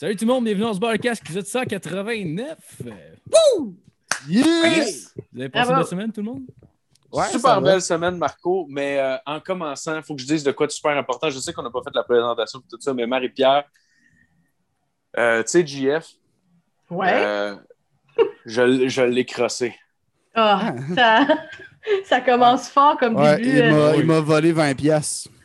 [0.00, 2.56] Salut tout le monde, bienvenue dans ce barcast, épisode 189.
[3.58, 3.74] Woo!
[4.30, 5.12] Yes!
[5.30, 6.40] Vous avez passé une bonne semaine, tout le monde?
[7.12, 8.64] Ouais, super belle semaine, Marco.
[8.70, 11.28] Mais euh, en commençant, il faut que je dise de quoi de super important.
[11.28, 13.64] Je sais qu'on n'a pas fait la présentation et tout ça, mais Marie-Pierre,
[15.18, 16.06] euh, tu sais, JF,
[16.88, 17.12] Ouais.
[17.22, 17.56] euh,
[18.46, 19.74] je, je l'ai crossé.
[20.34, 21.26] Ah, ça,
[22.06, 23.50] ça commence fort comme Ouais, début.
[23.50, 24.02] il euh.
[24.04, 25.28] m'a- volé 20 pièces.
[25.28, 25.39] Dans Ah.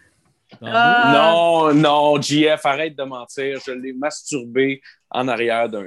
[0.62, 3.60] Non, non, JF, arrête de mentir.
[3.66, 5.86] Je l'ai masturbé en arrière d'un.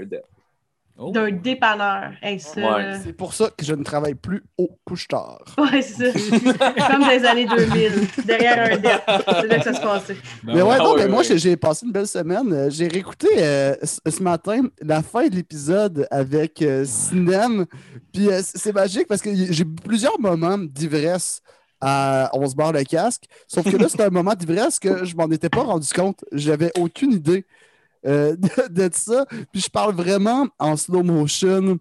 [1.00, 1.12] Oh.
[1.12, 2.10] D'un dépanneur.
[2.20, 2.82] Hey, ça, Ouais.
[2.82, 2.98] là.
[2.98, 5.44] C'est pour ça que je ne travaille plus au couche-tard.
[5.56, 6.72] Ouais, c'est ça.
[6.90, 7.92] Comme dans les années 2000,
[8.24, 9.00] derrière un dep.
[9.06, 10.16] C'est là que ça se passait.
[10.42, 11.24] Ben mais ouais, Ah non, ouais, mais moi, ouais.
[11.24, 12.52] j'ai j'ai passé une belle semaine.
[12.52, 17.64] Euh, J'ai réécouté euh, ce matin la fin de l'épisode avec euh, Sinem.
[18.12, 21.42] Puis euh, c'est magique parce que j'ai eu plusieurs moments d'ivresse
[21.80, 23.24] On se barre le casque.
[23.46, 26.24] Sauf que là, c'était un moment d'ivresse que je m'en étais pas rendu compte.
[26.32, 27.44] J'avais aucune idée
[28.06, 28.36] euh,
[28.70, 29.26] de, ça.
[29.52, 31.78] Puis je parle vraiment en slow motion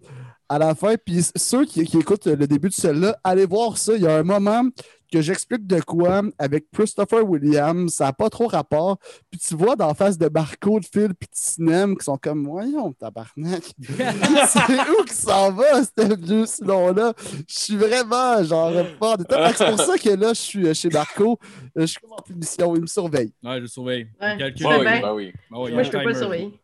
[0.48, 0.94] à la fin.
[0.96, 3.94] Puis ceux qui, qui écoutent le début de celle-là, allez voir ça.
[3.94, 4.64] Il y a un moment
[5.10, 7.94] que j'explique de quoi avec Christopher Williams.
[7.94, 8.98] Ça n'a pas trop rapport.
[9.30, 12.46] Puis tu vois d'en face de Marco, de Phil, puis de Cinem qui sont comme
[12.46, 13.62] Voyons, tabarnak.
[13.80, 17.12] c'est où qu'il s'en va, ce vieux sinon-là?
[17.48, 21.38] Je suis vraiment genre que C'est pour ça que là, je suis euh, chez Marco.
[21.76, 22.74] Euh, Je suis comme en punition.
[22.74, 23.32] Il me surveille.
[23.42, 24.08] Ouais, je surveille.
[24.20, 24.34] Ouais.
[24.34, 24.66] On calcule.
[24.66, 25.02] Ouais, oui, ben.
[25.02, 25.32] ben oui.
[25.50, 26.60] Il Moi, je peux pas le surveiller.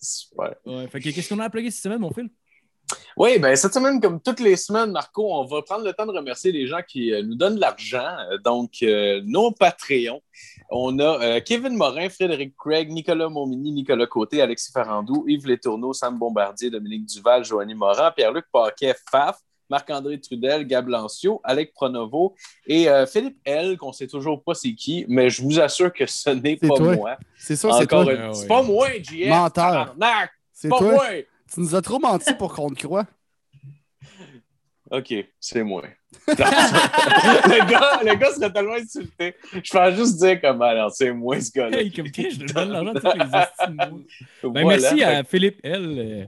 [0.00, 0.54] Super.
[0.66, 2.28] Ouais, fait que qu'est-ce qu'on a à plugger cette semaine, mon fil?
[3.16, 6.12] Oui, ben cette semaine, comme toutes les semaines, Marco, on va prendre le temps de
[6.12, 8.06] remercier les gens qui euh, nous donnent de l'argent.
[8.30, 10.20] Euh, Donc, euh, nos Patreons.
[10.70, 15.92] On a euh, Kevin Morin, Frédéric Craig, Nicolas Momini, Nicolas Côté, Alexis Ferrandou, Yves Létourneau,
[15.92, 19.38] Sam Bombardier, Dominique Duval, Joanie Morin, Pierre-Luc Paquet, Faf,
[19.70, 22.34] Marc-André Trudel, Gab Lancio, Alec Pronovo
[22.66, 26.04] et euh, Philippe L, qu'on sait toujours pas c'est qui, mais je vous assure que
[26.06, 26.94] ce n'est pas toi.
[26.96, 27.16] moi.
[27.38, 28.02] C'est ça, c'est toi.
[28.12, 28.34] une- Ah.
[28.34, 29.28] C'est pas moi, JF.
[29.28, 29.94] Menteur.
[30.52, 30.92] C'est pas toi.
[30.92, 31.04] moi.
[31.54, 33.06] Tu nous as trop menti pour qu'on te croie.
[34.90, 35.82] OK, c'est moi.
[36.28, 36.34] le,
[37.70, 39.34] gars, le gars serait tellement insulté.
[39.52, 41.80] Je peux juste dire comme alors, c'est moi ce gars-là.
[41.80, 44.04] Hey, comme qui je te donne l'argent de tous les estimés.
[44.42, 44.66] Ben, Voilà.
[44.80, 45.96] merci Fait à Philippe L.
[45.98, 46.26] euh,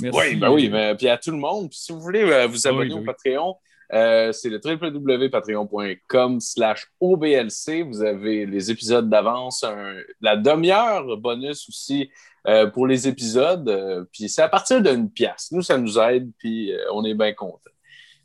[0.00, 0.18] Merci.
[0.18, 1.68] Oui, ben oui, mais puis à tout le monde.
[1.70, 3.06] Puis si vous voulez euh, vous Ah oui, abonner ben au oui.
[3.06, 3.56] Patreon,
[3.92, 7.82] euh, c'est le www.patreon.com slash OBLC.
[7.82, 9.64] Vous avez les épisodes d'avance,
[10.20, 12.10] la demi-heure bonus aussi
[12.48, 13.68] euh, pour les épisodes.
[13.68, 15.50] Euh, puis c'est à partir d'une pièce.
[15.52, 17.58] Nous, ça nous aide, puis on est bien contents.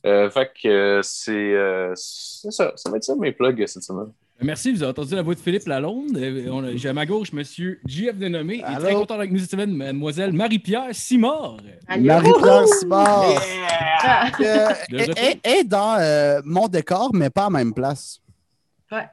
[0.05, 1.53] Euh, fait que c'est
[1.95, 2.73] c'est ça.
[2.75, 4.11] Ça va être ça mes plugs cette semaine.
[4.39, 6.15] Merci, vous avez entendu la voix de Philippe Lalonde.
[6.15, 9.73] Euh, J'ai à ma gauche Monsieur JF Dénommé et très content avec nous cette semaine,
[9.75, 11.57] Mademoiselle Marie-Pierre Simard.
[11.89, 13.25] Marie-Pierre Simard.
[14.03, 17.73] Ah, Euh, elle- elle elle est dans euh, mon décor, mais pas à la même
[17.73, 18.19] place.
[18.91, 19.07] ouais.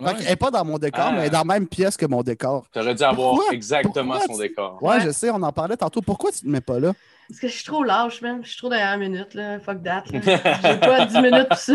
[0.00, 0.14] Ouais.
[0.14, 1.12] n'est pas dans mon décor, Ah.
[1.12, 2.66] mais elle est dans la même pièce que mon décor.
[2.72, 3.52] Tu aurais dû avoir Pourquoi?
[3.54, 4.78] exactement Pourquoi son tu- décor.
[4.82, 5.00] Ouais, Ouais.
[5.04, 6.00] je sais, on en parlait tantôt.
[6.02, 6.92] Pourquoi tu te mets pas là?
[7.28, 8.40] Parce que je suis trop lâche, man.
[8.42, 9.60] Je suis trop dernière minute, là.
[9.60, 10.02] Fuck that.
[10.12, 11.72] J'ai pas 10 minutes pour ça.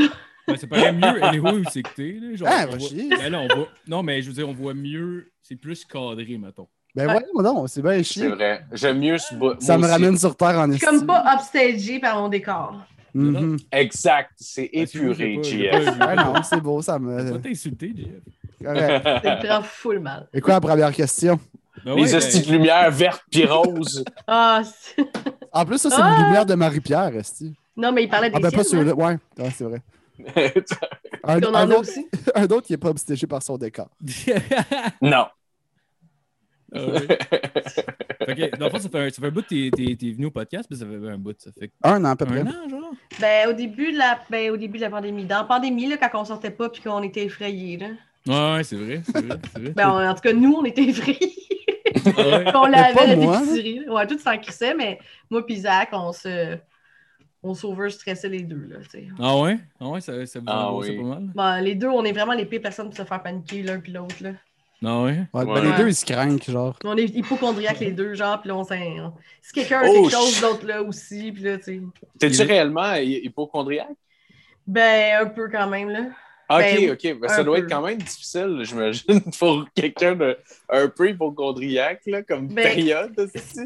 [0.47, 2.17] Ouais, ça paraît mieux, anyway, où c'est que t'es.
[2.21, 3.09] là, genre, Ah, on voit- chier.
[3.09, 3.67] Ben là, on voit...
[3.87, 5.31] Non, mais je veux dire, on voit mieux.
[5.41, 6.67] C'est plus cadré, mettons.
[6.95, 7.21] Ben Ouais.
[7.33, 8.27] voyons non, c'est bien C'est chier.
[8.29, 8.65] vrai.
[8.71, 9.55] J'aime mieux ce bout.
[9.61, 9.91] Ça me aussi.
[9.91, 11.07] ramène sur terre en Je suis comme estime.
[11.07, 12.75] pas upstagé par mon décor.
[13.13, 13.57] Mhm.
[13.71, 14.31] Exact.
[14.37, 15.97] C'est Ah, j'ai épuré, pas- JF.
[15.97, 17.31] pas- pas- non, c'est beau, ça me.
[17.33, 18.63] pas t'insulter, JF.
[18.63, 19.03] Correct.
[19.03, 20.27] Ça me prend full mal.
[20.33, 21.39] Et quoi la première question?
[21.85, 24.03] Ben Les ouais, hosties ben, de lumière vertes puis roses.
[24.27, 25.05] Ah, c'est-
[25.51, 26.15] En plus, ça, c'est Ah!
[26.19, 27.53] une lumière de Marie-Pierre, Esti.
[27.77, 28.95] non, mais il parlait des Ah, ben pas siennes, celui-là.
[28.95, 29.81] Ouais, ouais c'est vrai.
[31.23, 31.39] Un.
[31.41, 32.07] On en un a autre, aussi?
[32.35, 33.89] un autre qui n'est pas obstéché par son décor.
[35.01, 35.25] non.
[36.73, 40.11] Que, dans le fond, ça fait un, ça fait un bout que t'es, t'es- t'es
[40.11, 41.35] venu au podcast, mais ça fait un bout.
[41.39, 42.39] Ça fait Un an à peu près.
[42.41, 42.91] un an, genre?
[43.19, 45.25] Ben, au début de la, ben, au début de la pandémie.
[45.25, 47.87] Dans la pandémie, là, quand on sortait pas puis qu'on était effrayés, là.
[48.27, 49.71] Ouais, ouais, c'est vrai, c'est vrai, c'est vrai.
[49.71, 51.33] Ben, on- en tout cas, nous, on était effrayés.
[52.17, 53.87] Ah on l'avait à l'épicerie.
[53.89, 54.99] Ouais, tout s'en crissait, mais
[55.29, 56.57] moi puis Zach, on se...
[57.47, 58.77] On s'overstressait les deux, là.
[59.19, 59.57] Ah ouais?
[59.79, 60.97] Ah ouais, ça, ça vous Ah oui.
[60.97, 61.29] pas mal?
[61.33, 63.91] Bon, les deux, on est vraiment les pires personnes pour se faire paniquer l'un puis
[63.93, 64.31] l'autre, là.
[64.83, 65.19] Ah ouais?
[65.33, 65.61] Ouais, ben, Ouais.
[65.61, 66.77] les deux, ils se craignent, genre.
[66.83, 68.75] On est hypochondriaques les deux, genre, puis là, on s'en...
[69.41, 71.81] Si quelqu'un a Oh, quelque chose, ch- l'autre là aussi, puis là, tu sais...
[72.19, 73.87] T'es-tu réellement hy- hypochondriaque?
[74.67, 76.01] Ben, un peu quand même, là.
[76.49, 77.19] Ok, Ben, ok.
[77.19, 77.63] Ben, ça doit peu.
[77.63, 80.37] être quand même difficile, j'imagine, pour quelqu'un de
[80.69, 83.13] un peu hypochondriaque, là, comme Ben, période.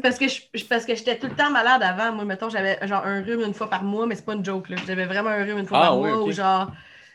[0.02, 2.12] Parce que je- parce que j'étais tout le temps malade avant.
[2.12, 4.68] Moi, mettons, j'avais genre un rhume une fois par mois, mais c'est pas une joke,
[4.68, 4.76] là.
[4.86, 6.28] J'avais vraiment un rhume une fois Ah, par oui, mois, ok.
[6.28, 6.72] ou genre,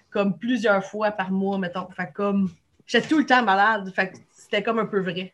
[0.09, 1.87] comme plusieurs fois par mois, mettons.
[1.89, 2.49] Fait comme...
[2.85, 5.33] J'étais tout le temps malade, fait que c'était comme un peu vrai.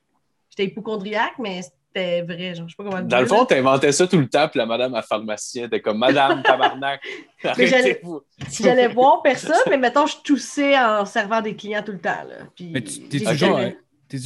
[0.49, 1.61] J'étais hypochondriaque, mais
[1.95, 2.55] c'était vrai.
[2.55, 4.65] Genre, je sais pas comment Dans le fond, t'inventais ça tout le temps, puis la
[4.65, 7.01] madame à pharmacien était comme Madame Tabarnak,
[7.43, 8.21] arrêtez-vous.
[8.61, 12.09] J'allais voir personne, mais mettons, je toussais en servant des clients tout le temps.
[12.27, 12.45] Là.
[12.55, 13.37] Puis, Mais tu- t'es-tu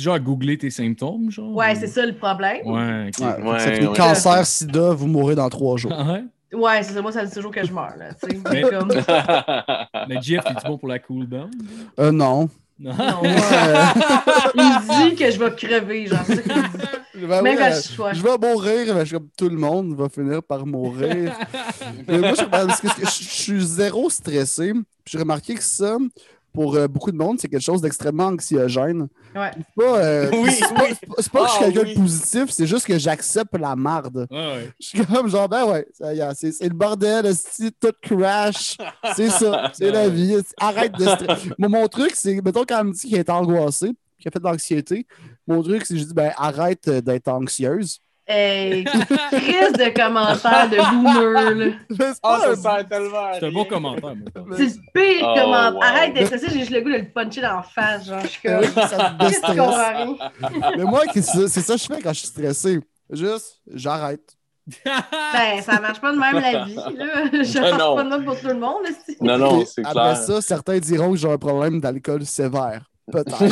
[0.01, 1.55] genre à googler tes symptômes, genre?
[1.55, 2.65] Ouais, ou- c'est ça le problème.
[2.65, 3.25] Ouais, ok.
[3.25, 3.95] Ouais, Ouais, ça fait ouais.
[3.95, 5.93] cancer, sida, vous mourrez dans trois jours.
[5.95, 6.13] Ah
[6.51, 6.83] ouais?
[6.83, 7.01] C'est ça.
[7.01, 7.93] Moi, ça dit toujours que je meurs.
[7.97, 8.37] Là, tu.
[8.51, 8.89] Mais- Comme...
[10.09, 11.49] Mais Jeff, es-tu bon pour la cool down?
[11.99, 12.49] Euh, non.
[12.79, 12.93] Non.
[12.95, 13.33] Non, Moi,
[14.55, 16.61] il dit que je vais crever, genre, c'est euh,
[17.27, 20.09] ben Même ouais, euh, je vais mourir, mais je suis comme tout le monde va
[20.09, 21.33] finir par mourir.
[22.07, 24.73] moi, je, parce que je, je suis zéro stressé.
[24.73, 25.97] Puis J'ai remarqué que ça,
[26.53, 29.07] pour euh, beaucoup de monde, c'est quelque chose d'extrêmement anxiogène.
[29.35, 29.51] Ouais.
[29.55, 30.95] C'est pas, euh, Oui, c'est pas, oui.
[30.99, 33.75] c'est pas- c'est que je suis Ah, quelqu'un de positif, c'est juste que j'accepte la
[33.75, 34.25] marde.
[34.31, 34.71] Ouais, ouais.
[34.79, 37.91] Je suis comme genre, ben ouais, ça y est, c'est c'est le bordel, esti, tout
[38.01, 38.77] crash.
[39.15, 40.35] C'est ça, c'est la vie.
[40.59, 41.49] Arrête de stresser.
[41.59, 44.43] Mon, mon truc, c'est, mettons, quand elle me dit qu'elle est angoissée, qu'elle fait de
[44.45, 45.05] l'anxiété,
[45.47, 47.99] mon truc, c'est que je dis, ben arrête euh, d'être anxieuse.
[48.29, 48.83] Hey,
[49.31, 51.65] crise de commentaires de boomer, là.
[51.91, 54.13] Ah, pas ça un- sert tellement C'est un bon commentaire.
[54.57, 55.75] C'est le pire Oh, commentaire.
[55.75, 55.81] wow.
[55.81, 58.05] Arrête d'être stressé, j'ai juste le goût de le puncher dans la face.
[58.07, 58.63] Genre, je suis comme.
[58.65, 59.17] ça?
[60.77, 62.79] Mais moi, c'est ça que je fais quand je suis stressé.
[63.11, 64.21] Juste, j'arrête.
[64.83, 66.83] Ben, ça marche pas de même la vie, là.
[67.31, 67.95] Je pense non.
[67.95, 68.83] pas de même pour tout le monde.
[69.21, 70.17] Non, non, c'est Après clair.
[70.17, 72.81] ça, certains diront que j'ai un problème d'alcool sévère.
[73.11, 73.43] Peut-être.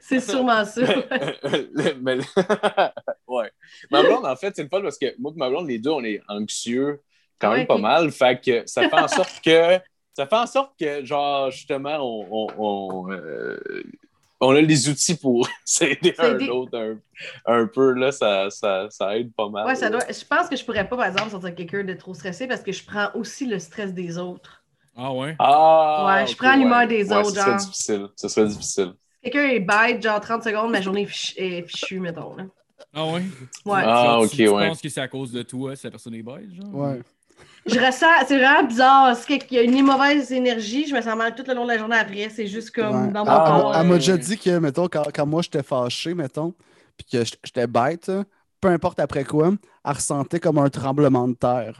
[0.00, 0.82] C'est sûrement ça.
[2.00, 2.18] mais,
[3.26, 3.50] ouais.
[3.90, 5.90] Ma blonde, en fait, c'est le fun parce que moi et ma blonde, les deux,
[5.90, 7.00] on est anxieux
[7.38, 8.10] quand même Ouais, pas mal.
[8.10, 9.78] Fait que ça fait en sorte que,
[10.14, 13.58] ça fait en sorte que, genre, justement, on, on, on, euh,
[14.40, 16.98] on a les outils pour s'aider un l'autre un,
[17.46, 17.92] un peu.
[17.92, 19.66] Là, ça, ça, ça aide pas mal.
[19.66, 20.04] Ouais, ça doit.
[20.08, 22.72] Je pense que je pourrais pas, par exemple, sortir quelqu'un de trop stressé parce que
[22.72, 24.65] je prends aussi le stress des autres.
[24.96, 25.36] Ah ouais?
[25.38, 26.86] Ah, Ouais, je prends l'humeur ouais.
[26.86, 27.56] des Ouais, autres, Ce serait genre.
[27.58, 28.06] difficile.
[28.16, 28.92] Ce serait difficile.
[29.24, 32.34] Si quelqu'un est bête, genre 30 secondes, ma journée est fichue, est fichue, mettons.
[32.36, 32.44] Là.
[32.94, 33.22] Ah ouais?
[33.64, 33.80] Ouais.
[33.84, 34.68] Ah, ok, tu, tu ouais.
[34.68, 36.74] penses que c'est à cause de toi si la personne est bête, genre?
[36.74, 37.00] Ouais.
[37.66, 39.16] Je ressens, c'est vraiment bizarre.
[39.16, 41.72] C'est qu'il y a une mauvaise énergie, je me sens mal tout le long de
[41.72, 42.28] la journée après.
[42.30, 43.12] C'est juste comme Ouais.
[43.12, 43.76] dans mon Ah, corps.
[43.76, 46.54] Elle m'a déjà dit que, mettons, quand, quand moi j'étais fâché, mettons,
[46.96, 48.10] puis que j'étais- bête,
[48.60, 49.52] peu importe après quoi,
[49.84, 51.78] elle ressentait comme un tremblement de terre.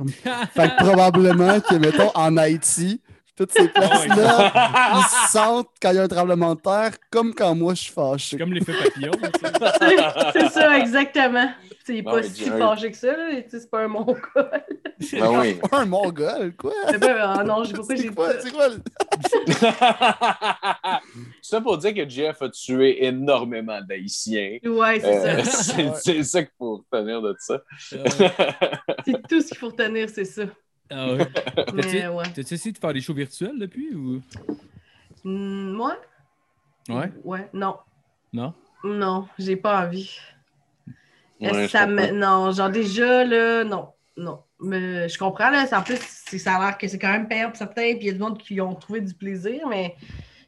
[0.55, 3.01] fait que probablement que, mettons, en Haïti,
[3.37, 4.53] toutes ces places-là,
[4.97, 7.83] ils se sentent quand il y a un tremblement de terre, comme quand moi je
[7.83, 8.29] suis fâché.
[8.31, 9.13] C'est comme l'effet papillon.
[10.33, 11.49] C'est c'est ça, exactement.
[11.85, 13.29] C'est pas mais si fâché que ça, là.
[13.49, 14.17] C'est pas un mongol.
[15.13, 15.59] Ben oui.
[15.71, 16.73] Un mongol, quoi?
[16.91, 18.41] C'est pas- Ah non, je sais pas pourquoi j'ai C'est quoi, ça.
[18.41, 18.69] c'est quoi?
[21.43, 24.59] ça pour dire que Jeff a tué énormément d'Haïtiens.
[24.65, 25.63] Ouais, c'est Euh, ça.
[25.63, 25.93] c'est Ouais.
[26.03, 27.61] c'est ça qu'il faut retenir de ça.
[27.79, 30.43] C'est tout ce qu'il faut retenir, c'est ça.
[30.91, 31.27] Ah ouais.
[31.57, 32.25] T'as-tu Mais ouais.
[32.35, 34.23] t'as-tu essayé de faire des shows virtuels depuis ou?
[35.25, 35.97] Moi?
[36.89, 37.13] Ouais?
[37.25, 37.77] Ouais, non.
[38.33, 38.55] Non?
[38.85, 40.17] Non, j'ai pas envie.
[41.41, 42.13] Ouais, ça me...
[42.13, 43.89] Non, genre déjà, là, non.
[44.17, 44.43] Non.
[44.61, 45.67] Mais je comprends, là.
[45.67, 48.03] c'est- En plus, c'est- ça a l'air que c'est quand même payant pour certains, puis
[48.03, 49.97] il y a du monde qui ont trouvé du plaisir, mais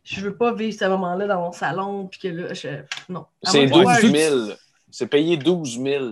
[0.05, 2.69] je veux pas vivre ce moment-là dans mon salon, puis que là, je...
[3.09, 3.27] non.
[3.43, 4.57] C'est moins de 12 pouvoir- 000.
[4.91, 6.05] C'est payé 12 000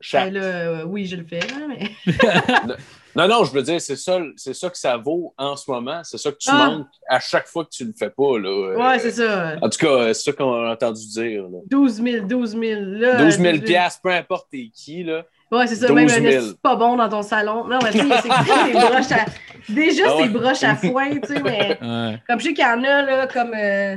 [0.00, 0.32] chaque.
[0.32, 1.90] Ben là, euh, oui, je le fais, là, mais...
[3.16, 6.02] Non, non, je veux dire, c'est ça, c'est ça que ça vaut en ce moment.
[6.04, 6.68] C'est ça que tu Ah.
[6.68, 8.38] manques à chaque fois que tu le fais pas.
[8.38, 8.48] Là.
[8.48, 9.56] Euh, Ouais, c'est ça.
[9.62, 11.42] En tout cas, c'est ça qu'on a entendu dire.
[11.44, 11.58] Là.
[11.70, 12.80] 12 000, 12 000.
[12.82, 15.02] Là, 12 000 piastres, peu importe t'es qui.
[15.02, 15.22] Là.
[15.50, 15.86] Ouais, c'est ça.
[15.86, 16.44] 12 Même 000.
[16.44, 17.64] un pas bon dans ton salon.
[17.66, 18.28] Non, mais tu sais, c'est
[18.66, 19.24] c'est des broches à...
[19.72, 20.22] Déjà, Ah ouais.
[20.24, 21.78] c'est broches à foin, tu sais, mais...
[21.80, 22.18] Ouais.
[22.28, 23.52] Comme je sais qu'il y en a, là, comme.
[23.54, 23.96] Euh,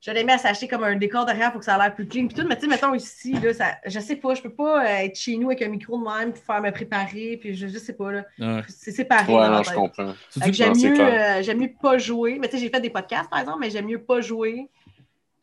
[0.00, 2.26] J'aurais aimé à s'acheter comme un décor derrière pour que ça a l'air plus clean.
[2.26, 4.82] Puis tout, mais tu sais, mettons ici, là, ça, je sais pas, je peux pas
[4.82, 7.36] euh, être chez nous avec un micro de même pour faire me préparer.
[7.38, 8.24] Puis je, je sais pas, là.
[8.38, 8.62] Ouais.
[8.68, 9.30] C'est séparé.
[9.30, 10.14] Ouais, non, je comprends.
[10.50, 12.38] J'aime mieux, euh, j'aime mieux pas jouer.
[12.40, 14.70] Mais tu sais, j'ai fait des podcasts, par exemple, mais j'aime mieux pas jouer.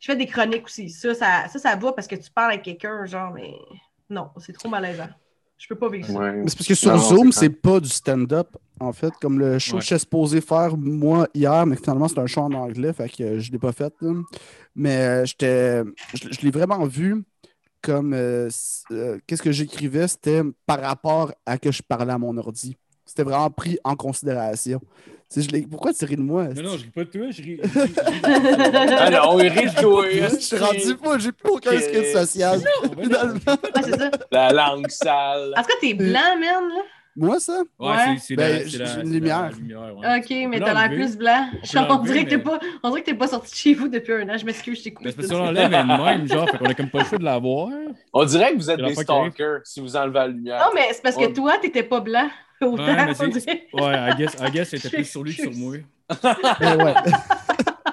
[0.00, 0.90] Je fais des chroniques aussi.
[0.90, 3.54] Ça, ça, ça, ça va parce que tu parles avec quelqu'un, genre, mais
[4.10, 5.08] non, c'est trop malaisant.
[5.58, 6.12] Je peux pas vivre ça.
[6.12, 6.32] Ouais.
[6.32, 9.58] Mais c'est parce que sur Non, Zoom, c'est pas du stand-up, en fait, comme le
[9.58, 9.78] show Ouais.
[9.80, 13.38] que j'étais supposé faire moi hier, mais finalement c'est un show en anglais, fait que
[13.40, 13.92] je l'ai pas fait.
[14.00, 14.12] là.
[14.76, 15.82] Mais euh, j'étais,
[16.14, 17.24] je, je l'ai vraiment vu
[17.82, 18.48] comme euh,
[18.92, 22.76] euh, qu'est-ce que j'écrivais, c'était par rapport à que je parlais à mon ordi.
[23.04, 24.80] C'était vraiment pris en considération.
[25.36, 26.44] Je l'ai- Pourquoi tu ris de moi?
[26.48, 27.60] Non, non, je ris pas de toi, je ris.
[28.98, 30.04] Ah non, il rit de toi.
[30.10, 32.60] je suis rendu pas, j'ai plus aucun skill social.
[33.82, 34.10] C'est ça.
[34.30, 35.52] La langue sale.
[35.56, 36.82] En tout cas, t'es blanc, man, là.
[37.20, 37.62] Moi, ça?
[37.80, 38.16] Ouais, Ouais.
[38.20, 39.96] c'est- Ben, la, la, une la lumière.
[39.98, 40.18] ouais.
[40.18, 41.48] Ok, mais t'as l'air plus blanc.
[41.90, 44.28] On dirait que pas, on dirait que t'es pas sorti de chez vous depuis un
[44.28, 44.38] an.
[44.38, 45.08] Je m'excuse, je t'ai coupé.
[45.08, 47.24] Ben, c'est parce qu'on l'enlève elle-même, genre, fait qu'on a comme pas le choix de
[47.24, 47.70] la voir.
[48.12, 50.60] On dirait que vous êtes des stalkers si vous enlevez la lumière.
[50.60, 52.28] Non, mais c'est parce que toi, t'étais pas blanc.
[52.60, 53.66] Autant, Ouais, mais on dirait.
[53.72, 55.76] Ouais, I guess, I guess c'était plus sur lui que sur moi.
[56.60, 56.94] Ben ouais.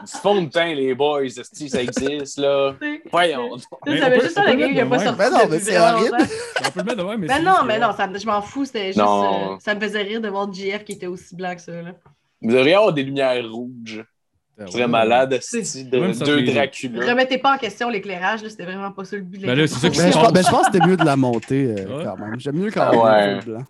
[0.06, 2.74] Du fond de teint, les boys, esti, ça existe, là.
[3.12, 3.58] Voyons.
[3.88, 5.18] Mais ça veut juste ça, le gars, il a mettre pas de sorti.
[5.18, 6.18] Ben non, mais c'est horrible.
[6.20, 8.42] On peut le mettre de même, mais Ben c'est- non, mais non, ça, je m'en
[8.42, 8.66] fous.
[8.66, 8.98] C'était juste.
[9.00, 9.54] Non.
[9.54, 11.72] euh, ça me faisait rire de voir JF qui était aussi blanc que ça.
[11.82, 11.92] Là.
[12.42, 14.04] Vous devriez avoir des lumières rouges.
[14.60, 14.88] Ah, Très ouais.
[14.88, 17.06] malade, C'est- de deux Dracula.
[17.06, 19.68] Remettez pas en question l'éclairage, là, c'était vraiment pas ça le but de Ben là,
[19.68, 21.66] c'est ça qui Ben, je, pense- ben, je pense que c'était mieux de la monter
[21.78, 22.04] euh, Ouais.
[22.06, 22.40] quand même.
[22.40, 23.36] J'aime mieux quand Ah même ouais.
[23.36, 23.64] le blanc.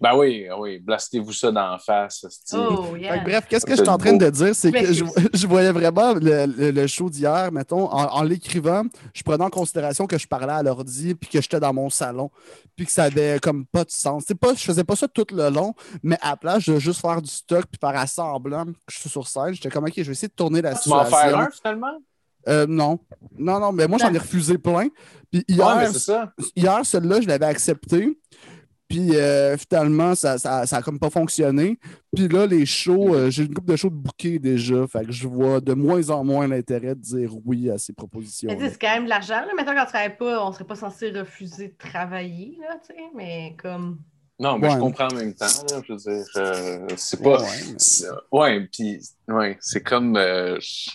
[0.00, 2.24] Ben oui, ah oui, blastez-vous ça dans la face.
[2.52, 3.18] Oh, yeah.
[3.18, 4.18] bref, qu'est-ce que je suis en train beau.
[4.18, 4.92] de dire, c'est que
[5.34, 9.50] je, voyais vraiment le, le- le show d'hier, mettons, en, en l'écrivant, je prenais en
[9.50, 12.30] considération que je parlais à l'ordi, puis que j'étais dans mon salon,
[12.76, 14.22] puis que ça avait comme pas de sens.
[14.28, 15.74] C'est pas, je faisais pas ça tout le long,
[16.04, 18.98] mais à la place, je vais juste faire du stock, puis faire assemblant que je
[19.00, 19.52] suis sur scène.
[19.54, 21.28] J'étais comme, OK, je vais essayer de tourner la Tu m'en situation.
[21.30, 21.98] faire un finalement?
[22.46, 23.00] Euh, non.
[23.36, 24.86] Non, non, mais moi, j'en ai refusé plein.
[25.30, 26.32] Puis hier, Ouais, mais c'est ça.
[26.54, 28.16] hier, celui-là, je l'avais accepté.
[28.88, 31.78] Puis euh, finalement, ça, ça, ça a comme pas fonctionné.
[32.16, 34.86] Puis là, les shows, euh, j'ai une couple de shows de bouquets déjà.
[34.86, 38.48] Fait que je vois de moins en moins l'intérêt de dire oui à ces propositions.
[38.50, 39.40] Mais c'est quand même de l'argent.
[39.40, 39.48] Là.
[39.54, 43.02] Maintenant, quand on travaille pas, on serait pas censé refuser de travailler, là, tu sais.
[43.14, 43.98] Mais comme.
[44.40, 44.74] Non, mais Ouais.
[44.74, 45.46] je comprends en même temps.
[45.46, 47.42] là, je veux dire, euh, c'est pas.
[48.32, 50.16] Ouais, puis ouais, c'est comme.
[50.16, 50.90] euh, je-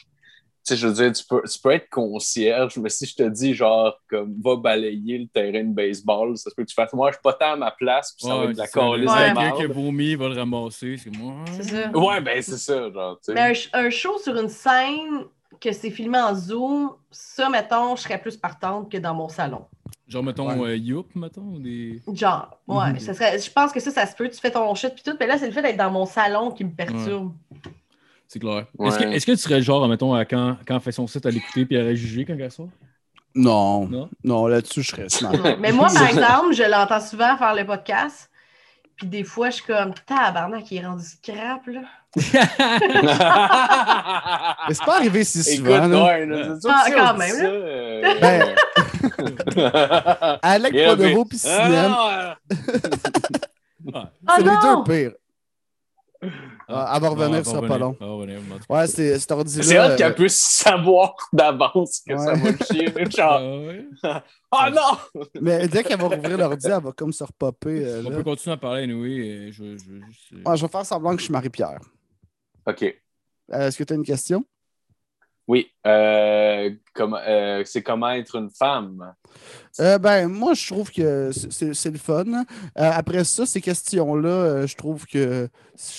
[0.64, 3.54] sais, je veux dire, tu peux, tu peux être concierge, mais si je te dis,
[3.54, 7.10] genre, comme, va balayer le terrain de baseball, ça se peut que tu fasses, moi,
[7.12, 9.30] je suis pas tant à ma place, puis ça va être de la Ouais.
[9.32, 10.98] de Quelqu'un qui vomi, il va le ramasser.
[10.98, 11.36] C'est moi.
[11.52, 11.90] C'est ça.
[11.98, 13.34] Ouais, ben, c'est ça, genre, tu sais.
[13.34, 15.26] Mais un, show sur une scène
[15.60, 19.66] que c'est filmé en Zoom, ça, mettons, je serais plus partante que dans mon salon.
[20.08, 20.72] Genre, mettons, Ouais.
[20.72, 22.02] euh, Youp, mettons, ou des.
[22.14, 22.92] Genre, ouais.
[22.92, 23.00] Mhm.
[23.00, 24.30] ça serait, je pense que ça, ça se peut.
[24.30, 25.16] Tu fais ton shit puis tout.
[25.20, 27.32] Mais là, c'est le fait d'être dans mon salon qui me perturbe.
[28.34, 28.66] C'est clair.
[28.80, 28.88] Ouais.
[28.88, 31.06] Est-ce que, est-ce que tu serais le genre, mettons, à quand, quand elle fait son
[31.06, 32.70] site à l'écouter puis elle aurait jugé quand elle sort?
[33.36, 34.10] Non, Non?
[34.24, 35.06] non, là-dessus, je serais.
[35.22, 35.56] Non.
[35.60, 38.32] Mais moi, par exemple, je l'entends souvent faire le podcast.
[38.96, 41.82] Puis des fois, je suis comme, tabarnak, il est rendu scrap, là.
[44.68, 45.88] Mais c'est pas arrivé si Écoute, souvent.
[45.88, 46.04] là.
[46.06, 48.56] ouais, là, c'est sûr Ah, si quand même, ça, euh, Ben,
[50.42, 52.36] Alec Yeah, Podevo mais- puis Ah,
[53.94, 54.34] Ah, Ah non!
[54.38, 54.84] c'est les deux
[56.22, 56.32] pires.
[56.68, 57.96] Ah, elle va revenir, ce sera pas long.
[58.70, 59.64] Ouais, c'est cet ordi-là.
[59.64, 62.88] C'est hâte qu'elle puisse savoir d'avance que ça va le chier.
[63.10, 63.42] Genre,
[64.04, 65.22] Ah oh non!
[65.42, 67.86] Mais dès qu'elle va rouvrir l'ordi, elle va comme se repopper.
[67.86, 68.18] euh, On là.
[68.18, 69.20] peut continuer à parler, anyway.
[69.48, 71.80] euh, Je, je, je, juste, Ouais, je vais faire semblant que je suis Marie-Pierre.
[72.68, 72.84] OK.
[72.84, 74.46] Euh, Est-ce que tu as une question?
[75.48, 75.70] Oui.
[75.86, 76.70] Euh,
[77.00, 79.14] euh, c'est comment être une femme?
[79.80, 82.24] Euh, ben, moi, je trouve que c'est- le fun.
[82.32, 82.44] Euh,
[82.76, 85.50] après ça, ces questions-là, je trouve que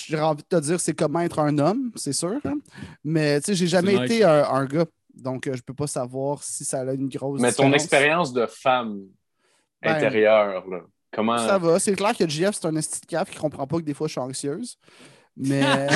[0.07, 2.39] j'ai envie de te dire, c'est comment être un homme, c'est sûr.
[2.45, 2.57] hein.
[3.03, 4.85] Mais tu sais, j'ai jamais été un, un gars.
[5.13, 7.81] Donc, je peux pas savoir si ça a une grosse Mais ton différence.
[7.83, 8.99] expérience de femme
[9.81, 10.81] Ben, intérieure, là,
[11.13, 11.37] comment.
[11.37, 11.79] Ça va.
[11.79, 14.13] C'est clair que JF, c'est un esti de qui comprend pas que des fois, je
[14.13, 14.77] suis anxieuse.
[15.37, 15.61] Mais,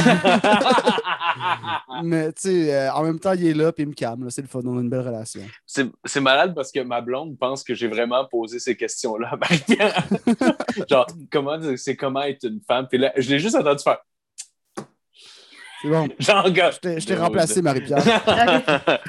[2.03, 4.25] mais tu sais, euh, en même temps, il est là puis il me calme.
[4.25, 4.29] là.
[4.29, 4.61] C'est le fun.
[4.65, 5.41] On a une belle relation.
[5.65, 9.37] c'est c'est malade parce que ma blonde pense que j'ai vraiment posé ces questions-là à
[9.37, 10.03] Marie-Pierre.
[10.89, 12.87] Genre, comment c'est comment être une femme?
[12.89, 13.99] Puis là, je l'ai juste entendu faire.
[15.81, 16.07] C'est bon.
[16.19, 18.03] Je t'ai- Je t'ai remplacé, Marie-Pierre.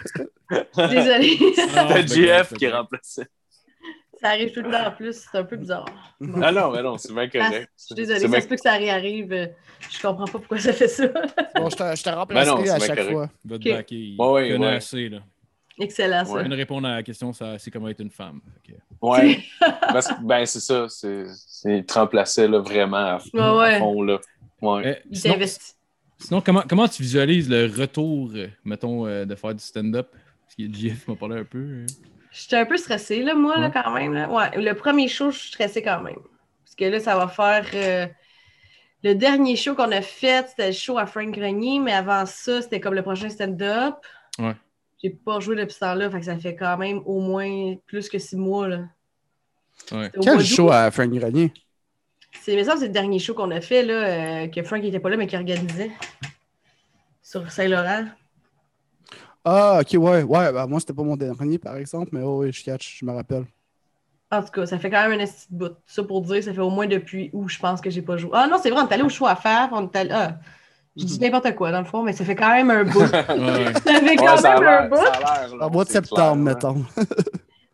[0.77, 1.39] Désolée.
[1.75, 3.23] Ben, JF qui est remplacé.
[4.21, 5.27] Ça arrive tout le temps en plus.
[5.31, 5.87] C'est un peu bizarre.
[6.21, 6.41] Bon.
[6.45, 7.71] Ah non, mais non, c'est bien Ah, correct.
[7.79, 9.33] je suis désolée, ça bien- se peut que ça réarrive.
[9.33, 9.47] euh,
[9.91, 11.07] Je comprends pas pourquoi ça fait ça.
[11.57, 13.13] Bon, je te, je te remplacerai Ben non, c'est à bien chaque correct.
[13.13, 13.31] fois.
[13.45, 13.75] Va te Ok.
[13.77, 14.75] backer, il Ouais, ouais, connaît ouais.
[14.77, 15.19] assez, là.
[15.79, 16.33] Excellent, ça.
[16.33, 16.49] Ouais.
[16.49, 18.41] De répondre à la question, ça, c'est comment être une femme.
[18.59, 18.75] Ok.
[19.03, 19.39] Ouais.
[19.81, 20.87] Parce que, ben, c'est ça.
[20.89, 23.75] C'est, te remplaçait là, vraiment à, fond, Ouais, ouais.
[23.75, 24.19] à fond, là.
[24.61, 24.87] Ouais.
[24.87, 25.73] Euh, Il sinon, t'investit.
[26.19, 30.09] sinon, comment, comment tu visualises le retour, euh, mettons, euh, de faire du stand-up?
[30.13, 31.59] Parce que JF m'a parlé un peu.
[31.59, 31.87] euh.
[32.33, 34.15] J'étais un peu stressée, là, moi, là, quand même.
[34.15, 34.29] Là.
[34.31, 36.21] Ouais, le premier show, je suis stressée quand même.
[36.65, 37.67] Parce que là, ça va faire.
[37.75, 38.07] euh,
[39.03, 42.63] Le dernier show qu'on a fait, c'était le show à Frank Grenier, mais avant ça,
[42.63, 43.97] c'était comme le prochain stand-up.
[44.39, 44.55] Ouais.
[45.03, 48.09] J'ai pas joué depuis ce temps-là, fait que ça fait quand même au moins plus
[48.11, 48.69] que six mois.
[48.69, 48.81] Là.
[49.91, 50.11] Ouais.
[50.23, 51.53] Quel show à Frank Grenier?
[52.43, 55.01] C'est, mais ça, c'est le dernier show qu'on a fait, là, euh, que Frank n'était
[55.01, 55.91] pas là, mais qui organisait.
[57.23, 58.05] Sur Saint-Laurent.
[59.45, 60.23] Ah, ok, ouais.
[60.23, 63.05] Ouais, ben, moi, c'était pas mon dernier, par exemple, mais oh, oui, je catch, je
[63.05, 63.47] me rappelle.
[64.31, 65.77] En tout cas, ça fait quand même un esti de bout.
[65.87, 68.31] Ça pour dire, ça fait au moins depuis où je pense que j'ai pas joué.
[68.33, 69.69] Ah non, c'est vrai, on est allé au show à faire.
[69.73, 70.11] On est allé...
[70.13, 70.39] ah,
[70.97, 73.07] je dis n'importe quoi, dans le fond, mais ça fait quand même un bout.
[73.11, 74.97] ça Ouais, fait Ouais, quand même un bout.
[75.61, 76.85] En mois de septembre, clair, mettons.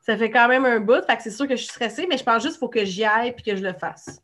[0.01, 1.05] Ça fait quand même un bout.
[1.07, 2.85] Fait que c'est sûr que je suis stressée, mais je pense juste qu'il faut que
[2.85, 4.23] j'y aille et que je le fasse.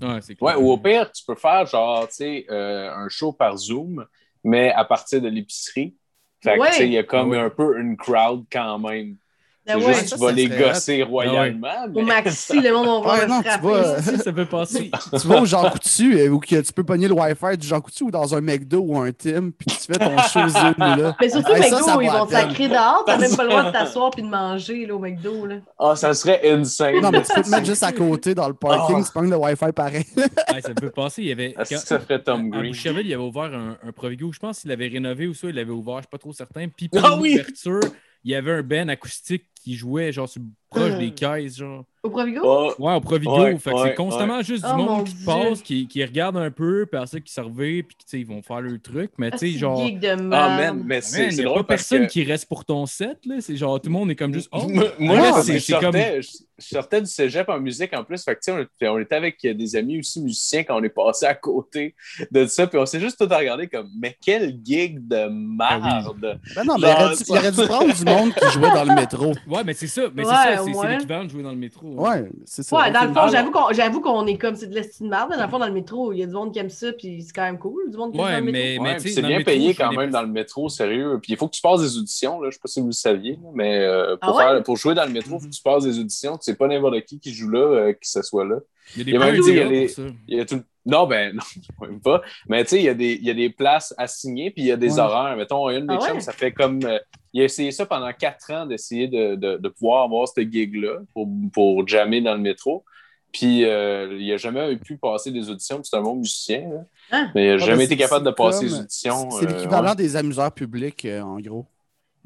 [0.00, 0.60] Ouais, c'est Ouais, clair.
[0.60, 4.04] ou au pire, tu peux faire genre, tu sais, euh, un show par Zoom,
[4.42, 5.96] mais à partir de l'épicerie.
[6.42, 6.70] Fait que, Ouais.
[6.70, 7.38] tu sais, il y a comme ouais.
[7.38, 9.16] un peu une crowd quand même.
[9.64, 9.94] Ben C'est ouais.
[9.94, 11.68] juste Ça, tu vas les gosser royalement.
[11.94, 14.00] Au mais- maxi, le monde va non, tu vois.
[14.02, 14.90] Ça, peut passer.
[15.20, 17.80] tu vas au Jean Coutu euh, ou que tu peux pogner le Wi-Fi du Jean
[17.80, 21.16] Coutu ou dans un McDo ou un Tim, puis tu fais ton show Zoom là.
[21.20, 23.04] Mais surtout, Hey, au ça, McDo, ça ils vont te sacrer dehors.
[23.06, 25.46] T'as même pas le droit de t'asseoir puis de manger là, au McDo.
[25.46, 25.56] Là.
[25.78, 27.00] Ah, ça serait insane.
[27.00, 29.04] Non, mais tu peux te mettre juste à côté dans le parking, Ah.
[29.06, 30.06] tu pognes le Wi-Fi pareil.
[30.16, 31.22] Ouais, ça peut passer.
[31.22, 31.54] Il y avait.
[31.56, 32.72] Est-ce quand- que ça ferait Tom À Green?
[32.72, 34.32] Boucherville, il avait ouvert un, un Provigo.
[34.32, 36.66] Je pense qu'il l'avait rénové ou ça, il l'avait ouvert, je suis pas trop certain.
[36.68, 37.30] Puis pour Ah oui!
[37.36, 37.80] l'ouverture,
[38.24, 41.84] il y avait un band acoustique qui jouait genre sur- proche des caisses, genre.
[42.02, 42.40] Au Provigo?
[42.44, 43.38] Ah, Ouais, au Provigo.
[43.42, 45.26] Ouais, fait que ouais, c'est constamment juste Oh, du mon monde qui Dieu.
[45.26, 48.42] passe, qui, qui regarde un peu, puis après qui servait, puis tu sais, ils vont
[48.42, 49.12] faire leur truc.
[49.18, 49.80] Mais Ah, tu sais, c'est genre.
[49.84, 52.12] ah, man, mais Man, c'est il c'est n'y a pas personne que...
[52.12, 53.36] qui reste pour ton set, là.
[53.40, 54.48] C'est genre, tout le monde est comme juste.
[54.50, 54.66] Oh,
[54.98, 56.28] Moi, c'est- comme- sortais, je,
[56.58, 58.24] sortais du cégep en musique en plus.
[58.24, 60.82] Fait que, tu sais, on, était- on était avec des amis aussi musiciens quand on
[60.82, 61.94] est passé à côté
[62.30, 62.66] de ça.
[62.66, 66.40] Puis on s'est juste tout regardé comme, mais quel gig de merde!
[66.56, 66.88] Ben non, mais
[67.28, 69.32] il aurait dû prendre du monde qui jouait dans le métro.
[69.52, 70.02] Ouais, mais c'est ça.
[70.14, 71.86] Mais Ouais, c'est ça, c'est- l'équivalent de jouer dans le métro.
[71.88, 72.76] Ouais, c'est ça.
[72.76, 75.44] Ouais, dans le fond, j'avoue qu'on, j'avoue qu'on est comme, c'est de l'estime mais Dans
[75.44, 77.32] le fond, dans le métro, il y a du monde qui aime ça, puis c'est
[77.32, 77.90] quand même cool.
[77.90, 78.84] Du monde qui Ouais, aime dans le mais- métro.
[78.84, 81.18] Ouais, tu puis sais, c'est bien le métro, payé quand même dans le métro, sérieux.
[81.22, 82.48] Puis il faut que tu passes des auditions, là.
[82.50, 84.54] je sais pas si vous le saviez, mais euh, pour, Ah ouais?
[84.54, 86.36] faire, pour jouer dans le métro, il faut que tu passes des auditions.
[86.40, 88.56] C'est pas n'importe qui qui joue là, euh, que ce soit là.
[88.96, 90.02] Il y a des Il y a même il y a là les- pour ça.
[90.28, 91.34] Il y a tout- Non, ben
[91.80, 92.22] non, même pas.
[92.48, 94.66] Mais tu sais, il y, a des- il y a des places assignées, puis il
[94.66, 95.00] y a des Ouais.
[95.00, 95.36] horaires.
[95.36, 96.20] Mettons, une de mes Ah ouais?
[96.20, 96.80] ça fait comme.
[96.84, 96.98] euh,
[97.32, 100.98] il a essayé ça pendant quatre ans d'essayer de, de, de pouvoir avoir ce gig-là
[101.14, 102.84] pour, pour jammer dans le métro.
[103.32, 106.68] Puis euh, il n'a jamais pu passer des auditions, c'est un bon musicien.
[106.68, 106.80] là.
[107.10, 107.26] Ah.
[107.34, 109.30] Mais il n'a Ah, jamais mais été capable de passer comme- les auditions.
[109.30, 109.96] C'est euh, l'équivalent ouais.
[109.96, 111.64] des amuseurs publics, euh, en gros.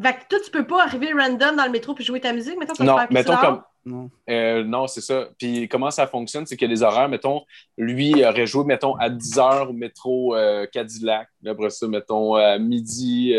[0.02, 2.58] Fait que toi, tu peux pas arriver random dans le métro puis jouer ta musique.
[2.58, 3.62] Mettons, ça Non, fait appeler mettons ça comme.
[3.86, 4.10] Non.
[4.28, 5.28] Euh, non, c'est ça.
[5.38, 7.42] Puis comment ça fonctionne, c'est a des horaires, mettons,
[7.78, 11.28] lui aurait joué, mettons, à 10 h au métro euh, Cadillac.
[11.46, 13.32] Après ça, mettons, à midi,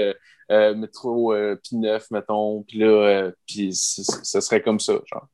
[0.49, 2.63] euh, métro euh, P9, mettons.
[2.63, 5.27] Puis là, puis ce serait comme ça, genre.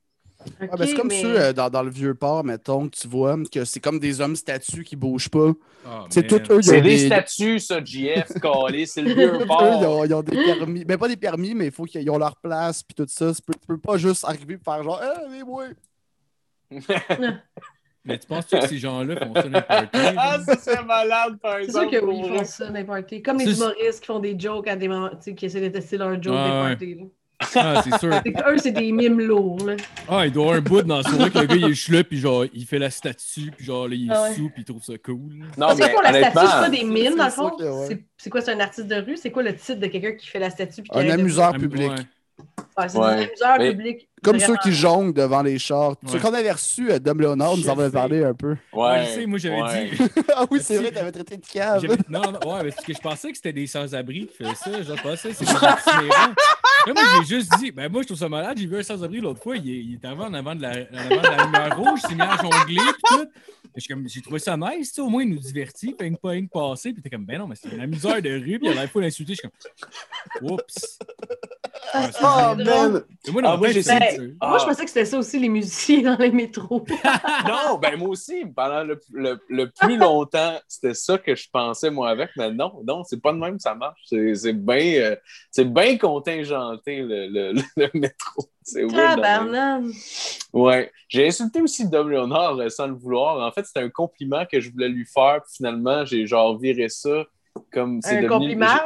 [0.61, 3.07] Ah, ben, c'est comme mais- ceux euh, dans, dans le vieux port, mettons, que tu
[3.07, 5.51] vois, que c'est comme des hommes statues qui bougent pas.
[5.85, 6.41] Ah, C'est man.
[6.41, 7.05] tout eux, C'est des des.
[7.07, 9.61] statuts, ça, JF, calé, c'est le Eux, vieux ils port.
[9.81, 10.85] ont, ils ont des permis.
[10.87, 13.33] Mais pas des permis, mais il faut qu'ils aient leur place puis tout ça.
[13.33, 15.65] Tu peux, tu peux pas juste arriver et faire genre, eh, mais moi.
[18.05, 21.71] Mais tu penses que ces gens-là font ça n'importe ah, ça serait malade, par C'est
[21.71, 21.99] sûr exemple.
[22.01, 24.75] que oui, ils font ça, n'importe Comme les C'est- humoristes qui font des jokes à
[24.75, 27.05] des moments, tu sais, qui essaient de tester leur joke Ouais, n'importe là.
[27.55, 28.09] Ah, c'est sûr.
[28.47, 29.75] Eux, c'est des mimes lourds, là.
[30.07, 32.17] Ah, il doit avoir un bout dans son que le gars, il est là, puis
[32.19, 34.33] genre, il fait la statue, puis genre, là, il est Ah ouais.
[34.35, 35.17] sous, puis il trouve ça cool.
[35.57, 37.49] Non, Parce que mais pour la statue, c'est pas des mimes, dans le c'est fond.
[37.57, 37.87] ça que, ouais.
[37.89, 39.17] C'est- C'est quoi, c'est un artiste de rue?
[39.17, 40.83] C'est quoi le titre de quelqu'un qui fait la statue?
[40.83, 41.89] puis Un amuseur public.
[41.91, 41.95] ouais.
[42.77, 43.15] Ouais, c'est Ouais.
[43.17, 44.09] des amuseurs Mais- publics.
[44.23, 44.53] Comme vraiment.
[44.53, 45.89] ceux qui jonglent devant les chars.
[45.91, 45.95] Ouais.
[46.07, 48.55] Ceux qu'on avait reçus, euh, Dom Léonard nous en avait parlé un peu.
[48.71, 49.89] Ouais, je sais, moi, j'avais ouais.
[49.91, 49.97] dit.
[50.35, 51.81] ah oui, c'est vrai, t'avais traité de cave.
[51.81, 54.55] J'avais- Non, non, ouais, mais parce que je pensais que c'était des sans-abri qui faisaient
[54.55, 54.81] ça.
[54.81, 55.59] Je pensais que c'était des
[56.91, 58.57] moi, j'ai juste dit, ben moi, je trouve ça malade.
[58.57, 60.69] J'ai vu un sans-abri l'autre fois, il, est- il était avant, en avant de la,
[60.71, 63.27] en avant de la lumière rouge, il s'est mis à jongler, pis tout.
[64.05, 66.47] J'ai trouvé ça nice, tu sais, au moins, il nous divertit, fait une pas une
[66.47, 68.75] passer, puis t'es comme, ben non, mais c'est un amuseur de rue, puis il a
[68.75, 70.99] la fois d'insulter, je suis comme, oups.
[71.95, 73.03] Ah, Oh, man!
[73.31, 76.17] Moi, Ah, moi, essayé- c'est- Moi, je pensais que c'était ça aussi, les musiciens dans
[76.17, 76.83] les métros.
[77.47, 81.91] non, ben moi aussi, pendant le, le- le plus longtemps, c'était ça que je pensais,
[81.91, 83.99] moi, avec, mais non, non, c'est pas de même que ça marche.
[84.05, 85.15] C'est c'est bien euh,
[85.51, 85.97] c'est bien
[86.85, 88.49] le, le, le métro.
[88.63, 88.87] C'est.
[88.87, 89.91] Tabarnane.
[90.53, 90.91] Ouais.
[91.07, 93.45] J'ai insulté aussi Dom Léonard euh, sans le vouloir.
[93.45, 96.89] En fait, c'était un compliment que je voulais lui faire, puis finalement, j'ai genre viré
[96.89, 97.25] ça
[97.71, 98.29] comme c'est Un devenu...
[98.29, 98.79] compliment?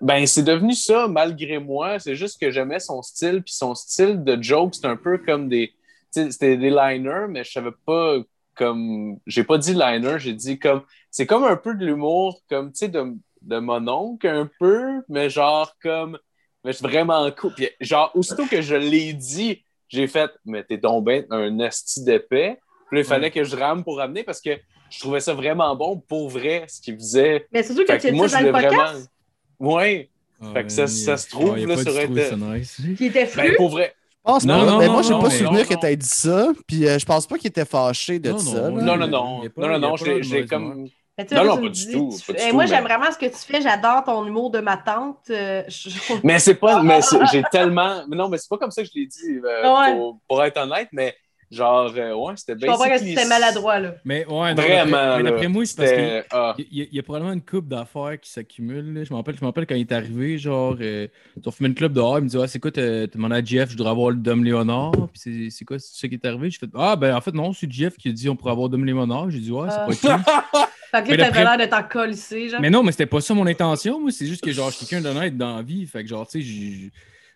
[0.00, 1.98] Ben, c'est devenu ça malgré moi.
[1.98, 3.42] C'est juste que j'aimais son style.
[3.42, 5.72] Puis son style de joke, c'est un peu comme des.
[6.10, 8.16] C'était des liners, mais je savais pas
[8.56, 9.18] comme.
[9.26, 10.82] J'ai pas dit liner, j'ai dit comme.
[11.10, 15.02] C'est comme un peu de l'humour, comme, tu sais, de, de mon oncle, un peu,
[15.08, 16.18] mais genre comme.
[16.64, 17.52] Mais c'est vraiment cool.
[17.54, 22.02] Puis, genre, aussitôt que je l'ai dit, j'ai fait, mais t'es donc ben un asti
[22.04, 22.58] d'épais.
[22.88, 24.50] Puis là, il fallait que je rame pour ramener parce que
[24.90, 27.46] je trouvais ça vraiment bon pour vrai, ce qu'il faisait.
[27.52, 29.10] Mais c'est sûr que tu je dans le podcast
[29.58, 29.74] vraiment.
[29.76, 30.10] Ouais.
[30.40, 32.32] Ah, Fait que ça- se trouve, là, sur Internet.
[32.36, 32.80] nice.
[32.98, 33.56] Qui était Ben, fru?
[33.56, 33.94] pour vrai.
[34.24, 34.66] Je pense Non, pas.
[34.66, 35.80] non, mais non, moi, j'ai non, pas souvenir non, que non.
[35.80, 36.52] t'aies dit ça.
[36.66, 38.70] Puis euh, je pense pas qu'il était fâché de Non, ça.
[38.70, 38.82] non, là.
[38.82, 39.42] Non, non, non.
[39.56, 40.86] Non, non, je je mauvaise comme.
[41.18, 42.64] Mais tu Non, non, tu pas du dis, tout, tu pas du fais- tout, moi,
[42.64, 43.60] mais- j'aime vraiment ce que tu fais.
[43.60, 45.18] J'adore ton humour de ma tante.
[45.30, 45.90] Euh, je-
[46.24, 46.82] Mais c'est pas.
[46.82, 47.00] Mais
[47.32, 48.04] j'ai tellement.
[48.08, 49.92] mais Non, mais c'est pas comme ça que je l'ai dit, euh, Ouais.
[49.94, 51.14] pour, pour être honnête, mais
[51.50, 52.72] genre, euh, ouais, c'était Je bien.
[52.72, 53.94] comprends que c'était maladroit, là.
[54.06, 54.90] Mais ouais, non, Vraiment.
[54.90, 55.96] d'après- mais d'après moi, c'est parce que.
[55.96, 56.54] c'était- ah.
[56.56, 58.94] Il y, a- il y a probablement une coupe d'affaires qui s'accumulent.
[58.94, 59.04] là.
[59.04, 61.92] Je me rappelle, je quand il est arrivé, genre, euh, ils ont fumé une club
[61.92, 64.42] dehors, il me dit Ah, c'est quoi, demandé à Jeff, je voudrais avoir le Dom
[64.42, 64.92] Léonard.
[65.12, 66.48] Puis c'est- quoi, c'est ça qui est arrivé?
[66.48, 68.70] J'ai fait Ah, ben en fait, non, c'est Jeff qui a dit on pourrait avoir
[68.70, 69.28] Dom Léonard.
[69.28, 69.86] J'ai dit Ouais, c'est Ah.
[69.86, 70.20] pas chiant.
[70.94, 72.60] Fait que là, t'avais l'air de t'en colisser, genre.
[72.60, 73.98] Mais non, mais c'était pas ça mon intention.
[74.00, 75.86] Moi, c'est juste que genre, je suis quelqu'un d'honnête dans la vie.
[75.86, 76.90] Fait que genre, tu sais,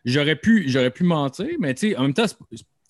[0.05, 2.37] j'aurais pu, pu mentir, mais tu sais, en même temps, c'est-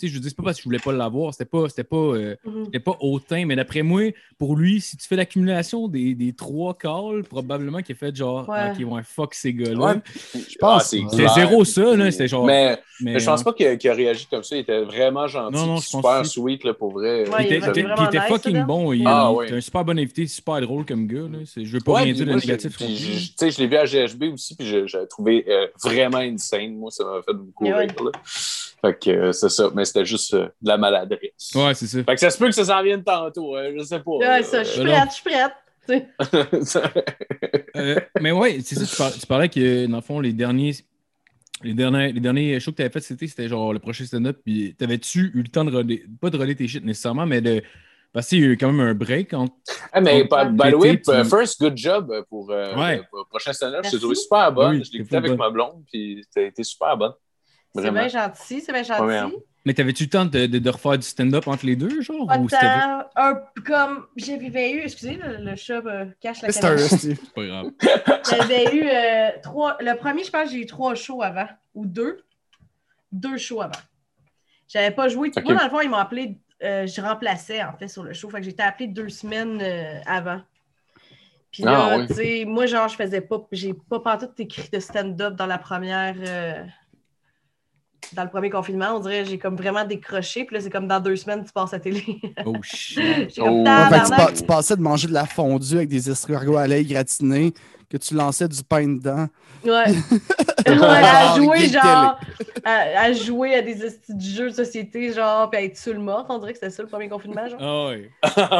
[0.01, 1.85] sais, je veux dire, c'est pas parce que je voulais pas l'avoir, c'était pas, c'était
[1.85, 2.65] pas, euh, Mhm.
[2.67, 4.03] c'était pas hautain, mais d'après moi,
[4.39, 8.49] pour lui, si tu fais l'accumulation des, des trois calls, probablement qu'il a fait genre,
[8.49, 8.57] Ouais.
[8.59, 9.79] ah, ok, ouais, fuck ces gars-là.
[9.95, 9.95] Ouais.
[10.35, 11.35] Je pense Ah, c'est clair.
[11.35, 12.45] zéro ça, là, c'était genre.
[12.47, 14.57] Mais, mais, mais je pense pas qu'il qu'il a réagi comme ça.
[14.57, 15.55] Il était vraiment gentil.
[15.57, 17.29] Non, non, je pense super que- sweet, là, pour vrai.
[17.29, 18.65] Ouais, Il était, il était- vraiment il était nice, fucking là.
[18.65, 18.93] bon.
[18.93, 21.21] Il, Ah, il était un super bon invité, super drôle comme gars.
[21.21, 21.39] Là.
[21.45, 22.77] C'est- Je veux pas Ouais, rien dire de j'ai- négatif.
[22.77, 26.75] tu sais, je l'ai vu à GHB aussi, puis je- j'avais trouvé euh, vraiment insane.
[26.77, 27.73] Moi, ça m'a fait beaucoup ouais.
[27.75, 27.95] rire.
[28.05, 28.11] là.
[28.83, 31.51] Fait que euh, c'est ça, mais c'était juste euh, de la maladresse.
[31.55, 32.03] Ouais, c'est ça.
[32.05, 34.11] Fait que ça se peut que ça s'en vienne tantôt, hein, je sais pas.
[34.12, 35.53] Ouais, ça, je suis Euh, prête, je suis prête.
[37.77, 40.72] Euh, mais ouais, c'est ça, tu, par- tu parlais que dans le fond, les derniers.
[41.62, 44.38] Les derniers, les derniers shows que tu avais fait, c'était, c'était genre le prochain stand-up.
[44.44, 47.62] Puis t'avais-tu eu le temps de relayer, pas de relayer tes shit nécessairement, mais de.
[48.12, 49.55] Parce qu'il y a eu quand même un break entre.
[49.92, 53.03] Ah, mais Donc, by, by the way, first, good job pour, euh, Ouais.
[53.11, 53.85] pour le prochain stand-up.
[53.90, 54.77] Je trouvé super bonne.
[54.77, 55.38] Oui, je l'ai écouté avec bonne.
[55.38, 57.12] ma blonde, puis a été super bonne.
[57.75, 59.37] C'est bien gentil, c'est bien Ouais, gentil.
[59.66, 62.26] Mais t'avais-tu le temps de, de- de refaire du stand-up entre les deux, genre?
[62.26, 63.35] Pas ou de c'était temps, un,
[63.66, 66.88] comme j'avais eu, excusez, le, le chat me cache la C'est un caméra.
[66.88, 67.70] c'est pas grave?
[68.31, 69.76] J'avais eu euh, trois.
[69.81, 72.22] Le premier, je pense que j'ai eu trois shows avant, ou deux.
[73.11, 73.72] Deux shows avant.
[74.68, 75.31] J'avais pas joué.
[75.37, 75.44] Ok.
[75.44, 76.38] Moi, dans le fond, ils m'ont appelé.
[76.62, 78.31] euh, je remplaçais, en fait, sur le show.
[78.31, 80.40] Fait que j'étais appelée deux semaines euh, avant.
[81.50, 82.07] Puis là, Ah, ouais.
[82.07, 83.44] tu sais, moi, genre, je faisais pas.
[83.50, 86.14] J'ai pas pantoute écrit de stand-up dans la première.
[88.14, 90.45] Dans le premier confinement, on dirait que j'ai comme vraiment décroché.
[90.45, 92.21] Puis là, c'est comme dans deux semaines, tu passes à la télé.
[92.45, 93.35] Oh shit.
[93.37, 93.64] Comme Oh.
[93.90, 97.53] Fait pa- tu passais de manger de la fondue avec des escargots à l'ail gratinés,
[97.88, 99.27] que tu lançais du pain dedans.
[99.64, 99.72] Ouais.
[100.66, 102.18] ouais, à Ah, jouer, genre,
[102.64, 103.77] à, à jouer à des
[104.20, 106.27] jeux de société, genre, puis à être seul mort.
[106.29, 107.61] On dirait que c'était ça le premier confinement, genre.
[107.61, 107.88] Ah.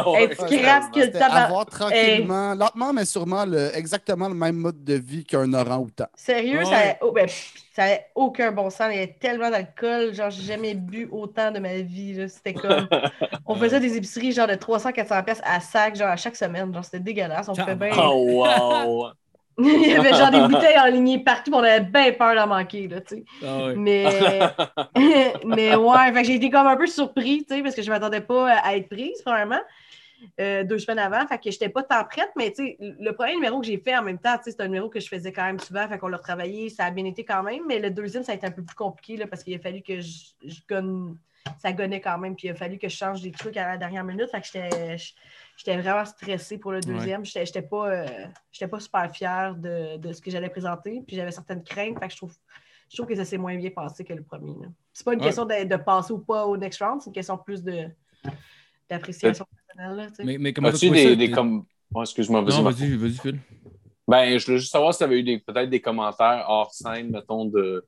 [0.09, 1.35] Ouais, Hey, tu scrapes que le tabac.
[1.45, 6.05] avoir tranquillement, lentement, mais sûrement, le- exactement le même mode de vie qu'un orang-outan.
[6.15, 7.27] Sérieux, ça oh, ben,
[7.73, 8.87] ça avait aucun bon sens.
[8.91, 10.13] Il y avait tellement d'alcool.
[10.13, 12.27] Genre, j'ai jamais bu autant de ma vie.
[12.29, 12.87] C'était comme.
[13.45, 16.73] On faisait des épiceries, genre, de 300-400 pièces à sac, genre, à chaque semaine.
[16.73, 17.47] Genre, c'était dégueulasse.
[17.49, 17.89] On pouvait bien.
[17.97, 19.11] Oh, wow!
[19.63, 21.51] Il y avait, genre, des bouteilles enlignées partout.
[21.53, 23.23] On avait bien peur d'en manquer, là, tu sais.
[23.43, 23.75] Ah ouais.
[23.75, 24.05] Mais,
[25.45, 28.51] mais ouais, j'ai été comme un peu surpris, tu sais, parce que je m'attendais pas
[28.51, 29.59] à être prise, premièrement,
[30.39, 31.25] euh, deux semaines avant.
[31.27, 33.95] Fait que j'étais pas tant prête, mais tu sais, le premier numéro que j'ai fait
[33.97, 36.19] en même temps, c'est un numéro que je faisais quand même souvent, fait qu'on l'a
[36.19, 38.63] travaillé, ça a bien été quand même, mais le deuxième, ça a été un peu
[38.63, 41.17] plus compliqué, là, parce qu'il a fallu que je, je gonne-
[41.59, 43.77] ça gonnait quand même, puis il a fallu que je change des trucs à la
[43.77, 45.79] dernière minute, fait que j'étais...
[45.81, 47.25] Vraiment stressée pour le deuxième.
[47.25, 51.01] J'étais J'étais pas, euh, pas super fière de, de ce que j'allais présenter.
[51.07, 51.97] Puis j'avais certaines craintes.
[51.99, 52.35] Fait que je trouve,
[52.91, 54.53] je trouve que ça s'est moins bien passé que le premier.
[54.93, 55.25] C'est pas une Ouais.
[55.25, 57.87] question de, de passer ou pas au next round, c'est une question plus de
[58.87, 59.45] d'appréciation
[59.77, 60.07] là.
[60.23, 61.15] Mais, mais comment As-tu des, ça?
[61.15, 61.65] des comme.
[61.93, 62.61] Oh, excuse-moi, vas-y.
[62.63, 63.39] Vas-y, vas-y, Phil.
[64.07, 67.09] Ben, je voulais juste savoir si tu avais eu des- peut-être des commentaires hors scène,
[67.11, 67.85] mettons, de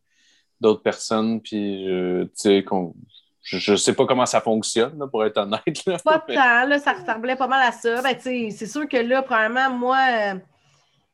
[0.60, 2.93] d'autres personnes, puis euh, tu sais, qu'on.
[3.41, 5.86] Je, je sais pas comment ça fonctionne, là, pour être honnête.
[5.86, 8.02] Là, Pas mais- tant, là, ça ressemblait pas mal à ça.
[8.02, 10.39] Ben, tu sais, c'est sûr que là, premièrement, moi, euh,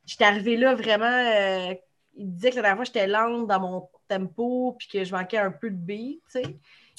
[0.06, 1.06] j'étais arrivée là vraiment.
[1.06, 1.74] euh,
[2.18, 5.38] il disait que la dernière fois, j'étais lente dans mon tempo, puis que je manquais
[5.38, 6.58] un peu de beat, tu sais.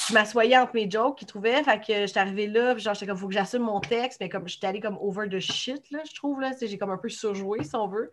[0.09, 3.07] Je m'assoyais entre mes jokes qu'il trouvait, fait que j'étais arrivée là, puis genre, j'étais
[3.07, 6.01] comme, faut que j'assume mon texte, mais comme j'étais allée comme over the shit, là,
[6.09, 6.53] je trouve, là.
[6.61, 8.11] J'ai comme un peu surjoué, si on veut.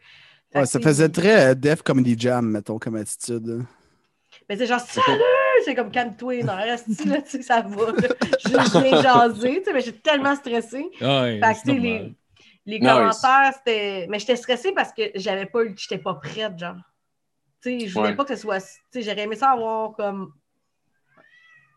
[0.51, 3.65] Fait Ouais, ça faisait très euh, Def Comedy Jam, mettons, comme attitude.
[4.49, 5.21] Mais c'est genre, salut!
[5.65, 7.85] C'est comme calme-toi, non, reste là, tu sais, ça va.
[8.43, 10.89] Je, viens jaser, tu sais, mais j'étais tellement stressée.
[11.01, 12.15] Ah ouais, Fait que, les,
[12.65, 12.89] les Nice.
[12.89, 14.07] commentaires, c'était.
[14.09, 15.75] Mais j'étais stressée parce que j'avais pas eu.
[15.77, 16.75] J'étais pas prête, genre.
[17.61, 18.15] Tu sais, je voulais Ouais.
[18.15, 18.59] pas que ce soit.
[18.59, 20.33] Tu sais, j'aurais aimé ça avoir comme.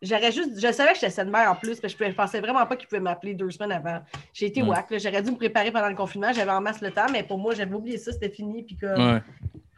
[0.03, 0.61] J'aurais juste.
[0.61, 2.87] Je savais que j'étais cette mère en plus, mais je, je pensais vraiment pas qu'il
[2.89, 4.01] pouvait m'appeler deux semaines avant.
[4.33, 4.77] J'ai été Ouais.
[4.77, 4.99] là.
[4.99, 6.33] J'aurais dû me préparer pendant le confinement.
[6.33, 8.63] J'avais en masse le temps, mais pour moi, j'avais oublié ça, c'était fini.
[8.63, 9.15] Puis comme.
[9.15, 9.23] Ouais.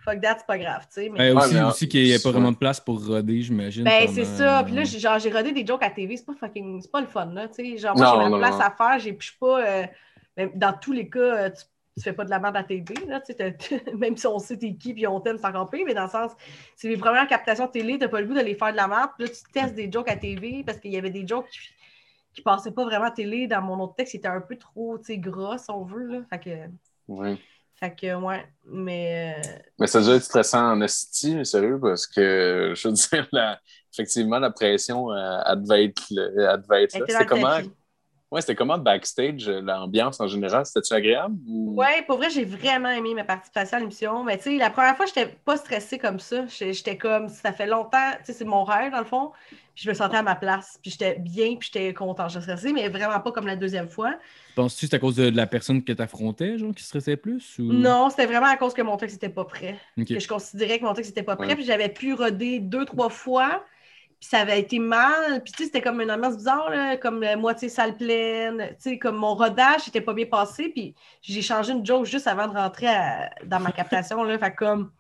[0.05, 1.09] Fuck that, c'est pas grave, tu sais.
[1.11, 1.19] Mais...
[1.33, 2.33] Ben, aussi, mais, aussi qu'il n'y a pas ouais.
[2.33, 3.85] vraiment de place pour roder, j'imagine.
[3.85, 4.63] Ben, pendant- c'est ça.
[4.65, 6.17] Puis là, j'ai- genre, j'ai rodé des jokes à TV.
[6.17, 6.81] C'est pas fucking.
[6.81, 7.47] C'est pas le fun, là.
[7.49, 8.61] Tu sais, genre, moi, j'ai ma non, place non.
[8.61, 8.99] à faire.
[8.99, 9.61] J'ai, puis je suis pas.
[9.67, 9.87] euh,
[10.37, 11.65] même dans tous les cas, euh, tu,
[11.99, 13.21] tu fais pas de la merde à TV, là.
[13.21, 15.85] Tu sais, t'as- même si on sait t'es qui, puis on t'aime, c'est encore pire.
[15.87, 16.33] Mais dans le sens,
[16.77, 19.11] c'est les premières captations télé, t'as pas le goût d'aller faire de la merde.
[19.19, 21.59] Puis là, tu testes des jokes à TV parce qu'il y avait des jokes qui,
[22.35, 23.47] qui passaient pas vraiment à télé.
[23.47, 26.19] Dans mon autre texte, c'était un peu trop, tu gras, si on veut, là.
[26.31, 26.51] Fait que.
[27.09, 27.37] Ouais.
[27.75, 28.45] Fait que, ouais.
[28.67, 29.37] Mais.
[29.39, 33.29] euh, Mais ça doit être stressant en esti, mais sérieux, parce que je veux dire,
[33.33, 33.61] la-
[33.93, 37.05] effectivement, la pression, euh, elle devait être, là- elle devait être elle là.
[37.05, 37.57] était C'est dans le comment?
[37.57, 37.71] tapis.
[38.31, 40.67] Ouais, c'était comment backstage, euh, l'ambiance en général?
[40.67, 41.37] C'était-tu agréable?
[41.49, 41.75] Ou...
[41.75, 44.23] Ouais, pour vrai, j'ai vraiment aimé ma participation à l'émission.
[44.23, 46.45] Mais tu sais, la première fois, j'étais pas stressée comme ça.
[46.47, 49.33] J'étais comme, ça fait longtemps, tu sais, c'est mon rêve dans le fond.
[49.75, 50.79] Puis je me sentais à ma place.
[50.83, 52.29] Puis j'étais bien, puis j'étais contente.
[52.29, 54.14] J'étais stressée, mais vraiment pas comme la deuxième fois.
[54.57, 57.59] Penses-tu que c'est à cause de la personne que t'affrontais, genre, qui stressait plus?
[57.59, 57.73] Ou...
[57.73, 59.79] Non, c'était vraiment à cause que mon texte n'était pas prêt.
[59.97, 61.47] Que je considérais que mon texte n'était pas prêt.
[61.47, 61.55] Ouais.
[61.55, 63.64] Puis j'avais pu roder deux, trois fois.
[64.21, 65.43] Puis ça avait été mal.
[65.45, 68.69] Puis tu sais, c'était comme une ambiance bizarre, là, comme la moitié salle pleine.
[68.71, 70.69] Tu sais, comme mon rodage n'était pas bien passé.
[70.71, 74.23] Puis j'ai changé une joke juste avant de rentrer à- dans ma captation.
[74.25, 74.39] Là.
[74.39, 74.91] Fait comme.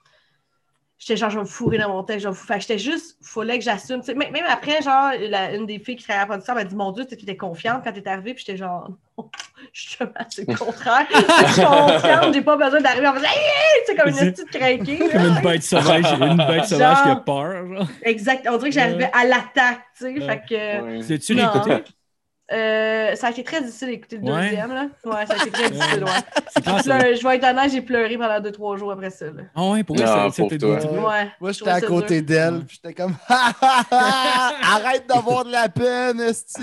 [1.00, 2.20] J'étais genre, je vais me fourrer dans mon texte.
[2.24, 4.00] Je vais me fou- Fait que j'étais juste, fallait que j'assume.
[4.00, 6.54] Tu sais, Même même après, genre, la- une des filles qui travaillait à la production
[6.54, 8.34] m'a dit Mon Dieu, tu étais confiante quand t'es arrivée.
[8.34, 9.30] Puis j'étais genre, non,
[9.72, 11.06] justement, c'est le contraire.
[11.08, 13.84] Je suis confiante, j'ai pas besoin d'arriver en faisant, Hey, hey!
[13.86, 14.98] Tu sais, comme une petite craquée.
[15.12, 17.88] Comme une bête sauvage, une bête sauvage qui a peur, genre.
[18.02, 18.46] Exact.
[18.50, 20.12] On dirait que j'arrivais à l'attaque, tu sais.
[20.14, 20.20] Ouais.
[20.26, 20.80] Fait que.
[20.82, 21.02] Ouais.
[21.02, 21.52] C'est-tu Non.
[22.50, 24.42] Euh, ça a été très difficile d'écouter le Ouais.
[24.48, 24.86] deuxième, là.
[25.04, 26.62] Ouais, ça a été très difficile, ouais.
[26.62, 26.98] Clair, Je ça.
[26.98, 29.42] pleure- Je vais être honnête, j'ai pleuré pendant deux, trois jours après ça, là.
[29.54, 30.68] Ah ouais, pour ça- pour c'était dur.
[31.04, 31.30] Ouais.
[31.40, 34.52] Moi, Je j'étais à côté d'elle, puis j'étais comme Ha, ha, ha!
[34.76, 36.62] Arrête d'avoir de la peine, esti!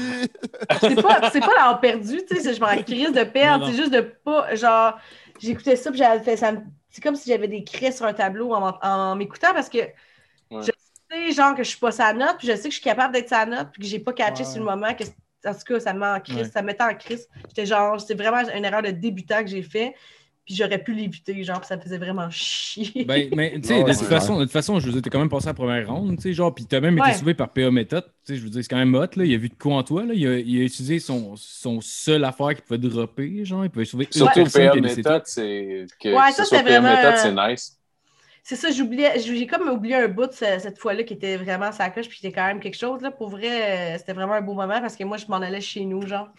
[0.80, 3.92] C'est pas, c'est pas l'avoir perdu, tu sais, je m'en crise de perdre, c'est juste
[3.94, 4.98] de pas, genre,
[5.40, 6.52] j'écoutais ça, puis j'avais fait ça,
[6.90, 9.78] c'est comme si j'avais des craies sur un tableau en, en m'écoutant, parce que
[10.52, 10.62] Ouais.
[10.62, 10.72] je
[11.12, 13.14] sais, genre, que je suis pas sa note, puis je sais que je suis capable
[13.14, 14.50] d'être sa note, puis que j'ai pas catché Ouais.
[14.50, 15.04] sur le moment, que,
[15.46, 16.52] en tout cas, ça me met en crise, Ouais.
[16.52, 17.28] ça me mettait en crise.
[17.50, 19.96] J'étais genre, c'est vraiment une erreur de débutant que j'ai fait,
[20.46, 23.06] puis j'aurais pu l'éviter, genre, puis ça me faisait vraiment chier.
[23.08, 23.98] Ben, mais tu sais, Ouais, de, ouais.
[23.98, 26.16] toute façon, de toute façon, je veux dire, t'as quand même passé la première ronde,
[26.16, 27.04] tu sais, genre, puis t'as même Ouais.
[27.04, 29.26] été sauvé par PA Méthode, tu sais, je veux dire, c'est quand même hot, là,
[29.26, 31.82] il a vu de quoi en toi, là, il a, il a utilisé son, son
[31.82, 34.90] seul affaire qu'il pouvait dropper, genre, il pouvait sauver une Surtout personne, PA puis elle,
[34.90, 37.78] c'est méthode, c'est que Ouais, ça, ce soit c'était PA méthode, c'est nice.
[38.48, 41.72] C'est ça, j'oubliais, j'ai comme oublié un bout de ce- cette fois-là qui était vraiment
[41.72, 43.02] sa coche, puis qui était quand même quelque chose.
[43.02, 43.10] Là.
[43.12, 45.84] Pour vrai, euh, c'était vraiment un beau moment parce que moi, je m'en allais chez
[45.86, 46.30] nous, genre.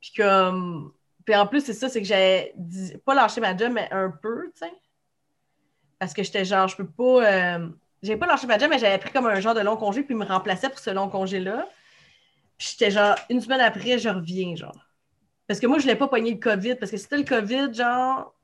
[0.00, 0.92] Puis comme.
[1.26, 2.54] Puis en plus, c'est ça, c'est que j'avais
[3.06, 4.72] pas lâché ma job, mais un peu, tu sais.
[5.98, 7.56] Parce que j'étais genre, je peux pas.
[7.58, 7.68] euh,
[8.02, 10.14] J'avais pas lâché ma job, mais j'avais pris comme un genre de long congé, puis
[10.14, 11.68] me remplaçait pour ce long congé-là.
[12.58, 14.78] Puis j'étais genre, une semaine après, je reviens, genre.
[15.48, 18.34] Parce que moi, je voulais pas pogner le COVID, parce que c'était le COVID, genre,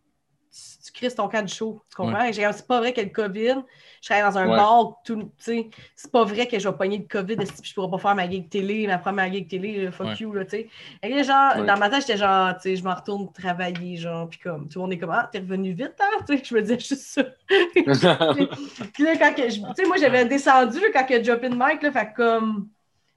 [0.85, 1.83] tu, crises ton camp de chaud.
[1.91, 2.25] Tu comprends?
[2.31, 3.57] J'ai dit, C'est pas vrai que le COVID,
[4.01, 4.57] je serais dans un Ouais.
[4.57, 7.75] bar, tout, tu sais, c'est pas vrai que je vais pogner le COVID, puis je
[7.75, 10.15] pourrais pas faire ma gig télé, ma première gig télé, fuck Ouais.
[10.21, 10.69] you, là, tu sais.
[11.03, 11.67] Et genre, Ouais.
[11.67, 14.79] dans ma tête, j'étais genre, tu sais, je m'en retourne travailler, genre, puis comme, tout
[14.79, 16.25] le monde est comme, ah, t'es revenu vite, hein?
[16.29, 17.25] Tu sais, je me disais juste ça.
[18.95, 21.83] Puis là, quand que tu sais, moi, j'avais descendu quand il a drop in mic,
[21.83, 22.69] là, fait que comme,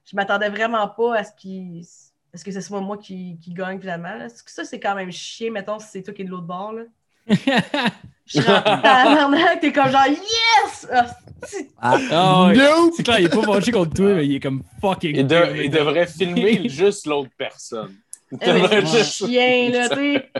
[0.04, 1.84] je m'attendais vraiment pas à ce qu'il
[2.32, 4.14] est-ce que ce soit moi qui, qui gagne finalement?
[4.14, 4.26] là?
[4.26, 6.46] Est-ce que ça, c'est quand même chier, mettons, si c'est toi qui es de l'autre
[6.46, 6.82] bord, là?
[7.28, 10.86] Je suis en tabarnak, t'es comme genre, yes!
[10.92, 11.06] Ah,
[11.44, 12.52] c'est- Ah.
[12.54, 12.92] Nope!
[12.96, 15.16] C'est clair, il est pas fâché contre toi, mais il est comme fucking.
[15.16, 17.94] Il, de- il devrait filmer juste l'autre personne.
[18.32, 20.30] Il Eh, devrait juste- chien, là, tu sais.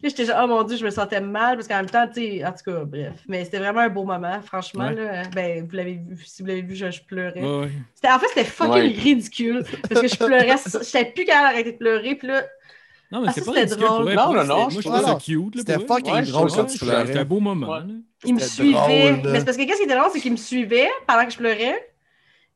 [0.00, 2.20] Là, j'étais genre, oh mon Dieu, je me sentais mal, parce qu'en même temps, tu
[2.20, 3.14] sais, en tout cas, bref.
[3.26, 4.94] Mais c'était vraiment un beau moment, franchement, Ouais.
[4.94, 5.22] là.
[5.34, 7.40] Ben, vous l'avez vu, si vous l'avez vu, je, je pleurais.
[7.40, 7.70] Ouais, ouais.
[7.94, 8.94] C'était- en fait, c'était fucking Ouais.
[9.02, 12.42] ridicule, parce que je pleurais, j'étais plus capable d'arrêter de pleurer, puis là,
[13.10, 13.78] Non, mais Ah, c'est pas drôle.
[13.78, 15.54] pour vrai, Non, non, non, Moi, je trouve ça cute.
[15.54, 17.24] là, C'était fucking Ouais, drôle quand ça tu C'était c'était un pleurais.
[17.24, 17.68] beau moment.
[17.68, 17.80] Ouais.
[18.24, 18.72] il me suivait.
[18.72, 21.32] drôle, mais c'est parce que qu'est-ce qui était drôle, c'est qu'il me suivait pendant que
[21.32, 21.92] je pleurais.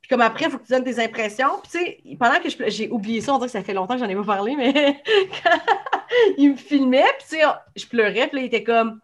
[0.03, 1.49] Puis comme après, il faut que tu donnes tes impressions.
[1.63, 3.73] Puis tu sais, pendant que je pleurais, j'ai oublié ça, on dirait que ça fait
[3.73, 5.01] longtemps que j'en ai pas parlé, mais
[5.45, 5.59] quand
[6.39, 7.43] il me filmait, puis tu sais,
[7.77, 9.01] je pleurais, puis là, il était comme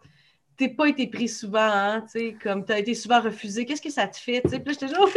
[0.57, 3.89] t'es pas été pris souvent, hein, tu sais, comme t'as été souvent refusé, qu'est-ce que
[3.89, 5.11] ça te fait, tu sais, puis là, j'étais genre, je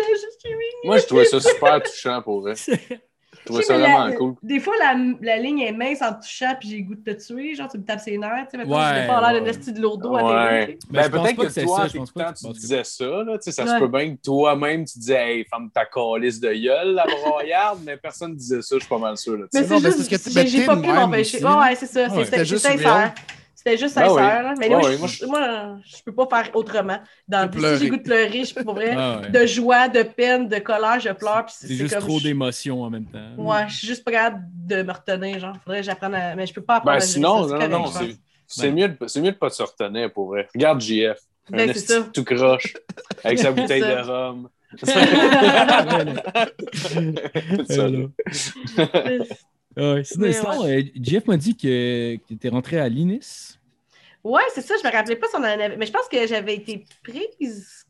[0.49, 2.55] suis Moi, je trouvais ça super touchant pour vrai.
[3.42, 4.35] Je trouvais Tu sais, ça mais vraiment la- cool.
[4.42, 7.12] Des fois, la, la ligne est mince en te touchant, puis j'ai le goût de
[7.12, 9.40] te tuer, genre, tu me tapes ses nerfs, tu sais, Ouais, pas l'air ouais.
[9.40, 10.66] d'un esti de lourdeau à Ouais.
[10.66, 10.78] sais.
[10.90, 13.05] Mais Ben, peut-être que, que c'est toi, ça, pense pas que- tu disais ça.
[13.05, 13.70] Là, tu sais, ça Ouais.
[13.70, 17.81] se peut bien que toi-même, tu disais Hey, ferme ta calice de gueule, la broyarde,
[17.85, 19.37] mais personne ne disait ça, je suis pas mal sûr.
[19.37, 21.44] Là, Mais c'est juste, que j'ai j'ai t'es pas pu m'empêcher.
[21.44, 22.09] Ouais, c'est ça.
[22.24, 23.12] C'était juste sincère.
[23.64, 24.14] C'était juste Ben sincère.
[24.16, 24.22] oui.
[24.44, 24.55] là.
[24.59, 26.98] Mais moi, je, moi, je- moi, je peux pas faire autrement.
[27.29, 28.92] Dans, peux si j'ai le goût de pleurer, je peux pour vrai.
[28.98, 29.31] Ah ouais.
[29.31, 31.44] De joie, de peine, de colère, je pleure.
[31.48, 33.20] C'est juste comme trop je- d'émotions en même temps.
[33.38, 35.38] Ouais, je suis juste pas capable de me retenir.
[35.38, 36.35] Genre, faudrait que j'apprenne à.
[36.35, 38.16] Mais je peux pas apprendre Ben, à sinon, non, non, c'est
[38.48, 38.75] c'est Ben.
[38.75, 40.48] mieux, de- c'est mieux de pas se retenir pour vrai.
[40.55, 41.18] Regarde JF.
[41.51, 42.03] Ben, un ça.
[42.12, 42.75] tout croche,
[43.25, 44.48] avec sa bouteille de rhum.
[49.79, 49.95] Euh.
[49.97, 53.59] Ouais, sinon, sinon, euh, Jeff m'a dit que, que tu étais rentré à l'INIS.
[54.25, 54.75] Ouais, c'est ça.
[54.81, 55.77] Je me rappelais pas si on en avait.
[55.77, 57.85] Mais je pense que j'avais été prise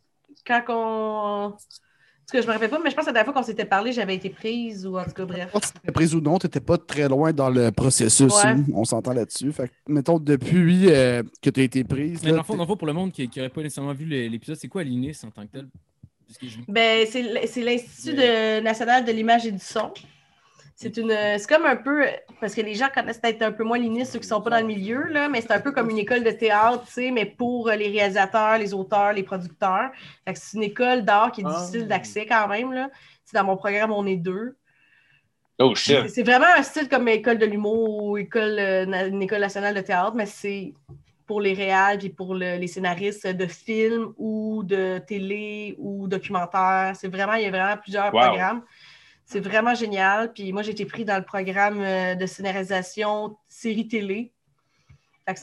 [0.47, 1.51] quand on.
[1.53, 3.65] Tout cas, je me rappelle pas, mais je pense que la dernière fois qu'on s'était
[3.67, 5.51] parlé, j'avais été prise ou en tout cas, bref.
[5.53, 8.33] Pas si prise ou non, t'étais pas très loin dans le processus.
[8.33, 8.47] Ouais.
[8.51, 8.65] hein.
[8.73, 9.53] On s'entend là-dessus.
[9.53, 12.21] Fait que, mettons, depuis euh, que tu as été prise.
[12.23, 13.93] Mais là, dans le fond, dans le fond, pour le monde qui n'aurait pas nécessairement
[13.93, 15.67] vu l'épisode, c'est quoi l'INIS en tant que tel?
[16.27, 19.93] Parce que je- Ben, c'est l'Institut de- national de l'image et du son.
[20.75, 22.07] C'est une, c'est comme un peu,
[22.41, 24.59] parce que les gens connaissent peut-être un peu moins l'INIS, ceux qui sont pas dans
[24.61, 27.25] le milieu, là, mais c'est un peu comme une école de théâtre, tu sais, mais
[27.27, 29.91] pour les réalisateurs, les auteurs, les producteurs.
[30.27, 31.51] Fait que c'est une école d'art qui est Ah.
[31.57, 32.89] difficile d'accès quand même, là.
[33.25, 34.57] C'est dans mon programme, on est deux.
[35.59, 36.09] Oh shit.
[36.09, 39.81] C'est- vraiment un style comme école de l'humour ou école, euh, une école nationale de
[39.83, 40.73] théâtre, mais c'est
[41.27, 46.93] pour les réals et pour le- les scénaristes de films ou de télé ou documentaires.
[46.97, 48.21] C'est vraiment, il y a vraiment plusieurs Wow.
[48.23, 48.63] programmes.
[49.33, 50.33] C'est vraiment génial.
[50.33, 54.33] Puis moi, j'ai été pris dans le programme euh, de scénarisation série télé.
[55.27, 55.41] Fait que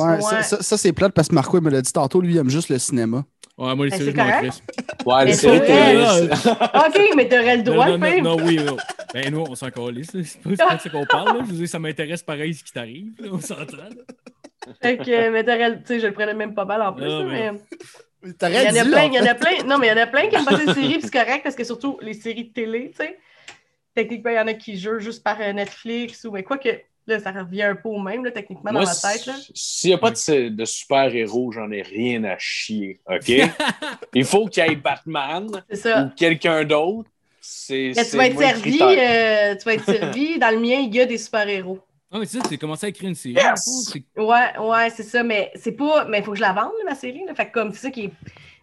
[0.00, 2.34] Ouais, ça, ça- ça, c'est plate parce que Marco il me l'a dit tantôt, lui,
[2.34, 3.24] il aime juste le cinéma.
[3.56, 4.62] Ouais, moi, les Ben, séries, je m'en crisse.
[5.06, 6.28] Ouais, Mais les séries télé,
[6.74, 8.76] OK, mais t'aurais le droit, non, non, non, non, oui, non.
[9.14, 10.12] Ben, nous, on s'en calisse.
[10.12, 10.20] là.
[10.24, 11.38] C'est pas, de ça qu'on parle.
[11.38, 11.44] là.
[11.46, 13.12] Je veux dire, ça m'intéresse pareil ce qui t'arrive.
[13.30, 13.76] On s'entend.
[14.82, 17.06] Fait que, mais t'aurais le- tu sais, je le prenais même pas mal en plus.
[17.28, 17.52] Mais...
[18.22, 19.64] Il y en a dit, plein, là, il y en a plein.
[19.64, 21.42] Non, mais il y en a plein qui aiment pas ces séries, puis c'est correct
[21.42, 23.18] parce que surtout les séries de télé, tu sais.
[23.94, 26.68] Techniquement, il y en a qui jouent juste par euh, Netflix ou mais quoi que
[27.06, 29.26] là, ça revient un peu au même, là, techniquement, dans ma tête.
[29.26, 29.34] Là.
[29.54, 33.00] s'il n'y a pas de, de super-héros, j'en ai rien à chier.
[33.06, 33.28] OK?
[34.14, 36.02] Il faut qu'il y ait Batman ça.
[36.02, 37.08] ou quelqu'un d'autre.
[37.40, 40.38] C'est, Mais c'est tu vas être servi, euh, tu vas être servi.
[40.38, 41.78] Dans le mien, il y a des super-héros.
[42.12, 43.34] Ah, mais tu sais, tu as commencé à écrire une série.
[43.34, 43.88] Yes!
[43.92, 46.04] c'est- Ouais, ouais, c'est ça, mais c'est pas.
[46.06, 47.24] Mais il faut que je la vende, là, ma série.
[47.26, 47.34] Là.
[47.34, 48.12] Fait que comme c'est ça qui est.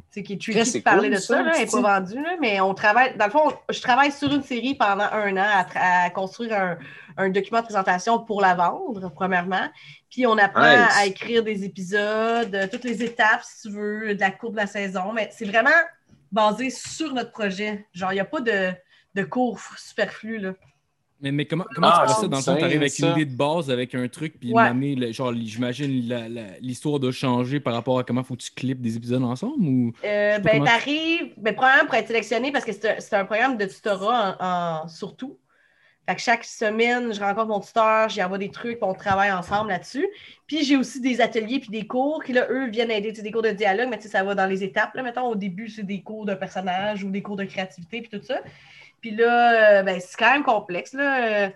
[0.10, 1.72] C'est qui est tricky Ouais, c'est de parler cool, de ça, ça, là, elle n'est
[1.72, 5.06] pas vendue, là, mais on travaille, dans le fond, je travaille sur une série pendant
[5.06, 6.78] un an à, à construire un,
[7.18, 9.68] un document de présentation pour la vendre, premièrement.
[10.12, 10.94] Puis on apprend Nice.
[11.00, 14.60] à écrire des épisodes, euh, toutes les étapes, si tu veux, de la courbe de
[14.60, 15.72] la saison, mais c'est vraiment
[16.32, 17.88] basé sur notre projet.
[17.94, 18.72] Genre, il n'y a pas de,
[19.16, 20.54] de cours superflus, là.
[21.24, 22.28] Mais, mais comment, comment Ah, tu fais ça?
[22.28, 23.08] Dans le fond, insane, tu arrives avec ça.
[23.08, 24.70] une idée de base, avec un truc, puis Ouais.
[24.70, 25.90] une genre, j'imagine
[26.62, 29.94] l'histoire doit changer par rapport à comment faut que tu clips des épisodes ensemble ou.
[30.04, 33.66] Euh, ben, comment- t'arrives, ben, premièrement, pour être sélectionné, parce que c'est un, programme de
[33.66, 35.38] tutorat en, en- surtout.
[36.06, 39.70] Fait que chaque semaine, je rencontre mon tuteur, j'y envoie des trucs, on travaille ensemble
[39.70, 40.06] là-dessus.
[40.48, 43.42] Puis j'ai aussi des ateliers puis des cours qui, là, eux, viennent aider, des cours
[43.42, 44.94] de dialogue, mais tu sais, ça va dans les étapes.
[44.96, 48.10] Là, mettons, au début, c'est des cours de personnage ou des cours de créativité, puis
[48.20, 48.42] tout ça.
[49.04, 51.26] Puis là, euh, ben, c'est quand même complexe, là.
[51.46, 51.50] Euh,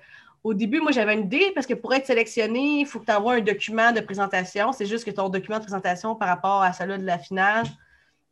[0.44, 3.12] Au début, moi, j'avais une idée parce que pour être sélectionné, il faut que tu
[3.12, 4.72] envoies un document de présentation.
[4.74, 7.64] C'est juste que ton document de présentation par rapport à celui de la finale,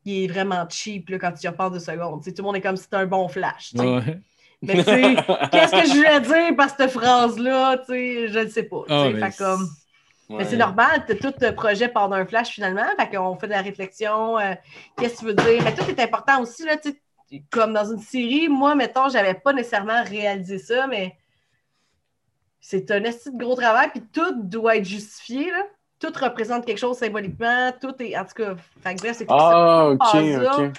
[0.06, 2.22] il est vraiment cheap là, quand tu y repenses deux secondes.
[2.24, 3.72] Tout le monde est comme si c'était un bon flash.
[3.76, 4.20] Ouais.
[4.62, 5.16] Mais tu sais,
[5.52, 7.78] qu'est-ce que je voulais dire par cette phrase-là?
[7.80, 8.82] Tu sais, je ne sais pas.
[8.90, 9.68] Ah, mais Fait comme-
[10.28, 10.38] Ouais.
[10.40, 12.82] mais c'est normal, tout le projet part d'un flash finalement.
[13.00, 14.40] Fait qu'on fait de la réflexion.
[14.40, 14.56] euh,
[14.98, 15.62] Qu'est-ce que tu veux dire?
[15.64, 16.94] Mais tout est important aussi, là, tu
[17.50, 21.18] comme dans une série, moi, mettons, j'avais pas nécessairement réalisé ça, mais
[22.60, 25.66] c'est un esti de gros travail, puis tout doit être justifié, là.
[26.00, 28.18] Tout représente quelque chose symboliquement, tout est.
[28.18, 29.26] En tout cas, fait bref, c'est.
[29.30, 30.74] Ah, ok, phase-là, ok.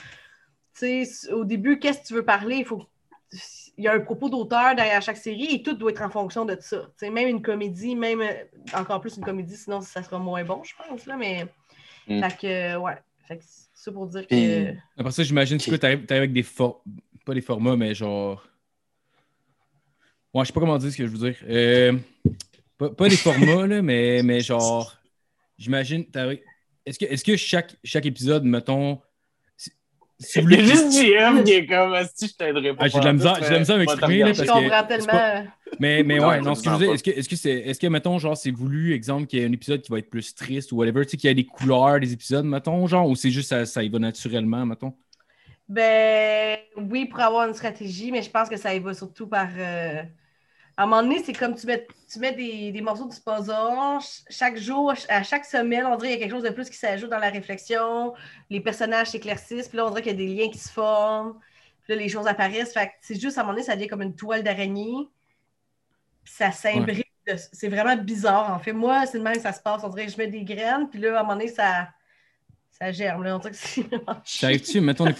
[0.78, 2.56] Tu sais, au début, qu'est-ce que tu veux parler?
[2.56, 2.86] Il faut
[3.78, 6.44] il y a un propos d'auteur derrière chaque série et tout doit être en fonction
[6.44, 6.78] de ça.
[6.78, 8.32] Tu sais, même une comédie, même euh,
[8.74, 11.06] encore plus une comédie, sinon ça sera moins bon, je pense.
[11.06, 11.46] Là, mais
[12.08, 12.22] Mm.
[12.22, 12.98] fait que ouais.
[13.26, 13.42] Fait que
[13.76, 14.74] c'est ça pour dire Puis- que.
[14.96, 16.80] Après ça, j'imagine que tu arrives avec des formats.
[17.26, 18.42] Pas des formats, mais genre.
[20.32, 21.36] Ouais, je sais pas comment dire ce que je veux dire.
[21.48, 21.92] Euh,
[22.78, 24.96] pas, pas des formats, là, mais, mais genre.
[25.58, 26.06] J'imagine.
[26.86, 29.00] Est-ce que, est que chaque, chaque épisode, mettons.
[30.18, 32.84] Si- vous Il y a voulez- juste JM qui est comme si je t'aiderais pas.
[32.84, 34.64] Ah, j'ai de la misère- j'ai de la misère à m'exprimer, là, Je parce que
[34.64, 35.06] comprends tellement.
[35.06, 35.42] pas-
[35.80, 37.36] Mais, mais Non, ouais, non, ce que je veux dire, absolument est-ce que, est-ce que
[37.36, 39.98] c'est, est-ce que, mettons, genre, c'est voulu, exemple, qu'il y ait un épisode qui va
[39.98, 42.86] être plus triste ou whatever, tu sais, qu'il y a des couleurs des épisodes, mettons,
[42.86, 44.94] genre, ou c'est juste ça, ça y va naturellement, mettons?
[45.68, 49.48] Ben oui, pour avoir une stratégie, mais je pense que ça y va surtout par.
[49.58, 50.02] euh,
[50.78, 54.00] À un moment donné, c'est comme tu mets, tu mets des, des morceaux du puzzle.
[54.00, 56.68] ch- Chaque jour, à chaque semaine, on dirait qu'il y a quelque chose de plus
[56.68, 58.12] qui s'ajoute dans la réflexion.
[58.50, 61.38] Les personnages s'éclaircissent, puis là, on dirait qu'il y a des liens qui se forment.
[61.82, 62.74] Puis là, les choses apparaissent.
[62.74, 65.08] Fait que c'est juste à un moment donné, ça devient comme une toile d'araignée.
[66.24, 67.06] Puis ça s'imbrique.
[67.52, 68.72] C'est vraiment bizarre, en fait.
[68.72, 69.82] Moi, c'est de même que ça se passe.
[69.82, 71.88] On dirait que je mets des graines, puis là, à un moment donné, ça,
[72.78, 73.22] ça germe.
[73.24, 73.36] Là.
[73.36, 73.56] On dirait que
[74.24, 75.14] c'est arrive-tu, mettons, les.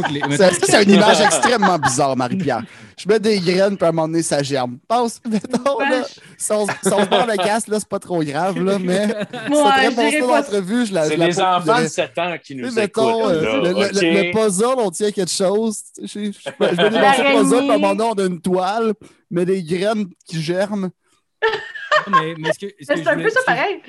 [0.62, 2.62] C'est une image extrêmement bizarre, Marie-Pierre.
[2.98, 4.78] Je mets des graines, puis à un moment donné, ça germe.
[4.86, 6.04] Pense, mettons, là,
[6.36, 9.08] si on, si on se barre le casse, là, c'est pas trop grave, là, mais
[9.32, 10.86] c'est très bon d'entrevue.
[10.86, 11.88] Je la, C'est la les enfants de proposerais.
[11.88, 13.32] 7 ans qui nous mettons, écoutent.
[13.32, 15.78] euh, là, le, le- puzzle, on tient quelque chose.
[16.00, 18.10] Je, je, je, je mets des La morceaux de puzzle, puis à un moment donné,
[18.16, 18.92] on a une toile,
[19.30, 20.90] mais des graines qui germent.
[22.08, 23.80] mais, mais C'est je un voulais- peu ça pareil.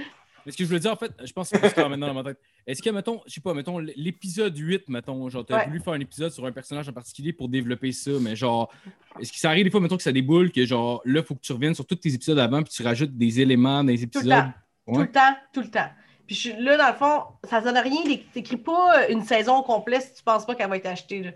[0.47, 2.13] Mais ce que je voulais dire, en fait, je pense que c'est quand maintenant dans
[2.13, 2.39] ma tête.
[2.65, 5.65] Est-ce que, mettons, je sais pas, mettons, l'épisode 8, mettons, genre, t'as Ouais.
[5.67, 8.71] voulu faire un épisode sur un personnage en particulier pour développer ça, mais genre,
[9.19, 11.41] est-ce que ça arrive des fois, mettons, que ça déboule, que genre, là, faut que
[11.41, 14.19] tu reviennes sur tous tes épisodes avant, puis tu rajoutes des éléments dans les Tout
[14.19, 14.25] épisodes?
[14.25, 14.53] le temps.
[14.93, 15.89] Tout le temps, tout le temps.
[16.25, 18.01] Puis je là, dans le fond, ça ne donne rien.
[18.03, 21.23] Tu n'écris pas une saison complète si tu ne penses pas qu'elle va être achetée.
[21.23, 21.31] là.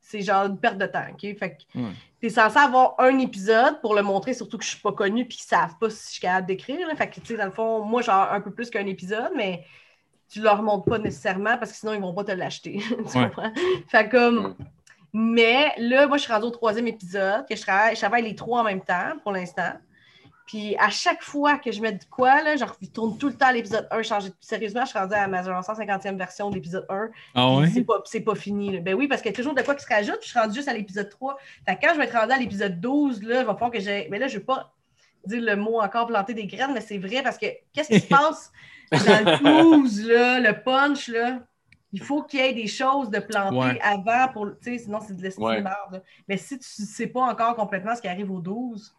[0.00, 1.20] c'est genre une perte de temps, OK?
[1.20, 1.90] Fait que Ouais.
[2.22, 5.36] T'es censé avoir un épisode pour le montrer, surtout que je suis pas connue puis
[5.36, 6.88] qu'ils savent pas si je suis capable d'écrire.
[6.96, 9.64] Fait que, tu sais, dans le fond, moi, genre un peu plus qu'un épisode, mais
[10.30, 12.78] tu leur montres pas nécessairement parce que sinon, ils vont pas te l'acheter.
[12.88, 13.24] tu Ouais.
[13.28, 13.52] comprends?
[13.88, 14.48] Fait comme...
[14.48, 14.56] Mm.
[15.14, 18.34] Mais là, moi, je suis rendue au troisième épisode, que je travaille, je travaille les
[18.34, 19.72] trois en même temps pour l'instant.
[20.46, 23.34] Puis à chaque fois que je mets de quoi, là, genre, je tourne tout le
[23.34, 24.30] temps l'épisode 1 changé.
[24.40, 27.08] Sérieusement, je suis rendue à ma genre, 150e version de l'épisode 1.
[27.34, 27.70] Ah puis ouais?
[27.72, 28.72] C'est pas, c'est pas fini.
[28.72, 28.80] là.
[28.80, 30.18] Ben oui, parce qu'il y a toujours de quoi qui se rajoute.
[30.18, 31.36] puis Je suis rendue juste à l'épisode 3.
[31.66, 33.80] Fait que quand je vais être rendue à l'épisode 12, là, il va falloir que
[33.80, 34.08] j'ai.
[34.10, 34.72] Mais là, je vais pas
[35.26, 38.06] dire le mot encore planter des graines, mais c'est vrai parce que qu'est-ce qui se
[38.08, 38.52] passe
[38.90, 41.38] dans le 12, là, le punch, là?
[41.94, 43.78] Il faut qu'il y ait des choses de planter Ouais.
[43.82, 44.46] avant pour.
[44.62, 45.58] Tu sais, sinon, c'est de l'estime Ouais.
[45.58, 46.00] de merde, là.
[46.26, 48.94] Mais si tu sais pas encore complètement ce qui arrive au 12,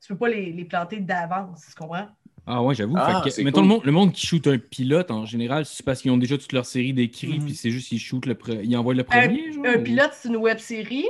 [0.00, 2.06] tu peux pas les, les planter d'avance, tu comprends?
[2.46, 2.94] Ah ouais, j'avoue.
[2.96, 3.68] Ah, Fait que, c'est mettons, cool.
[3.68, 6.38] le, monde, le monde qui shoot un pilote, en général, c'est parce qu'ils ont déjà
[6.38, 7.44] toute leur série d'écrits, Mhm.
[7.44, 9.66] puis c'est juste qu'ils shootent le pre- ils envoient le premier, genre?
[9.66, 11.06] Un ou- pilote, c'est une web série.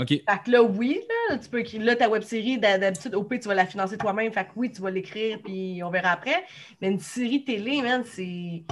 [0.00, 0.08] OK.
[0.08, 1.82] Fait que là, oui, là, tu peux écrire.
[1.82, 4.32] Là, ta web série, d'hab- d'habitude, au pire, tu vas la financer toi-même.
[4.32, 6.42] Fait que oui, tu vas l'écrire, puis on verra après.
[6.80, 8.64] Mais une série télé, man, c'est.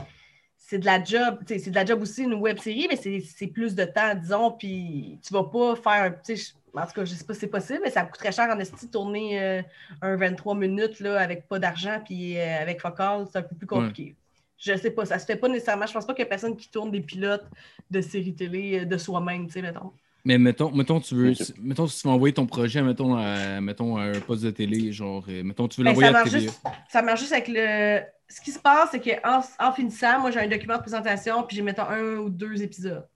[0.56, 3.46] C'est de la job, c'est de la job aussi, une web série, mais c'est c'est
[3.46, 6.52] plus de temps, disons, puis tu vas pas faire un petit.
[6.82, 8.58] En tout cas, je sais pas si c'est possible, mais ça me coûterait cher en
[8.58, 9.62] esti de tourner euh,
[10.02, 13.66] un 23 minutes là, avec pas d'argent, puis euh, avec focal, c'est un peu plus
[13.66, 14.14] compliqué.
[14.58, 15.86] Je sais pas, ça se fait pas nécessairement.
[15.86, 17.46] Je pense pas qu'il y a personne qui tourne des pilotes
[17.90, 19.92] de séries télé euh, de soi-même, tu sais, mettons.
[20.24, 21.30] Mais mettons, mettons, tu veux.
[21.30, 21.38] Ok.
[21.62, 24.92] Mettons, si tu veux envoyer ton projet, mettons, à, mettons, à un poste de télé,
[24.92, 26.40] genre, mettons, tu veux Ben, l'envoyer ça, à marche TVA.
[26.42, 28.00] juste, ça marche juste avec le.
[28.28, 31.56] Ce qui se passe, c'est qu'en en finissant, moi, j'ai un document de présentation, puis
[31.56, 33.06] j'ai, mettons, un ou deux épisodes.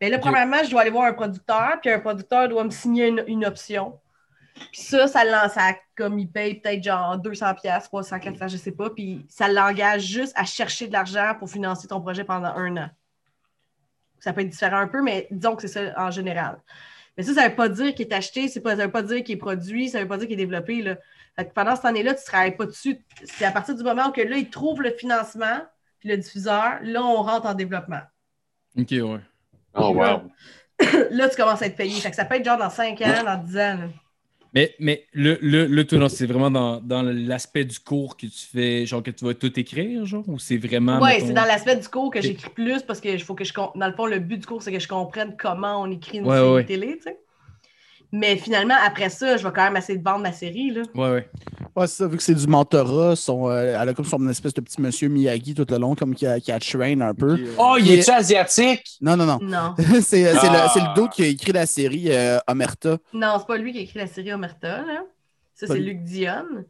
[0.00, 0.22] Mais là, Ok.
[0.22, 3.44] premièrement, je dois aller voir un producteur, puis un producteur doit me signer une, une
[3.44, 3.98] option.
[4.72, 8.56] Puis ça, ça lance à, comme il paye peut-être genre 200 pièces, 300, 400, je
[8.56, 12.48] sais pas, puis ça l'engage juste à chercher de l'argent pour financer ton projet pendant
[12.54, 12.90] un an.
[14.18, 16.58] Ça peut être différent un peu, mais disons que c'est ça en général.
[17.16, 19.24] Mais ça, ça ne veut pas dire qu'il est acheté, ça ne veut pas dire
[19.24, 20.82] qu'il est produit, ça ne veut pas dire qu'il est développé.
[20.82, 20.96] Là.
[21.36, 23.02] Fait que pendant cette année-là, tu ne travailles pas dessus.
[23.24, 25.60] C'est à partir du moment où que là, ils trouvent le financement,
[26.00, 28.00] puis le diffuseur, là, on rentre en développement.
[28.78, 29.20] Ok, ouais.
[29.74, 30.30] Oh, wow.
[31.10, 32.00] là, tu commences à être payé.
[32.00, 33.76] Fait que ça peut être genre dans 5 ans, dans 10 ans.
[33.78, 33.88] là.
[34.52, 38.26] Mais, mais le, le, le tout, non, c'est vraiment dans, dans l'aspect du cours que
[38.26, 41.00] tu fais, genre que tu vas tout écrire, genre, ou c'est vraiment.
[41.00, 43.52] Oui, mettons- c'est dans l'aspect du cours que j'écris plus parce que faut que je
[43.54, 46.24] dans le fond, le but du cours, c'est que je comprenne comment on écrit une
[46.28, 46.64] Ouais, série ouais.
[46.64, 47.20] télé, tu sais.
[48.12, 50.70] Mais finalement, après ça, je vais quand même essayer de vendre ma série.
[50.72, 50.82] Là.
[50.94, 51.28] Ouais, ouais.
[51.76, 54.52] Ouais, c'est ça, vu que c'est du mentorat, son, euh, elle a comme son espèce
[54.54, 57.38] de petit monsieur Miyagi tout le long, comme qui a, qui a train un peu.
[57.58, 58.96] Oh, il est-tu asiatique?
[59.00, 59.38] Non, non, non.
[59.40, 59.74] Non.
[60.00, 60.64] c'est c'est Ah.
[60.64, 62.98] le, c'est le dude qui a écrit la série euh, Omerta.
[63.12, 64.78] Non, c'est pas lui qui a écrit la série Omerta.
[64.78, 65.02] Là.
[65.54, 65.86] Ça, Pas c'est lui.
[65.90, 66.64] Luc Dionne.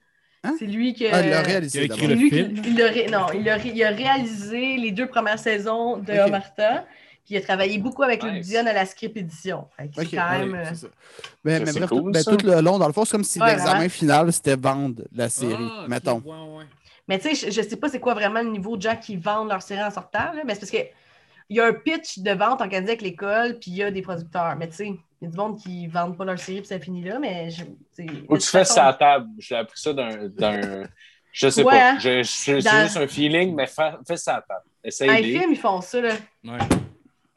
[0.45, 0.57] Hein?
[0.59, 1.85] C'est lui qui Ah, il Il a réalisé.
[1.85, 2.17] écrit C'est d'abord.
[2.17, 2.63] le lui qui film.
[2.67, 6.13] il a, ré- non, il a, ré- il a réalisé les deux premières saisons de
[6.13, 6.29] Ok.
[6.29, 6.85] Omerta.
[7.25, 8.49] Puis il a travaillé beaucoup avec Luc Nice.
[8.49, 9.67] Dionne à la script édition.
[9.77, 10.55] Fait que c'est Ok, quand même.
[10.55, 10.87] euh, ça.
[11.45, 13.13] Mais, Ça, mais c'est bref, cool, tout, ben, tout le long, dans le fond, c'est
[13.13, 16.19] comme si Ouais, l'examen final, c'était vendre la série, Ah, mettons.
[16.25, 16.65] ouais, ouais.
[17.09, 19.17] Mais tu sais, je, je sais pas c'est quoi vraiment le niveau de gens qui
[19.17, 20.33] vendent leur série en sortant.
[20.33, 20.79] là, mais c'est parce que
[21.49, 24.03] il y a un pitch de vente organisé avec l'école, puis il y a des
[24.03, 24.55] producteurs.
[24.57, 26.69] Mais tu sais, il y a du monde qui ne vendent pas leur série, puis
[26.69, 27.19] ça finit là.
[27.19, 27.65] Mais je,
[28.29, 29.29] Ou tu fais ça à table.
[29.39, 30.29] J'ai appris ça d'un.
[30.29, 30.85] d'un-
[31.33, 31.91] Je sais Ouais, pas.
[31.95, 31.99] hein?
[32.25, 34.63] C'est Dans- juste un feeling, mais fais, fais ça à table.
[34.85, 36.01] Essaye les films, ils font ça.
[36.01, 36.15] Là.
[36.45, 36.59] Ouais.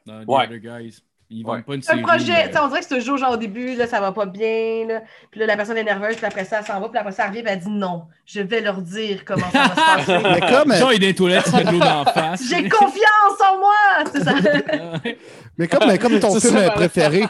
[0.06, 0.44] Dans The Ouais.
[0.46, 0.98] Other Guys.
[1.30, 1.54] Ils Ouais.
[1.56, 3.86] vendent pas une Un projet, mais- on dirait que c'est toujours genre au début, là,
[3.86, 4.84] ça va pas bien.
[4.86, 5.02] Là.
[5.30, 7.24] Puis là, la personne est nerveuse, puis après ça, elle s'en va, puis après ça,
[7.24, 10.22] elle revient, puis elle dit non, je vais leur dire comment ça va se passer.
[10.34, 12.12] Mais comme, euh, Genre, il est dans les toilettes, il met de l'eau dans la
[12.12, 12.42] face.
[12.48, 13.74] J'ai confiance en moi!
[14.12, 14.34] C'est ça.
[15.58, 17.24] Mais comme, mais comme ton film préféré.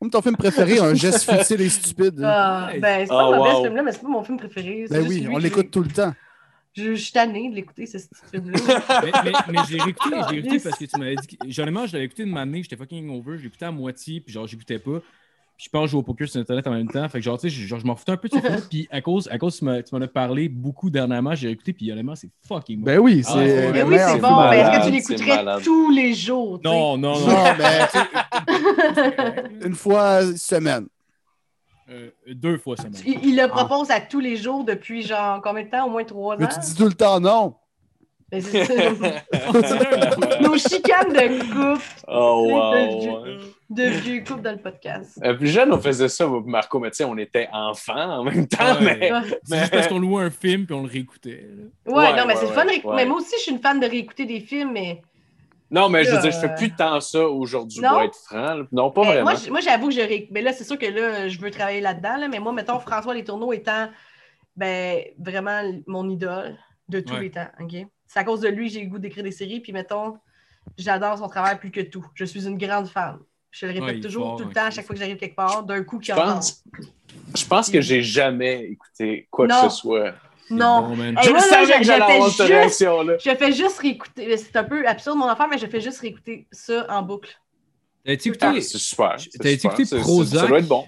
[0.00, 2.22] Comme ton film préféré, un geste futile et stupide.
[2.24, 3.56] Ah, ben, c'est pas Oh, mauvais wow.
[3.58, 4.86] ce film-là, mais c'est pas mon film préféré.
[4.88, 6.12] Ben oui, on l'écoute tout le temps.
[6.78, 7.98] Je, je suis tannée de l'écouter, ce
[8.30, 9.02] film-là.
[9.04, 11.36] mais, mais, mais j'ai réécouté, j'ai réécouté parce que tu m'avais dit.
[11.36, 14.32] que- Généralement, je l'avais écouté de m'amener, j'étais fucking over, je l'écoutais à moitié, puis
[14.32, 15.00] genre, j'écoutais pas.
[15.56, 17.08] Puis je pense jouer au poker sur Internet en même temps.
[17.08, 18.62] Fait que genre, tu sais, je- genre, je m'en foutais un peu de ce film.
[18.70, 21.72] Puis à cause, à cause tu m'as tu m'en as parlé beaucoup dernièrement, j'ai réécouté,
[21.72, 22.84] puis honnêtement, c'est fucking bon.
[22.86, 23.66] Ben oui, c'est Ah, ouais.
[23.66, 26.60] le Mais oui, c'est bon, mais est-ce que tu c'est l'écouterais tous les jours?
[26.60, 26.74] tu sais?
[26.74, 27.26] Non, non, non.
[27.28, 27.88] Non, mais
[29.66, 30.86] une fois semaine.
[31.90, 32.92] Euh, deux fois semaine.
[33.06, 35.86] Il, il le propose à tous les jours depuis genre combien de temps?
[35.86, 36.38] Au moins trois ans?
[36.38, 37.54] Mais tu dis tout le temps non.
[38.30, 38.74] Mais c'est ça.
[40.42, 43.40] Nos chicanes de couple, Oh, de, wow.
[43.70, 45.18] de vieux couple dans le podcast.
[45.24, 48.46] Euh, plus jeune, on faisait ça, Marco, mais tu sais, on était enfants en même
[48.46, 48.98] temps, Ouais.
[48.98, 49.12] mais.
[49.12, 49.20] Ouais,
[49.60, 51.48] juste parce qu'on louait un film, puis on le réécoutait.
[51.86, 51.92] là.
[51.92, 52.94] Ouais, Ouais, non, mais ouais, c'est le fun de.
[52.96, 55.00] Mais moi aussi, je suis une fan de réécouter des films, mais.
[55.70, 57.90] Non, mais je veux dire, je fais plus tant ça aujourd'hui, non?
[57.90, 58.56] pour être franc.
[58.72, 59.32] Non, pas Mais vraiment.
[59.50, 60.32] moi, j'avoue que je.
[60.32, 63.14] Mais là, c'est sûr que là, je veux travailler là-dedans, là, mais moi, mettons, François
[63.14, 63.88] Les Tourneaux étant
[64.56, 66.56] ben, vraiment mon idole
[66.88, 67.20] de tous Ouais.
[67.20, 67.48] les temps.
[67.60, 67.74] OK?
[68.06, 70.16] C'est à cause de lui que j'ai le goût d'écrire des séries, puis mettons,
[70.78, 72.04] j'adore son travail plus que tout.
[72.14, 73.18] Je suis une grande fan.
[73.50, 75.16] Je le répète Ouais, toujours, fort, tout le hein, temps, à chaque fois que j'arrive
[75.16, 76.62] quelque part, d'un coup qui Je en pense,
[77.36, 79.62] je pense que j'ai jamais écouté quoi Non.
[79.64, 80.14] que ce soit.
[80.50, 80.88] Non.
[80.88, 83.12] Bon, je moi, savais que j'allais fais avoir cette juste- réaction-là.
[83.18, 84.36] Je fais juste réécouter.
[84.36, 87.30] C'est un peu absurde mon affaire, mais je fais juste réécouter ça en boucle.
[88.04, 88.60] T'as-tu Ah, écouté?
[88.62, 89.16] c'est super.
[89.40, 90.40] T'as écouté Prozac?
[90.40, 90.86] Ça doit être bon.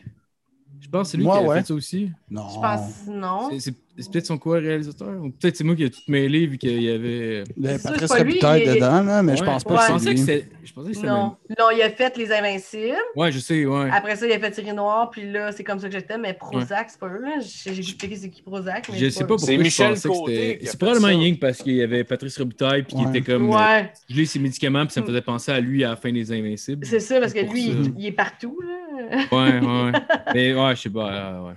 [0.80, 1.58] Je pense que c'est lui Moi, qui a ouais.
[1.61, 2.11] fait ça aussi.
[2.30, 2.48] Non.
[2.48, 3.50] Je pense non.
[3.61, 5.09] C'est- C'est peut-être son co-réalisateur.
[5.22, 7.44] Ou peut-être c'est moi qui ai tout mêlé vu qu'il y avait.
[7.57, 9.80] Il y avait C'est sûr, Patrice Robitaille il dedans, là, mais je pense pas Ouais.
[9.80, 10.26] Je que pensais c'est que lui.
[10.26, 10.48] c'était.
[10.64, 11.36] Je pensais que c'était Non.
[11.59, 12.96] Non, il a fait Les Invincibles.
[13.16, 13.88] Ouais, je sais, ouais.
[13.92, 16.18] Après ça, il a fait Thierry Noir, puis là, c'est comme ça que j'étais.
[16.18, 17.20] Mais Prozac, c'est pas eux.
[17.22, 17.34] là.
[17.40, 18.88] J'ai j'ai expliqué c'est qui Prozac.
[18.90, 21.59] Mais Je sais pas pourquoi C'est je Michel pensais que Côté C'est probablement que parce
[21.59, 23.18] qu'il y avait Patrice Robitaille puis qu'il Ouais.
[23.18, 23.51] était comme.
[23.51, 26.12] euh, Ouais, gelé ses médicaments puis ça me faisait penser à lui à la fin
[26.12, 26.86] des Invincibles.
[26.86, 28.59] c'est ça, parce que lui, il, il est partout.
[28.61, 29.26] Là.
[29.32, 29.92] Ouais, ouais.
[30.34, 31.12] Mais ouais, je sais pas.
[31.12, 31.55] euh, ouais.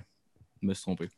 [0.62, 1.08] Je me suis trompé.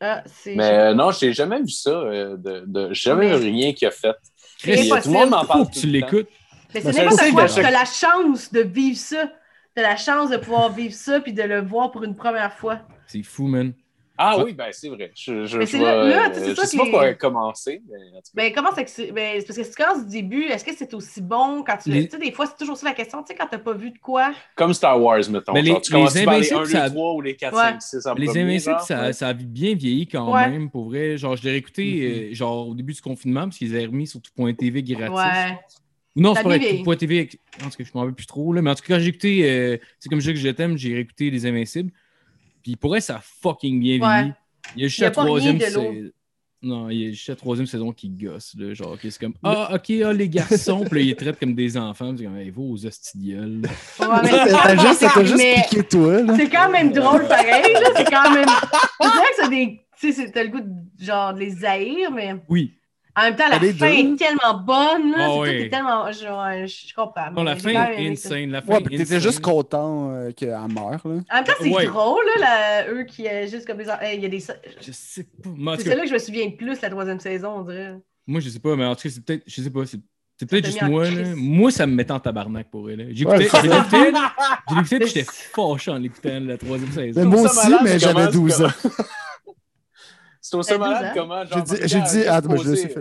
[0.00, 0.54] Ah, c'est.
[0.54, 1.90] Mais euh, non, j'ai jamais vu ça.
[1.90, 4.14] euh, de, de- j'ai jamais Mais- vu rien qu'il a fait.
[4.62, 5.66] Puis, tout le monde m'en Faut parle.
[5.68, 6.06] que tu tout le temps.
[6.12, 6.28] l'écoutes.
[6.74, 7.46] Mais c'est n'importe quoi.
[7.48, 9.30] Tu as la chance de vivre ça.
[9.74, 12.52] Tu as la chance de pouvoir vivre ça puis de le voir pour une première
[12.52, 12.80] fois.
[13.06, 13.72] C'est fou, man.
[14.18, 15.10] Ah oui, ben c'est vrai.
[15.14, 17.14] Je, je, Mais je c'est vais, là- là, tu sais, c'est je ça sais pas
[17.14, 17.82] commencer.
[17.90, 17.96] Mais.
[18.34, 19.12] Ben, comment c'est que c'est.
[19.12, 21.90] Ben, parce que si tu commences du début, est-ce que c'est aussi bon quand tu
[21.90, 21.94] le.
[21.96, 23.22] Les- Tu sais, des fois, c'est toujours ça la question.
[23.22, 24.32] Tu sais, quand t'as pas vu de quoi.
[24.54, 25.52] Comme Star Wars, mettons.
[25.52, 27.36] Mais les- genre, tu commences les par les Invincibles, 1, 2, ça- 3 ou les
[27.36, 27.62] 4, Ouais.
[27.62, 28.80] 5, 6 en Les premier, Invincibles, genre.
[28.86, 30.48] ça, ça a bien vieilli quand Ouais.
[30.48, 31.16] même, pour vrai.
[31.18, 34.20] Genre, je l'ai réécouté euh, genre, au début du confinement, parce qu'ils avaient remis sur
[34.22, 35.56] tout.tv gratis.
[36.18, 37.28] Non, c'est pas tout.tv.
[37.62, 38.52] En tout cas, je m'en rappelle plus trop.
[38.54, 38.62] Là.
[38.62, 40.78] Mais en tout cas, quand j'ai écouté, euh, c'est comme je dis que je t'aime,
[40.78, 41.90] j'ai réécouté Les Invincibles.
[42.66, 44.18] Puis pour vrai, ça a fucking bien Ouais.
[44.22, 44.32] vieilli.
[44.74, 45.94] Il y a juste la troisième saison.
[46.62, 48.56] Non, il y a juste la troisième saison qui gosse.
[48.58, 50.84] Là, genre, qui c'est comme Ah, ok, ah, les garçons.
[50.90, 52.12] puis là, ils traitent comme des enfants.
[52.18, 53.60] C'est comme, hey, va aux gueule.
[54.00, 56.36] Ouais, mais T'as quand- juste, ça t'a mais- juste mais piqué toi.
[56.36, 57.72] C'est quand même drôle pareil.
[57.72, 57.90] là.
[57.96, 58.48] C'est quand même.
[59.00, 59.80] C'est vrai que c'est des.
[60.00, 62.75] Tu sais, c'est- t'as le goût de, genre, de les haïr, mais Oui.
[63.16, 64.12] En même temps, la Les fin deux?
[64.12, 65.12] est tellement bonne.
[65.12, 65.26] Là.
[65.28, 66.12] C'est tout est tellement.
[66.12, 67.30] Je, je comprends.
[67.30, 68.50] Non, mais la fin est insane.
[68.50, 70.98] La fin Ouais, est t'étais juste content euh, qu'elle meure, là.
[71.04, 71.86] En même temps, c'est Ouais.
[71.86, 73.88] drôle, là, la- eux qui est juste comme des.
[74.00, 74.40] Hey, il y a des.
[74.40, 75.76] C'est Je sais pas.
[75.76, 77.96] Cas, celle-là que je me souviens le plus, la troisième saison, on dirait.
[78.26, 79.42] Moi, je sais pas, mais en tout cas, c'est peut-être.
[79.46, 79.86] Je sais pas.
[79.86, 80.00] C'est
[80.38, 81.08] c'est peut-être juste moi.
[81.08, 81.22] Là.
[81.34, 83.08] Moi, ça me mettait en tabarnak pour elle.
[83.14, 83.86] J'écoutais, c'est j'ai là.
[83.90, 87.20] J'ai l'écouté, puis j'étais fâché en l'écoutant la troisième saison.
[87.20, 88.68] Mais moi aussi, mais j'avais comment- 12 ans.
[90.48, 91.42] C'est aussi T'as 12 malade comment.
[91.44, 92.94] J'ai Genre, dit, Marie-Pierre j'ai a dit, juste attends, moi, je le sais.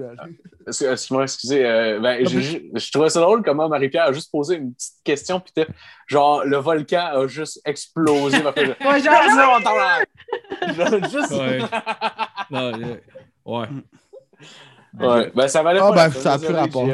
[0.67, 1.63] Excuse- Excuse-moi, excusez.
[1.65, 5.39] euh, ben, Ah, je, trouvais ça drôle comment Marie-Pierre a juste posé une petite question,
[5.39, 5.67] puis t'es-
[6.07, 8.39] genre, le volcan a juste explosé.
[8.39, 8.45] que-
[8.87, 9.59] Ouais, genre.
[10.75, 11.59] Genre, juste- Ouais.
[12.49, 12.95] Non, euh,
[13.45, 13.67] ouais.
[14.97, 16.87] Ouais, ben ça valait Ah, pas ben, la peine, ça a plus rapport.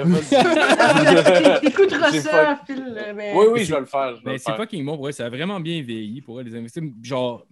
[1.61, 2.95] T'écouteras ça, Phil.
[3.15, 3.31] Mais...
[3.35, 4.15] Oui, oui, je vais le faire.
[4.25, 5.13] Mais le c'est fucking bon pour.
[5.13, 6.89] Ça a vraiment bien vieilli pour les investisseurs.
[7.03, 7.45] Genre,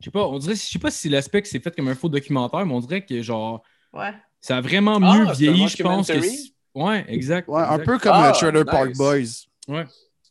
[0.00, 1.88] je sais pas, on dirait, je sais pas si c'est l'aspect que c'est fait comme
[1.88, 4.12] un faux documentaire, mais on dirait que genre, Ouais.
[4.40, 6.08] ça a vraiment Ah, mieux vieilli, je pense.
[6.08, 6.18] Que...
[6.74, 7.48] Ouais, exact.
[7.48, 8.70] Ouais, un peu comme Ah, euh, Trailer nice.
[8.70, 9.82] Park Boys.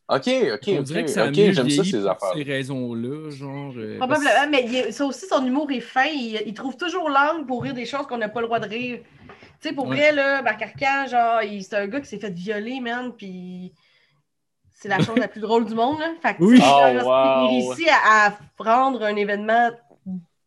[0.10, 2.10] Ok, ok, On dirait ok, que ça a ok, mieux j'aime ça vieilli ces pour
[2.12, 2.32] affaires.
[2.34, 3.74] ces raisons-là, genre.
[3.76, 6.06] euh, Probablement, mais il ça aussi, son humour est fin.
[6.06, 8.70] Il, il trouve toujours l'angle pour rire des choses qu'on n'a pas le droit de
[8.70, 9.02] rire.
[9.60, 9.98] Tu sais, pour Ouais.
[9.98, 13.74] vrai, là, Marc Arcan, genre, il- c'est un gars qui s'est fait violer, man, puis
[14.80, 16.14] c'est la chose la plus drôle du monde, là.
[16.22, 16.56] Fait que, Oui.
[16.56, 17.50] tu sais, Oh, genre, wow.
[17.52, 19.70] il réussit à, à rendre un événement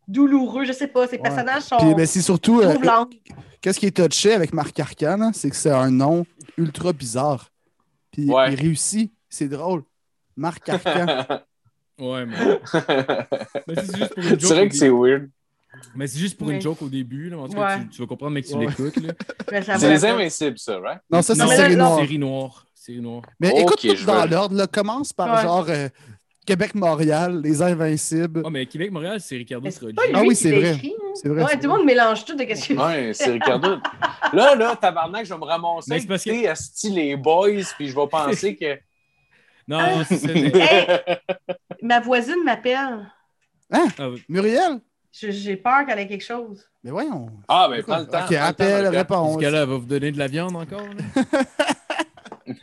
[0.09, 1.22] douloureux, je sais pas, ses Ouais.
[1.22, 1.76] personnages sont...
[1.78, 3.16] Puis, ben, c'est surtout, euh, l'angle.
[3.61, 6.26] qu'est-ce qui est touché avec Marc Arcan, hein, c'est que c'est un nom
[6.57, 7.51] ultra bizarre.
[8.12, 8.53] Puis Ouais.
[8.53, 9.83] il réussit, c'est drôle.
[10.37, 11.07] Marc Arcan.
[12.01, 12.35] Ouais, mais.
[13.68, 14.41] mais c'est juste pour une joke.
[14.41, 15.28] C'est vrai que c'est weird.
[15.95, 16.55] Mais c'est juste pour Oui.
[16.55, 17.37] une joke au début, là.
[17.37, 17.83] En tout cas, Ouais.
[17.83, 18.66] tu, tu vas comprendre, mec, tu Ouais.
[18.68, 18.97] l'écoutes.
[19.53, 20.05] Mais C'est les.
[20.07, 21.01] Invincibles, ça, right?
[21.11, 22.64] non, ça, c'est mais série noire.
[22.83, 23.20] Série noire.
[23.39, 24.57] Mais écoute tout dans l'ordre.
[24.57, 24.66] là.
[24.66, 25.43] Commence par Ouais.
[25.43, 25.89] genre euh,
[26.47, 28.41] Québec-Montréal, Les Invincibles.
[28.43, 29.97] Oh, mais Québec-Montréal, c'est Ricardo c'est Trogi.
[30.14, 30.74] Ah oui, c'est vrai.
[30.76, 31.11] écrit, hein?
[31.14, 31.43] C'est vrai.
[31.43, 33.76] Ouais, c'est tout le monde mélange tout de qu'est-ce que Ouais, c'est Ricardo.
[34.33, 37.51] Là, là, tabarnak, je vais me ramasser Mais c'est parce que- à style les boys,
[37.76, 38.78] puis je vais penser que.
[39.68, 40.28] Non, c'est ça.
[40.33, 41.16] mais- Hey,
[41.83, 43.12] ma voisine m'appelle.
[43.70, 44.22] Ah, oui.
[44.26, 44.81] Muriel?
[45.12, 46.64] J'ai peur qu'elle ait quelque chose.
[46.83, 47.28] Mais voyons.
[47.47, 48.24] Ah, ben, prends le temps.
[48.24, 49.33] Ok, appelle, réponse.
[49.35, 50.81] Parce qu'elle elle va vous donner de la viande encore.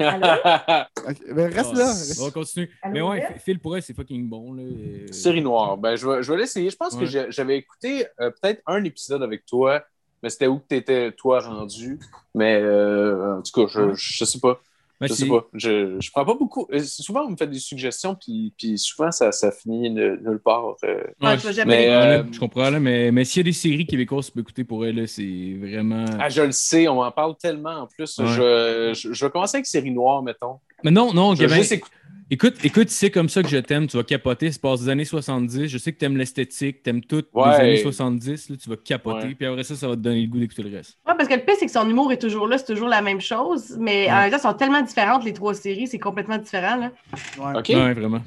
[1.34, 1.94] Ben, reste Ah, là.
[2.20, 2.70] On va continuer.
[2.82, 3.36] Allô, Mais ouais?
[3.44, 4.54] Phil pour elle, c'est fucking bon.
[4.54, 4.64] Là.
[5.12, 5.78] Série noire.
[5.78, 6.70] Ben, je vais, je vais l'essayer.
[6.70, 7.28] Je pense que Ouais.
[7.32, 9.84] j'avais écouté euh, peut-être un épisode avec toi,
[10.24, 12.00] mais c'était où que tu étais, toi, rendu?
[12.36, 14.60] Mais euh, en tout cas, je, je sais pas.
[15.02, 15.46] Je sais pas.
[15.54, 16.68] Je, je prends pas beaucoup.
[16.74, 20.76] euh, Souvent, on me fait des suggestions, puis, puis souvent, ça, ça finit nulle part.
[20.84, 20.96] euh.
[20.96, 23.44] Ouais, Ah, je je, jamais mais, euh, je comprends, là, mais, mais s'il y a
[23.44, 26.06] des séries québécoises tu peux écouter pour elle, c'est vraiment.
[26.20, 28.18] Ah, je le sais, on m'en parle tellement en plus.
[28.18, 28.26] Ouais.
[28.28, 30.60] Je, je, je vais commencer avec Série Noire, mettons.
[30.84, 31.96] Mais non, non, Je vais Québec- juste écouter.
[32.30, 33.88] Écoute, écoute, c'est comme ça que je t'aime.
[33.88, 34.52] Tu vas capoter.
[34.52, 35.68] Ça passe des années 70.
[35.68, 37.50] Je sais que t'aimes l'esthétique, t'aimes tout Ouais.
[37.52, 38.50] les années 70.
[38.50, 39.28] Là, tu vas capoter.
[39.28, 39.36] Ouais.
[39.36, 40.98] Puis après ça, ça va te donner le goût d'écouter le reste.
[41.08, 43.02] Ouais, parce que le pire, c'est que son humour est toujours là, c'est toujours la
[43.02, 46.76] même chose, mais en même temps, sont tellement différentes, les trois séries, c'est complètement différent.
[46.76, 46.92] Là.
[47.40, 47.94] Ouais.
[47.94, 48.22] Vraiment.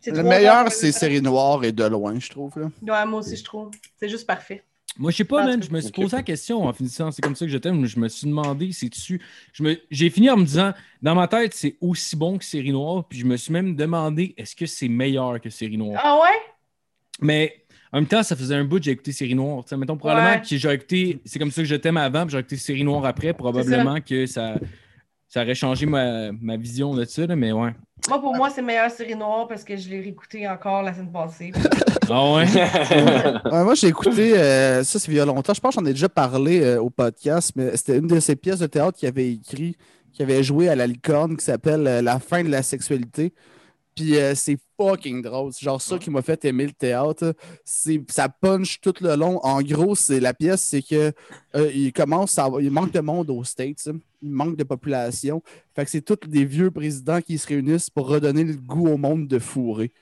[0.00, 0.92] C'est Le meilleur, c'est.
[0.92, 2.52] Série Noire et de loin, je trouve.
[2.58, 2.66] Là.
[2.82, 3.70] Ouais, moi aussi, je trouve.
[3.98, 4.62] C'est juste parfait.
[4.98, 5.62] Moi, je sais pas, Parce man.
[5.62, 7.10] Je me suis posé la question en finissant.
[7.10, 7.84] C'est comme ça que je t'aime.
[7.86, 9.20] Je me suis demandé, c'est dessus.
[9.52, 9.76] Je me...
[9.90, 13.04] J'ai fini en me disant, dans ma tête, c'est aussi bon que Série Noire.
[13.08, 16.00] Puis je me suis même demandé, est-ce que c'est meilleur que Série Noire?
[16.04, 16.38] Ah ouais?
[17.20, 19.64] Mais en même temps, ça faisait un bout que j'ai écouté Série Noire.
[19.64, 20.42] T'sais, mettons, probablement Ouais.
[20.42, 23.04] que j'ai écouté, c'est comme ça que je t'aime avant, puis j'ai écouté Série Noire
[23.06, 23.32] après.
[23.32, 24.56] Probablement que ça,
[25.32, 27.70] ça aurait changé ma, ma vision de ça, là, mais ouais.
[28.06, 31.10] Moi, pour moi, c'est meilleure série noire parce que je l'ai réécouté encore la semaine
[31.12, 31.52] passée.
[32.10, 32.44] Ah ouais?
[33.50, 35.54] Ouais, moi, j'ai écouté, euh, ça, c'est il y a longtemps.
[35.54, 38.36] Je pense que j'en ai déjà parlé euh, au podcast, mais c'était une de ces
[38.36, 39.76] pièces de théâtre qu'il avait écrit,
[40.12, 43.32] qui avait joué à la licorne, qui s'appelle euh, La fin de la sexualité.
[43.94, 45.52] Puis euh, c'est fucking drôle.
[45.52, 47.34] C'est genre ça qui m'a fait aimer le théâtre.
[47.64, 49.38] Ça punch tout le long.
[49.44, 51.12] En gros, c'est la pièce, c'est que
[51.54, 53.88] euh, il commence à il manque de monde aux States.
[53.88, 53.98] hein.
[54.22, 55.42] Il manque de population.
[55.74, 58.96] Fait que c'est tous des vieux présidents qui se réunissent pour redonner le goût au
[58.96, 59.92] monde de fourrer.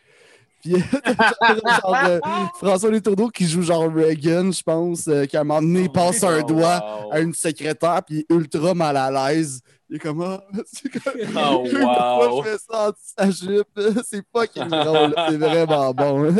[0.62, 0.74] Puis
[1.42, 2.20] genre, euh,
[2.58, 5.90] François Letourneau qui joue genre Reagan, je pense, euh, qui à un moment donné il
[5.90, 9.60] passe un Oh, doigt à une secrétaire, puis ultra mal à l'aise.
[9.90, 12.42] Il est comme Ah, c'est comme- Oh, Pourquoi wow.
[12.44, 13.80] je fais ça en sa jupe?
[14.04, 15.14] C'est fucking drôle.
[15.28, 16.32] C'est vraiment bon.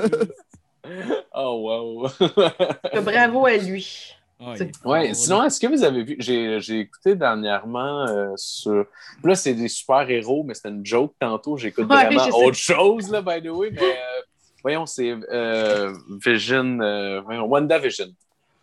[1.35, 2.09] Oh, wow.
[2.19, 4.15] Que bravo à lui.
[4.85, 8.87] Ouais, sinon, est-ce que vous avez vu, j'ai j'ai écouté dernièrement euh, sur.
[9.23, 11.59] Là, c'est des super-héros, mais c'était une joke tantôt.
[11.59, 14.21] J'écoute Ouais, vraiment autre chose, là, by the way, mais euh,
[14.63, 15.93] voyons, c'est euh,
[16.25, 18.07] Vision, euh, voyons, WandaVision.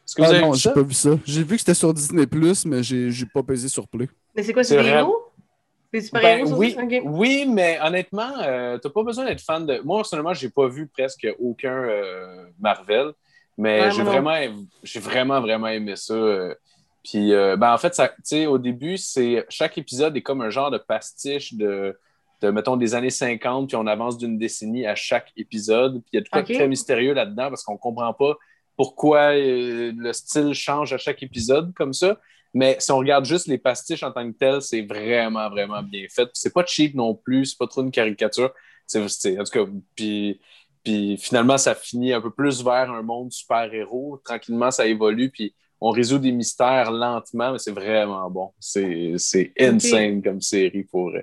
[0.07, 0.73] Est-ce que vous Ah avez non, j'ai ça?
[0.73, 1.09] pas vu ça.
[1.25, 2.25] J'ai vu que c'était sur Disney,
[2.65, 4.07] mais j'ai j'ai pas pesé sur Play.
[4.35, 5.17] Mais c'est quoi, C'est c'est des héros?
[5.91, 9.79] Des super-héros, Ben, oui, oui, mais honnêtement, euh, t'as pas besoin d'être fan de.
[9.83, 13.11] Moi, personnellement, j'ai pas vu presque aucun euh, Marvel,
[13.57, 14.37] mais Ouais, j'ai vraiment,
[14.83, 16.13] j'ai vraiment, vraiment aimé ça.
[16.13, 16.55] euh.
[17.03, 20.41] Puis, euh, ben, en fait, ça, tu sais, au début, c'est chaque épisode est comme
[20.41, 21.97] un genre de pastiche de,
[22.41, 26.01] de mettons, des années 50, puis on avance d'une décennie à chaque épisode.
[26.01, 26.53] Puis il y a de quoi de Ok.
[26.53, 28.35] très mystérieux là-dedans parce qu'on comprend pas
[28.77, 32.19] pourquoi euh, le style change à chaque épisode comme ça.
[32.53, 36.05] Mais si on regarde juste les pastiches en tant que tels, c'est vraiment, vraiment bien
[36.09, 36.29] fait.
[36.33, 38.53] C'est pas cheap non plus, c'est pas trop une caricature.
[38.95, 39.65] En tout cas,
[39.95, 40.39] puis,
[40.83, 44.21] puis finalement, ça finit un peu plus vers un monde super-héros.
[44.23, 48.53] Tranquillement, ça évolue, puis on résout des mystères lentement, mais c'est vraiment bon.
[48.59, 49.15] C'est,
[49.59, 51.09] insane comme série pour.
[51.09, 51.21] euh,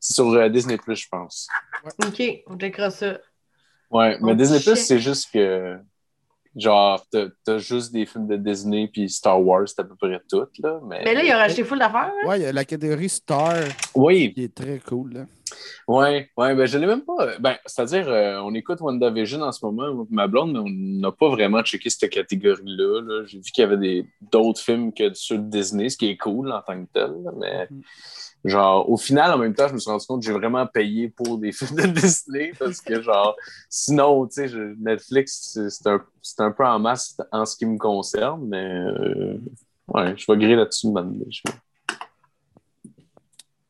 [0.00, 1.48] C'est sur euh, Disney, je pense.
[2.04, 3.18] Ok, on checkera ça.
[3.90, 4.76] Ouais, mais Disney shit.
[4.76, 5.78] c'est juste que.
[6.58, 7.04] Genre,
[7.44, 10.80] t'as, juste des films de Disney, puis Star Wars, c'est à peu près tout, là.
[10.88, 12.10] Mais, Mais là, il a rajouté full d'affaires.
[12.22, 12.26] hein?
[12.28, 13.54] Ouais, il y a la catégorie Star
[13.94, 15.12] Oui, qui est très cool.
[15.12, 15.26] Là.
[15.86, 17.38] Ouais, ouais, ben je l'ai même pas.
[17.38, 20.68] Ben, c'est-à-dire, euh, on écoute WandaVision en ce moment, ma blonde, mais on
[21.00, 23.02] n'a pas vraiment checké cette catégorie-là.
[23.02, 23.24] là.
[23.26, 26.16] J'ai vu qu'il y avait des, d'autres films que ceux de Disney, ce qui est
[26.16, 27.12] cool en tant que tel.
[27.38, 27.82] mais Mhm.
[28.48, 31.08] Genre, au final, en même temps, je me suis rendu compte que j'ai vraiment payé
[31.08, 33.36] pour des films de Disney parce que, genre,
[33.68, 37.66] sinon, tu sais, je- Netflix, c'est, un, c'est un peu en masse en ce qui
[37.66, 39.38] me concerne, mais euh,
[39.88, 41.18] ouais, je vais griller là-dessus, man.
[41.30, 41.40] Je...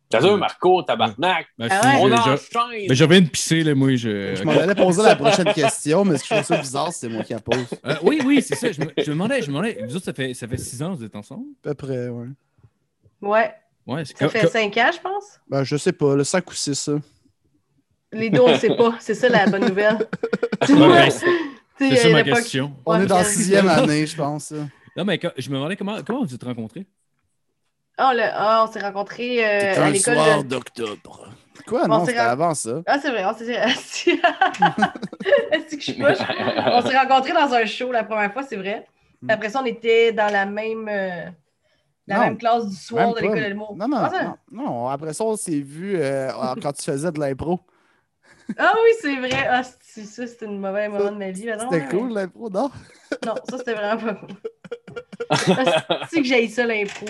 [0.09, 1.47] T'as vu, Marco, tabarnak!
[1.59, 2.01] Ben, Ah ouais?
[2.01, 3.09] On enchaîne!
[3.09, 3.97] ben, de pisser, là, moi.
[3.97, 6.93] Je, Je m'en allais poser la prochaine question, mais ce que je trouve ça bizarre,
[6.93, 7.67] c'est moi qui la pose.
[7.85, 8.71] Euh, oui, oui, c'est ça.
[8.71, 10.81] Je me, je me demandais, je me demandais, vous autres, ça fait, ça fait six
[10.81, 11.47] ans que vous êtes ensemble?
[11.65, 12.29] À peu près, ouais.
[13.21, 13.53] Ouais,
[13.87, 15.41] Ouais, c'est ça fait co- 5 ans, je pense?
[15.49, 16.93] Ben, je sais pas, le 5 ou 6, ça.
[18.13, 18.95] Les deux, on ne sait pas.
[19.01, 19.99] C'est ça la bonne nouvelle.
[20.69, 21.11] Ouais,
[21.79, 22.73] c'est ça ma question.
[22.87, 24.53] On est dans la sixième année, je pense.
[24.97, 26.87] Non, mais je me demandais comment, comment vous êtes rencontrés?
[27.99, 30.15] Ah, le- ah, on s'est rencontrés euh, à un l'école.
[30.15, 31.29] soir de- d'octobre.
[31.67, 31.83] Quoi?
[31.85, 32.83] On Non, c'était avant ça.
[32.87, 33.53] Ah, c'est vrai, on s'est.
[35.53, 36.19] Est-ce que je suis poche?
[36.73, 38.87] On s'est rencontrés dans un show la première fois, c'est vrai.
[39.21, 41.27] Puis Après ça, on était dans la même, euh,
[42.07, 43.75] la Non, même classe du soir de l'école de l'humour.
[43.77, 44.89] Non, non, Ah, non, non.
[44.89, 46.31] Après ça, on s'est vu euh,
[46.63, 47.61] quand tu faisais de l'impro.
[48.59, 49.47] Ah oui, c'est vrai.
[49.49, 51.47] Ah, c'est- ça, c'était un mauvais moment de ma vie.
[51.47, 52.71] maintenant, C'était cool, l'impro, non?
[53.25, 54.29] Non, ça, c'était vraiment pas cool.
[55.89, 57.07] Ah, C'est que j'ai ça, l'impro.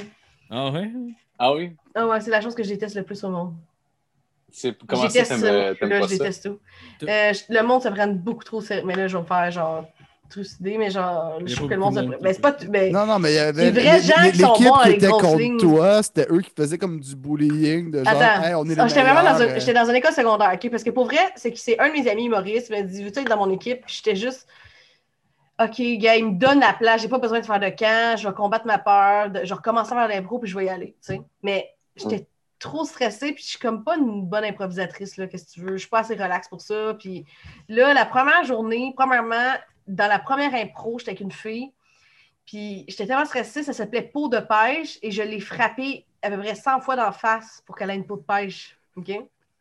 [0.51, 0.91] Ah ouais?
[1.39, 1.77] Ah oui?
[1.95, 3.55] Ah ouais, c'est la chose que je déteste le plus au monde.
[4.51, 5.75] C'est, comment ça, t'aimes, ça.
[5.75, 6.59] je déteste tout.
[6.99, 8.85] Tout- Euh, le monde se prend beaucoup trop sérieux.
[8.87, 9.85] Mais là, je vais me faire genre
[10.29, 12.53] trucider, mais genre, Il je trouve que le monde monde Ben, qui c'est pas.
[12.53, 13.71] tout- ben, Non, non, mais il y avait.
[13.71, 15.59] Les vrais gens qui sont bons qui grosses contre lignes.
[15.59, 18.81] toi, c'était eux qui faisaient comme du bullying, de genre, Attends, hey, on est les
[18.81, 19.59] Ah, j'étais vraiment dans, un, euh.
[19.59, 20.71] j'étais dans une école secondaire, OK?
[20.71, 23.05] Parce que pour vrai, c'est que c'est un de mes amis humoristes qui m'a dit,
[23.05, 23.83] veux-tu être dans mon équipe?
[23.87, 24.47] Puis J'étais juste,
[25.59, 28.29] OK, gars, il me donne la place, j'ai pas besoin de faire de camp, je
[28.29, 30.67] vais combattre ma peur, de- je vais recommencer à faire de l'impro, puis je vais
[30.67, 31.21] y aller, tu sais.
[31.43, 32.27] Mais j'étais
[32.59, 35.73] trop stressée, puis je suis comme pas une bonne improvisatrice, là, qu'est-ce que tu veux?
[35.73, 36.95] Je suis pas assez relax pour ça.
[36.99, 37.25] Puis
[37.69, 39.53] là, la première journée, premièrement,
[39.87, 41.73] dans la première impro, j'étais avec une fille,
[42.47, 46.39] puis j'étais tellement stressée, ça s'appelait peau de pêche, et je l'ai frappée à peu
[46.39, 48.77] près 100 fois d'en face pour qu'elle ait une peau de pêche.
[48.97, 49.11] OK?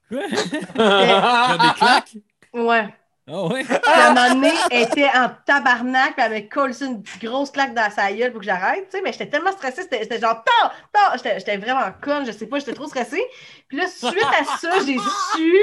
[0.10, 0.28] Quoi?
[0.28, 2.18] Des claques?
[2.54, 2.94] Ouais.
[3.28, 3.64] Ah ouais?
[3.64, 7.50] Puis à un moment donné, elle était en tabarnak, puis elle m'avait collé une grosse
[7.50, 10.44] claque dans sa gueule pour que j'arrête, tu sais, mais j'étais tellement stressée, c'était genre,
[10.44, 13.24] tant, tant, j'étais j'étais vraiment conne, je sais pas, j'étais trop stressée.
[13.68, 15.00] Puis là, suite à ça, j'ai
[15.34, 15.56] su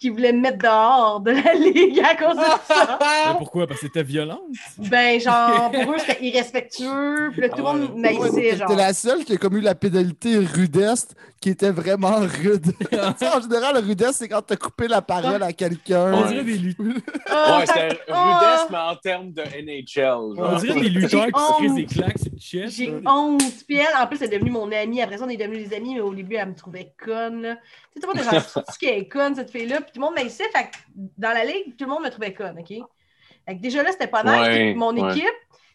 [0.00, 2.98] qu'ils voulaient me mettre dehors de la ligue à cause de ça.
[3.32, 3.66] Mais pourquoi?
[3.66, 4.40] Parce que c'était violente?
[4.78, 8.00] Ben, genre, pour eux, c'était irrespectueux, puis là, tout le Ah monde ouais.
[8.00, 8.74] m'haïssait, T'es genre.
[8.76, 12.66] la seule qui a comme eu la pénalité rudeste qui était vraiment rude.
[12.92, 16.12] En général, le rudesse, c'est quand t'as coupé la parole à quelqu'un.
[16.12, 16.86] On dirait des lutteurs.
[17.28, 19.86] Ah, Ouais, c'était ah, rudesse, mais en termes de NHL.
[19.96, 20.34] genre.
[20.38, 22.76] On dirait des lutteurs qui se des claques chest.
[22.76, 23.42] J'ai honte.
[23.66, 25.00] Puis elle, en plus, elle est devenue mon amie.
[25.00, 27.42] Après ça, on est devenus des amis, mais au début, elle me trouvait conne.
[27.42, 27.56] là.
[27.56, 27.62] Tu
[27.94, 29.80] sais, tout le monde est genre, tu qu'elle est conne, cette fille-là?
[29.80, 30.48] Puis tout le monde m'haïssait.
[30.54, 30.76] Fait que
[31.16, 32.68] dans la ligue, tout le monde me trouvait conne, OK?
[32.68, 34.32] Fait que déjà là, c'était pas nice.
[34.32, 35.10] Ouais, Puis mon ouais.
[35.10, 35.24] équipe,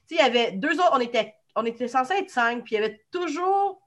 [0.07, 2.75] tu sais, il y avait deux autres, on était, on était censé être cinq, puis
[2.75, 3.81] il y avait toujours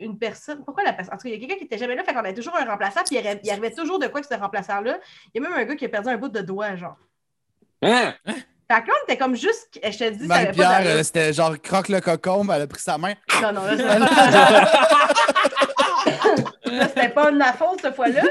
[0.00, 0.64] une personne.
[0.64, 1.14] Pourquoi la personne?
[1.14, 2.56] En tout cas, il y a quelqu'un qui était jamais là, fait qu'on avait toujours
[2.56, 4.98] un remplaçant, puis il arrivait, il arrivait toujours de quoi que ce remplaçant-là.
[5.34, 6.96] Il y a même un gars qui a perdu un bout de doigt, genre.
[7.82, 8.14] Hein?
[8.26, 9.68] Fait que là, on était comme juste.
[9.82, 10.90] Je te dis, ça avait pas Marie-Pierre, d'allure.
[10.90, 13.14] euh, c'était genre croque le cocombe, elle a pris sa main.
[13.42, 14.70] Non, non, là, c'était pas...
[16.88, 18.22] C'était pas de ma faute cette fois-là.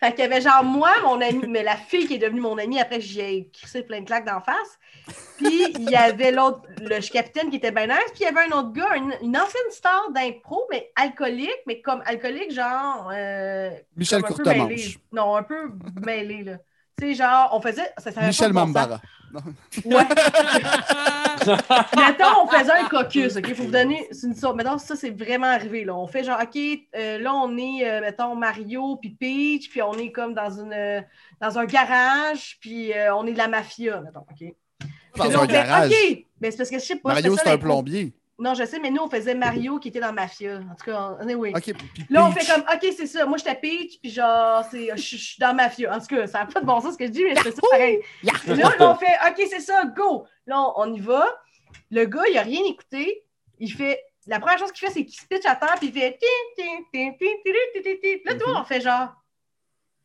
[0.00, 2.56] Fait qu'il y avait genre moi, mon ami, mais la fille qui est devenue mon
[2.58, 4.78] amie, après j'ai crissé plein de claques d'en face.
[5.36, 7.96] Puis il y avait l'autre, le capitaine qui était bien nice.
[8.14, 11.80] Puis il y avait un autre gars, une, une ancienne star d'impro, mais alcoolique, mais
[11.80, 13.10] comme alcoolique, genre.
[13.12, 14.68] euh, Michel Courtemanche.
[14.68, 14.94] mêlé.
[15.12, 15.70] Non, un peu
[16.04, 16.58] mêlé, là.
[16.98, 17.92] Tu sais, genre, on faisait.
[17.98, 18.60] Ça, Michel bon.
[18.66, 19.00] Mambara.
[19.84, 20.04] Ouais.
[21.96, 23.54] mettons, on faisait un caucus, OK?
[23.54, 24.56] Faut vous donner une sorte.
[24.56, 25.94] Mettons, ça, c'est vraiment arrivé, là.
[25.94, 26.58] On fait genre, OK,
[26.96, 30.72] euh, là, on est, euh, mettons, Mario puis Peach, puis on est comme dans une
[30.72, 31.00] euh,
[31.40, 34.54] dans un garage, puis on est de la mafia, mettons, OK?
[35.16, 35.90] Dans là, un fait, garage.
[35.90, 36.24] OK!
[36.40, 37.10] Mais c'est parce que je sais pas.
[37.10, 38.14] Mario, c'est un plombier.
[38.40, 40.58] Non, je sais, mais nous, on faisait Mario qui était dans Mafia.
[40.58, 41.28] En tout cas, on...
[41.28, 41.74] est okay,
[42.08, 43.26] Là, on fait comme, OK, c'est ça.
[43.26, 45.92] Moi, j'étais Peach, puis genre, je suis dans Mafia.
[45.92, 47.50] En tout cas, ça n'a pas de bon sens ce que je dis, mais c'est
[47.50, 48.00] ça pareil.
[48.22, 48.32] Là,
[48.78, 50.24] on fait, OK, c'est ça, go.
[50.46, 51.26] Là, on, y va.
[51.90, 53.24] Le gars, il n'a rien écouté.
[53.58, 55.92] Il fait, la première chose qu'il fait, c'est qu'il se pitch à terre, puis il
[55.92, 56.18] fait,
[58.24, 59.08] là, toi, on fait genre,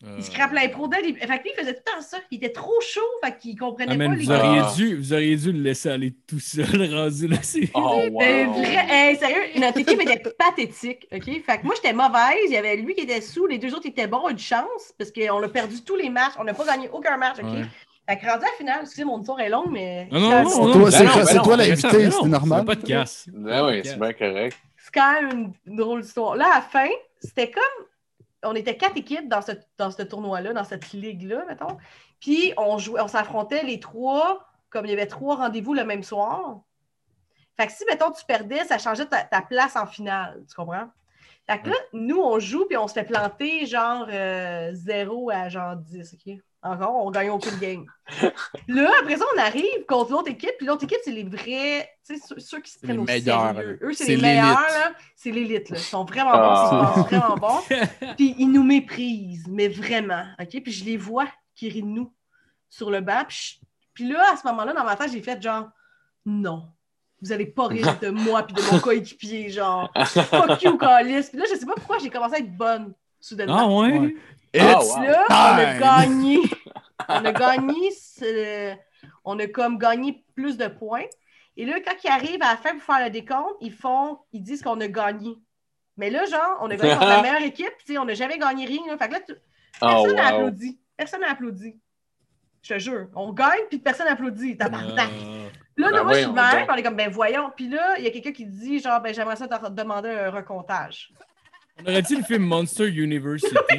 [0.06, 1.06] euh, il scrape l'impro d'elle.
[1.06, 2.18] il- Fait que lui, il faisait tout le temps ça.
[2.30, 4.74] Il était trop chaud, fait qu'il comprenait Ah, man, pas les vous, auriez Ah.
[4.76, 7.38] dû, vous auriez dû le laisser aller tout seul, rendu là.
[7.42, 8.20] c'est- Oh, wow.
[8.20, 11.24] Ben, vrai, hey, sérieux, notre équipe était pathétique, OK?
[11.24, 13.88] Fait que moi, j'étais mauvaise, il y avait lui qui était sous, les deux autres
[13.88, 16.90] étaient bons, une chance, parce qu'on a perdu tous les matchs, on n'a pas gagné
[16.92, 17.46] aucun match, OK?
[17.46, 17.64] Ouais.
[18.10, 20.10] Fait que rendu à la finale, excusez, mon histoire est longue, mais...
[20.12, 21.04] Non, non, c'est non, C'est non, toi, c'est
[21.36, 22.66] Ben toi- ben l'invité, c'est normal.
[22.66, 23.26] pas de casse.
[23.32, 24.58] Ben oui, c'est bien correct.
[24.78, 26.36] c'est quand même une drôle d'histoire.
[26.36, 26.90] Là, à la fin,
[27.22, 27.86] c'était comme...
[28.44, 31.78] On était quatre équipes dans ce, dans ce tournoi-là, dans cette ligue-là, mettons.
[32.20, 36.04] Puis on jouait, on s'affrontait les trois, comme il y avait trois rendez-vous le même
[36.04, 36.62] soir.
[37.58, 40.90] Fait que si, mettons, tu perdais, ça changeait ta, ta place en finale, tu comprends?
[41.50, 45.50] Fait que là, nous, on joue, puis on se fait planter genre euh, 0 à
[45.50, 46.40] genre 10, OK?
[46.64, 47.86] Encore, on gagne aucune game.
[48.68, 52.16] là, après ça, on arrive contre l'autre équipe, puis l'autre équipe, c'est les vrais, tu
[52.18, 53.80] sais, ceux, ceux qui se prennent au meilleurs, sérieux.
[53.82, 54.60] Eux, c'est C'est les meilleurs.
[55.16, 55.78] C'est l'élite, là.
[55.78, 56.94] Ils sont vraiment Ah.
[56.96, 57.60] bons, ils sont vraiment bons.
[58.18, 60.62] Puis ils nous méprisent, mais vraiment, OK?
[60.64, 62.14] Puis je les vois qui rient de nous
[62.70, 63.24] sur le banc.
[63.28, 65.68] Puis, je- puis là, à ce moment-là, dans ma tête, j'ai fait genre,
[66.26, 66.68] non,
[67.22, 71.24] vous allez pas rire de moi puis de mon coéquipier, genre, fuck you, Calis.
[71.30, 73.58] Puis là, je sais pas pourquoi j'ai commencé à être bonne, soudainement.
[73.60, 74.00] Ah ouais?
[74.00, 74.16] Ouais.
[74.54, 75.04] It's wow.
[75.04, 76.40] Là, on a gagné.
[77.10, 77.90] On a gagné,
[79.26, 81.06] on a comme gagné plus de points.
[81.58, 84.42] Et là, quand ils arrivent à la fin pour faire le décompte, ils font, ils
[84.42, 85.36] disent qu'on a gagné.
[85.98, 88.38] Mais là, genre, on a gagné contre la meilleure équipe, tu sais, on n'a jamais
[88.38, 88.82] gagné rien.
[88.88, 88.98] Là.
[88.98, 89.36] Fait que là, tu-
[89.82, 90.36] Oh, personne n'a wow.
[90.36, 90.80] applaudi.
[90.96, 91.80] Personne n'a applaudi.
[92.62, 93.08] Je te jure.
[93.16, 94.56] On gagne, puis personne n'applaudit.
[94.58, 95.10] Tabarnak.
[95.12, 97.52] Euh, Là, Ben moi, je suis mère, on est comme, ben voyons.
[97.56, 100.30] Puis là, il y a quelqu'un qui dit, genre, ben j'aimerais ça te demander un
[100.30, 101.12] recomptage.
[101.80, 103.56] On aurait dit le film Monster University?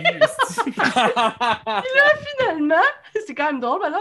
[2.39, 2.83] Finalement,
[3.27, 3.99] c'est quand même drôle, maintenant.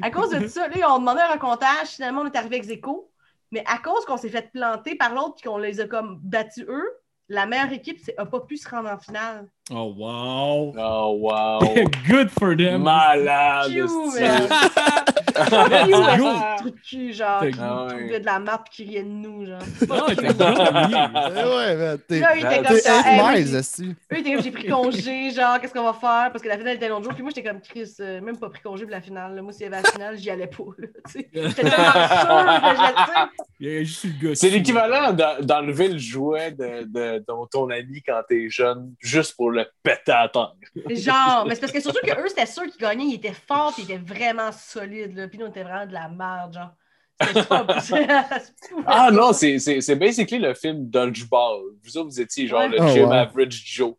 [0.00, 1.88] À cause de ça, là, on demandait un recomptage.
[1.88, 3.10] Finalement, on est arrivé ex aequo.
[3.50, 6.64] Mais à cause qu'on s'est fait planter par l'autre et qu'on les a comme battus
[6.68, 6.88] eux,
[7.28, 9.48] la meilleure équipe n'a pas pu se rendre en finale.
[9.70, 10.74] Oh, wow.
[10.76, 11.60] Oh, wow.
[12.08, 12.82] Good for them.
[12.82, 13.70] Malade.
[13.70, 13.88] Cute,
[16.88, 19.58] cul, genre, qui Ah trouvait de la map qui riait de nous, genre.
[19.88, 20.96] Non, t'es gagné.
[21.36, 23.00] Eh ouais, man, t'es Là, il était comme ça.
[23.00, 26.30] Eux, ils étaient comme, j'ai pris congé, genre, qu'est-ce qu'on va faire?
[26.32, 27.14] Parce que la finale était l'autre jour.
[27.14, 29.40] Puis moi, j'étais comme, Chris, euh, même pas pris congé pour la finale.
[29.42, 30.64] Moi, s'il y avait la finale, j'y allais pas.
[31.14, 31.92] J'étais tellement
[32.82, 33.28] sûre.
[33.60, 34.36] Il.
[34.36, 39.66] C'est l'équivalent d'en- d'enlever le jouet de ton ami quand t'es jeune, juste pour le
[39.82, 40.52] péter à terre.
[40.90, 43.72] Genre, mais c'est parce que surtout que eux, c'était sûr qu'ils gagnaient, ils étaient forts,
[43.74, 45.28] puis ils étaient vraiment solides, là.
[45.28, 46.70] Puis nous, on était vraiment de la merde, genre.
[48.86, 51.60] Ah non, c'est c'est- c'est basically le film Dodgeball.
[51.84, 52.68] Vous autres, vous étiez genre Ouais.
[52.68, 53.10] le Oh, Jim.
[53.10, 53.94] Average Joe.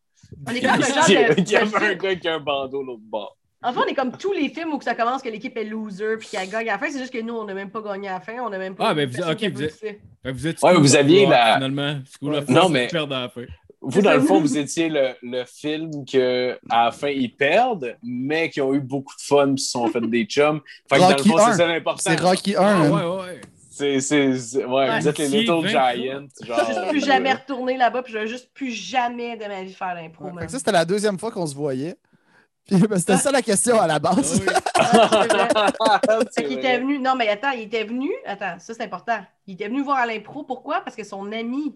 [0.48, 1.34] On est comme le genre de.
[1.42, 3.38] qui de avait un gars qui a un bandeau l'autre bord.
[3.66, 6.18] Enfin, on est comme tous les films où que ça commence que l'équipe est loser
[6.20, 6.90] puis qu'elle gagne à la fin.
[6.92, 8.34] C'est juste que nous, on n'a même pas gagné à la fin.
[8.42, 8.90] On n'a même pas.
[8.90, 9.74] Ah, ben, vous- ok, vous êtes-.
[9.80, 13.22] Fait vous êtes Ouais, vous aviez la- Finalement, School of Non, mais- c'est perdre à
[13.22, 13.46] la fin.
[13.86, 17.98] Vous, dans le fond, vous étiez le, le film que à la fin, ils perdent,
[18.02, 20.62] mais qui ont eu beaucoup de fun et se sont fait des chums.
[20.90, 21.54] Fait que dans le Rocky fond, c'est 1.
[21.54, 22.02] ça l'important.
[22.04, 22.62] C'est Rocky 1.
[22.62, 23.42] Ah, ouais, ouais.
[23.70, 24.28] C'est, c'est,
[24.64, 25.00] ouais, Ouais.
[25.00, 26.28] vous êtes les Little Giants.
[26.42, 29.74] Genre, Juste plus jamais retourner là-bas, puis je vais juste plus jamais de ma vie
[29.74, 30.26] faire l'impro.
[30.26, 30.46] Ouais, fait man.
[30.46, 31.96] que ça, c'était la deuxième fois qu'on se voyait.
[32.66, 34.42] Puis ben, c'était ça la question à la base.
[34.76, 36.26] Ah oui.
[36.34, 36.98] Fait qu'il était venu.
[36.98, 38.10] Non, mais attends, il était venu.
[38.26, 39.18] Attends, ça c'est important.
[39.48, 40.44] Il était venu voir à l'impro.
[40.44, 40.80] Pourquoi?
[40.80, 41.76] Parce que son ami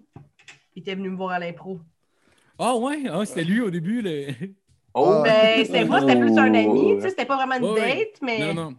[0.77, 1.79] était venu me voir à l'impro.
[2.59, 4.01] Ah, ouais, ah, c'était lui au début.
[4.01, 4.27] Le...
[4.93, 6.95] Oh, Ben, c'était pas, c'était plus un ami.
[6.95, 8.73] Tu sais, c'était pas vraiment une Ouais, date, mais Non, non.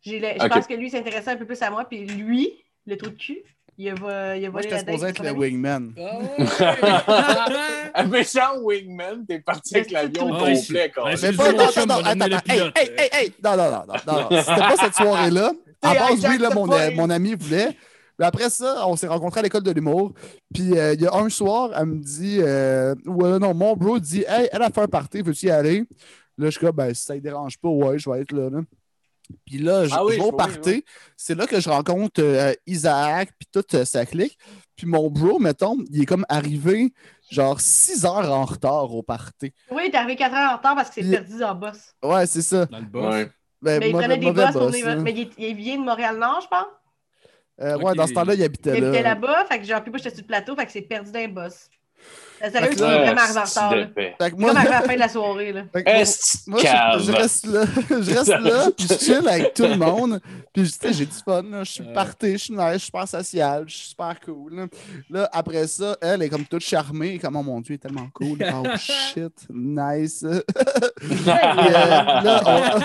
[0.00, 1.84] j'ai le- je pense que lui s'intéressait un peu plus à moi.
[1.88, 2.52] Puis lui,
[2.86, 3.42] le trou de cul,
[3.78, 4.08] il a, vo-
[4.38, 5.38] il a Moi, j'étais supposé être le ami.
[5.40, 5.92] wingman.
[7.94, 11.04] Un méchant wingman, t'es parti avec l'avion Ah, complet, quoi.
[11.10, 13.84] Mais c'est pas, non, non, on non, attends, hey, hey, hey, hey, non, non, non,
[13.86, 15.52] non, non, c'était pas cette soirée-là.
[15.82, 17.76] À base, oui, là, mon, mon ami voulait.
[18.18, 20.12] Mais après ça, on s'est rencontrés à l'école de l'humour.
[20.54, 23.98] Puis euh, il y a un soir, elle me dit, euh, ouais, non, mon bro
[23.98, 25.84] dit, hey, elle a fait un party, veux-tu y aller?
[26.38, 28.48] Là, je suis comme, ben, si ça ne dérange pas, ouais, je vais être là.
[28.50, 28.60] là.
[29.44, 30.60] Puis là, je, Ah oui, je vais au oui, party.
[30.70, 30.84] oui.
[31.16, 34.38] C'est là que je rencontre euh, Isaac, puis toute euh, sa clique.
[34.76, 36.92] Puis mon bro, mettons, il est comme arrivé
[37.30, 39.52] genre 6 heures en retard au party.
[39.70, 41.58] Oui, il est arrivé 4 heures en retard parce qu'il s'est Il- perdu dans le
[41.60, 41.94] boss.
[42.04, 42.66] Ouais, c'est ça.
[42.66, 43.14] Dans le boss.
[43.14, 43.30] Ouais.
[43.62, 44.96] Ben, Mais il prenait des boss pour boss, là.
[44.96, 46.66] Mais il vient de Montréal-Nord, je pense?
[47.60, 49.14] Euh, Ouais, dans ce temps-là, il Il habitait habitait là.
[49.14, 51.18] là-bas, fait que genre, puis moi, j'étais sur le plateau, fait que c'est perdu dans
[51.20, 51.68] les boss.
[52.38, 54.30] Sérieux, vraiment arrivé en c'est retard.
[54.30, 55.62] comme arrivé à la fin de la soirée, là.
[56.46, 56.60] moi-
[56.98, 60.20] je, je reste là, je reste là, puis je chill avec tout le monde.
[60.52, 61.64] Puis, tu sais, j'ai du fun, là.
[61.64, 64.54] je suis party, je suis nice, je suis super social, je suis super cool.
[64.54, 64.66] Là.
[65.08, 67.78] Là, après ça, elle est comme toute charmée, et comme, oh mon Dieu, il est
[67.78, 68.38] tellement cool.
[68.54, 70.22] Oh shit, nice.
[70.26, 70.42] Euh,
[72.22, 72.80] là, on-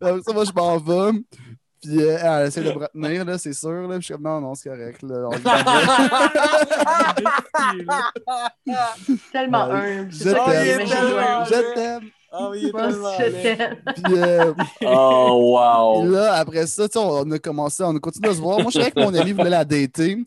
[0.00, 1.18] Après ça, moi, je m'en vais.
[1.82, 3.88] Puis euh, elle essaie de me retenir, là, c'est sûr.
[3.88, 3.96] Là.
[3.98, 5.02] Puis je suis comme, non, non, c'est correct.
[5.02, 5.30] Là, on.
[9.32, 9.98] Tellement Ouais.
[9.98, 10.12] humble.
[10.12, 10.86] Je t'aime.
[10.86, 12.10] je t'aime.
[12.32, 12.72] Oh, laid.
[12.72, 13.76] t'aime.
[14.04, 14.54] Puis, euh,
[14.86, 16.06] Oh, wow.
[16.06, 18.60] là, après ça, tu sais, on a commencé, on a continué à se voir.
[18.60, 20.18] Moi, je savais que mon ami voulait la dater.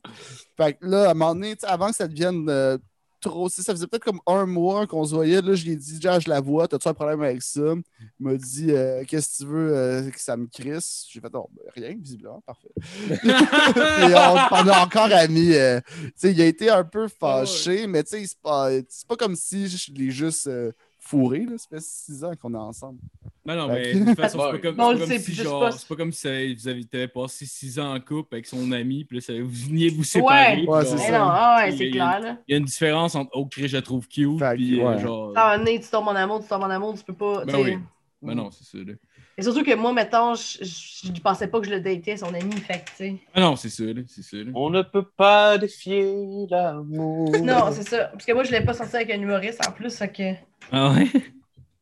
[0.57, 2.77] Fait que là, à un moment donné, tu sais, avant que ça devienne euh,
[3.23, 3.49] trop.
[3.49, 5.41] Ça faisait peut-être comme un mois qu'on se voyait.
[5.41, 7.73] Là, je lui ai dit, déjà, je la vois, t'as-tu un problème avec ça?
[8.19, 11.05] Il m'a dit, euh, qu'est-ce que tu veux euh, que ça me crisse?
[11.09, 12.69] J'ai fait, oh, ben, rien, visiblement, parfait.
[12.77, 15.53] Et on, on est encore amis.
[15.55, 15.79] euh,
[16.23, 18.69] il a été un peu fâché, mais tu sais, c'est pas,
[19.07, 20.71] pas comme si je l'ai juste euh,
[21.05, 21.39] fourré.
[21.45, 21.57] Là.
[21.57, 22.99] Ça fait six ans qu'on est ensemble.
[23.45, 26.11] Non, non, mais de toute façon, c'est pas comme, Bon, si, genre, c'est pas comme
[26.13, 29.21] si ça- vous avez t'avais passé six ans en couple avec son ami, puis là,
[29.21, 30.65] ça- vous veniez vous séparer.
[30.65, 31.11] Ouais, c'est ça.
[31.19, 32.37] non, ah ouais, Il- c'est clair, là.
[32.47, 34.99] Il y a une différence entre Oh, Chris, je la trouve cute, puis euh, ouais.
[34.99, 35.33] genre.
[35.35, 37.43] Ah, un nez, tu tombes mon amour, tu tombes mon amour, tu peux pas.
[37.45, 37.77] Ben oui.
[38.21, 38.77] Ben non, c'est ça.
[38.77, 38.93] Là.
[39.37, 42.27] Et surtout que moi, mettons, je, je, je pensais pas que je le datais, son
[42.33, 43.15] ami, fait que, tu sais.
[43.33, 44.01] Ah non, c'est là.
[44.07, 44.51] C'est là.
[44.53, 46.13] On ne peut pas défier
[46.49, 47.31] l'amour.
[47.43, 48.05] Non, c'est ça.
[48.11, 50.33] Parce que moi, je l'ai pas sorti avec un humoriste en plus, fait que.
[50.71, 51.07] Ah ouais?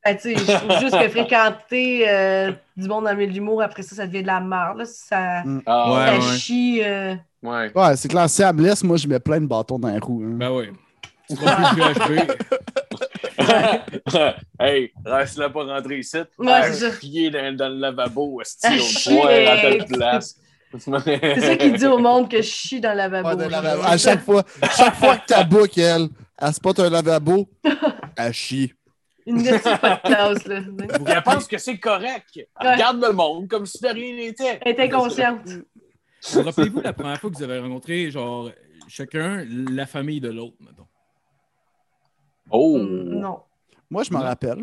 [0.04, 3.36] Ben, tu sais, je trouve juste que fréquenter euh, du monde dans le milieu de
[3.36, 4.80] l'humour, après ça, ça devient de la merde.
[4.80, 4.86] Là.
[4.86, 6.38] Ça, Ah, Ouais, ça ouais.
[6.40, 6.82] chie.
[6.84, 7.72] euh, ouais.
[7.76, 8.28] Ouais, c'est clair.
[8.28, 10.24] Si elle me laisse, moi, je mets plein de bâtons dans les roues.
[10.26, 10.38] hein.
[10.38, 10.50] Ben
[11.46, 12.18] pas plus.
[14.60, 16.18] hey, reste-la pas rentrer ici.
[16.38, 16.92] Ouais, ça.
[17.00, 18.44] chier dans, dans le lavabo, à
[19.62, 20.36] telle place.
[20.78, 23.30] C'est ça qu'il dit au monde que je chie dans le lavabo.
[23.30, 23.84] Ouais, de lavabo.
[23.84, 24.44] À chaque fois,
[24.76, 26.08] chaque fois que ta boucle, elle,
[26.40, 27.50] elle spot un lavabo,
[28.18, 28.74] elle chie.
[29.26, 30.62] Une petite pas de classe, là.
[31.08, 32.30] Elle pense que c'est correct.
[32.36, 32.74] Elle Ouais.
[32.74, 34.60] Regarde le monde comme si de rien n'était.
[34.62, 35.42] Elle était inconsciente.
[36.32, 38.50] Vous Rappelez-vous la première fois que vous avez rencontré, genre,
[38.88, 40.88] chacun la famille de l'autre, mettons.
[42.52, 42.78] Oh!
[42.78, 43.40] Mm, Non.
[43.90, 44.60] Moi, je m'en rappelle.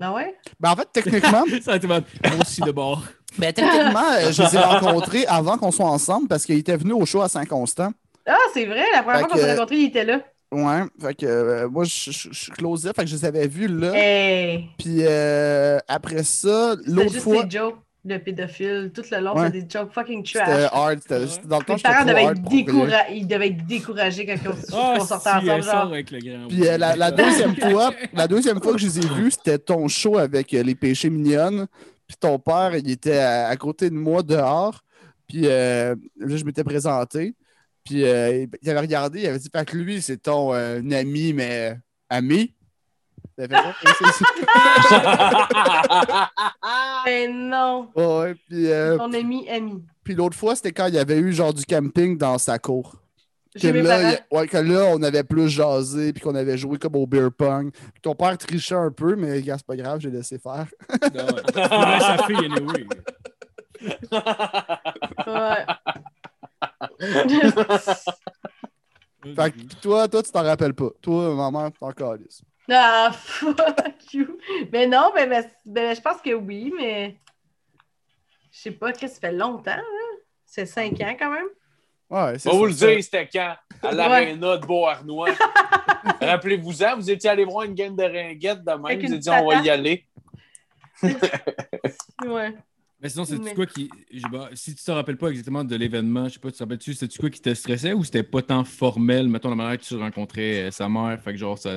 [0.00, 0.36] Ah ouais?
[0.60, 2.02] Ben, en fait, techniquement, Ça a été bon.
[2.24, 3.02] Moi aussi de bord.
[3.38, 6.94] ben, techniquement euh, je les ai rencontrés avant qu'on soit ensemble parce qu'ils étaient venus
[6.94, 7.92] au show à Saint-Constant.
[8.26, 10.20] Ah, c'est vrai, la première Fait fois qu'on s'est rencontrés, il était là.
[10.52, 13.66] Ouais, fait que euh, moi, je, je, je closais, fait que je les avais vus
[13.68, 13.92] là.
[13.94, 14.68] Hey!
[14.78, 18.90] Puis euh, après ça, l'autre juste fois, des jokes de pédophiles.
[18.94, 19.46] Tout le long, Ouais.
[19.46, 20.68] c'était des jokes fucking c'était trash.
[20.72, 20.98] hard.
[21.00, 24.36] c'était- c'était- Dans le temps, parents devaient hard être, découra- ils devaient être découragés quand
[24.50, 25.62] on, Ah, on sortait si, ensemble.
[25.62, 25.92] Genre.
[25.92, 26.48] avec le grand.
[26.48, 29.58] Puis euh, la, la deuxième fois, la deuxième fois que je les ai vus, c'était
[29.58, 31.66] ton show avec euh, les péchés mignonnes.
[31.66, 34.82] Puis puis ton père, il était à, à côté de moi dehors.
[35.26, 37.34] Puis euh, là, je m'étais présenté.
[37.82, 41.32] Puis euh, il avait regardé, il avait dit Fait que lui, c'est ton euh, ami,
[41.32, 41.78] mais
[42.10, 42.54] ami.
[43.38, 43.46] Ça.
[47.04, 47.88] Ben non.
[47.96, 49.82] Ouais, puis, euh, Ton ami, ami.
[50.04, 52.94] puis l'autre fois, c'était quand il y avait eu genre du camping dans sa cour.
[53.60, 56.96] Que là, il- ouais, que là, on avait plus jasé, puis qu'on avait joué comme
[56.96, 57.70] au beer pong.
[57.72, 60.66] Puis ton père trichait un peu, mais gars, c'est pas grave, j'ai laissé faire.
[61.14, 61.42] Non, ouais.
[62.00, 62.86] Sa fille, anyway.
[65.26, 65.66] Ouais.
[69.36, 70.90] Fait que toi, toi, tu t'en rappelles pas.
[71.00, 72.42] Toi, maman, t'en calisses.
[72.70, 74.38] Ah, fuck you.
[74.72, 77.16] Mais non, ben, ben, ben, je pense que oui, mais
[78.52, 79.82] je sais pas, qu'est-ce que ça fait longtemps, là?
[80.46, 81.46] C'est cinq ans quand même?
[82.10, 83.54] Ouais, c'est On va vous le dire, c'était quand?
[83.82, 85.30] À l'aréna de Beauharnois.
[86.20, 89.30] Rappelez-vous-en, vous étiez allé voir une game de ringuettes de même, Avec vous avez dit
[89.30, 90.06] on va y aller.
[92.24, 92.54] Ouais.
[93.00, 93.90] Mais sinon, c'est-tu Mais- quoi qui.
[94.12, 96.62] je- bah, si tu te rappelles pas exactement de l'événement, je sais pas, tu te
[96.62, 99.84] rappelles-tu, c'était-tu quoi qui te stressait ou c'était pas tant formel, mettons, la manière que
[99.84, 101.70] tu rencontrais euh, sa mère, fait que genre, ça.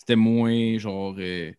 [0.00, 1.14] C'était moins, genre.
[1.18, 1.56] euh, Tu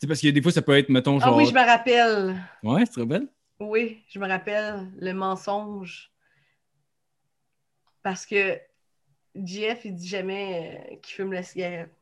[0.00, 1.36] sais, parce a des fois, ça peut être, mettons, Ah genre.
[1.36, 2.42] oui, je me rappelle.
[2.62, 3.28] Ouais, tu te rappelles?
[3.60, 6.10] Oui, je me rappelle le mensonge.
[8.02, 8.58] Parce que
[9.34, 11.92] Jeff, il dit jamais euh, qu'il fume la cigarette.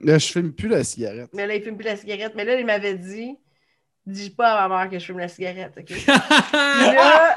[0.00, 1.30] Là, je fume plus la cigarette.
[1.34, 2.34] Mais là, il fume plus la cigarette.
[2.36, 3.36] Mais là, il m'avait dit
[4.06, 5.72] Dis pas à ma mère que je fume la cigarette.
[5.76, 5.84] OK?
[5.86, 7.34] Puis là,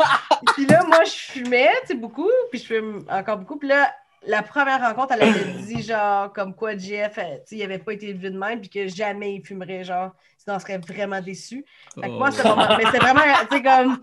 [0.56, 3.58] puis là, moi, je fumais, tu sais, beaucoup, puis je fume encore beaucoup.
[3.58, 3.92] Puis là,
[4.26, 8.10] la première rencontre, elle avait dit, genre, comme quoi Jeff, euh, il avait pas été
[8.10, 11.66] élevé de même, puis que jamais il fumerait, genre, sinon on serait vraiment déçu.
[11.96, 12.36] Fait que moi, Oh.
[12.36, 14.00] c'est moment, mais c'est vraiment, tu sais, comme.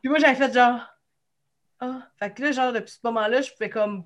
[0.00, 0.80] Puis moi, j'avais fait genre.
[1.80, 2.02] Ah.
[2.18, 4.04] Fait que là, genre, depuis ce moment-là, je pouvais comme.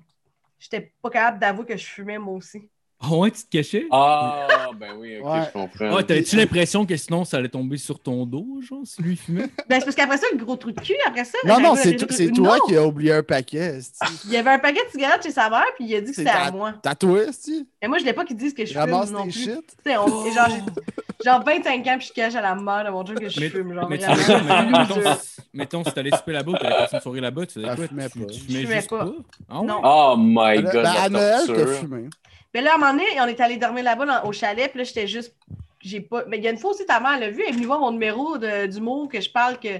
[0.59, 2.69] J'étais pas capable d'avouer que je fumais, moi aussi.
[3.05, 3.85] Ah ouais, tu te cachais?
[3.91, 4.47] Ah,
[4.79, 5.41] ben oui, ok, Ouais.
[5.45, 5.97] je comprends.
[5.97, 9.47] Ah, t'avais-tu l'impression que sinon ça allait tomber sur ton dos, genre, si lui fumait?
[9.69, 11.37] Ben, c'est parce qu'après ça, le gros trou de cul, après ça.
[11.45, 12.65] Non, non, c'est c'est toi Non!
[12.65, 13.79] qui as oublié un paquet.
[14.25, 16.15] Il y avait un paquet de cigarettes chez sa mère, puis il a dit que
[16.15, 16.73] C'est c'était à moi.
[16.81, 17.67] Tatoué, si.
[17.81, 19.31] Mais moi, je voulais pas qu'ils disent que je Ramasse fume non plus.
[19.33, 19.49] shit.
[19.85, 22.85] Tu sais, on- et genre, j'ai genre 25 ans, puis je cache à la mère
[22.85, 23.73] de mon Dieu que je Mais- fume.
[23.73, 27.45] Genre, mais mettons, si- mettons, si t'allais souper là-bas ou t'allais passer une soirée là-bas,
[27.47, 27.87] tu faisais Elle quoi?
[28.31, 29.07] Tu, fumais pas.
[29.49, 29.67] Ah ouais?
[29.67, 29.81] Non.
[29.83, 31.73] Oh my god, à la Noël, t'as torture.
[31.79, 32.07] fumé.
[32.53, 34.77] Mais là, à un moment donné, on est allé dormir là-bas dans- au chalet, puis
[34.79, 35.35] là, j'étais juste.
[35.81, 36.23] J'ai pas.
[36.27, 37.79] Mais il y a une fois aussi, ta mère l'a vu, elle est venue voir
[37.79, 39.79] mon numéro de- d'humour que je parle que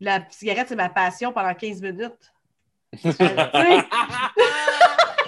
[0.00, 2.32] la cigarette, c'est ma passion pendant 15 minutes.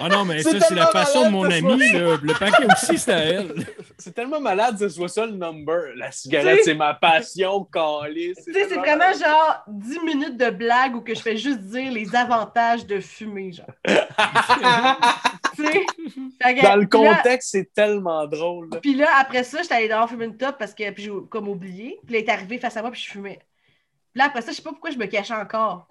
[0.05, 1.91] Ah non, mais C'est ça, c'est la passion de mon ami.
[1.93, 3.53] Le paquet aussi, c'était à elle.
[3.97, 5.95] C'est tellement malade que ce soit ça le number.
[5.95, 8.33] La cigarette, c'est ma passion, calée.
[8.35, 9.17] Tu sais, c'est vraiment malade.
[9.17, 13.53] genre 10 minutes de blague où que je fais juste dire les avantages de fumer,
[13.53, 13.65] genre.
[16.63, 18.71] Dans le contexte, c'est tellement drôle.
[18.71, 18.79] là.
[18.81, 21.47] Puis là, après ça, j'étais allée dehors fumer une top parce que puis j'ai comme
[21.47, 21.99] oublié.
[22.05, 23.39] Puis là, elle est arrivée face à moi, puis je fumais.
[24.11, 25.87] Puis là, après ça, je sais pas pourquoi je me cachais encore.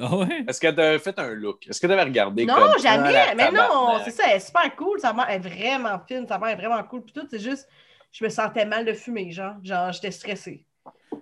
[0.00, 0.44] Ah ouais?
[0.48, 1.66] Est-ce que t'avais fait un look?
[1.68, 2.44] Est-ce que t'avais regardé?
[2.44, 3.34] Non, comme, jamais.
[3.36, 4.98] mais non, c'est ça, elle est super cool.
[5.00, 7.02] Sa mère est vraiment fine, sa mère est vraiment cool.
[7.02, 7.68] Puis tout, c'est juste,
[8.10, 9.54] je me sentais mal de fumer, genre.
[9.62, 10.66] Genre, j'étais stressée.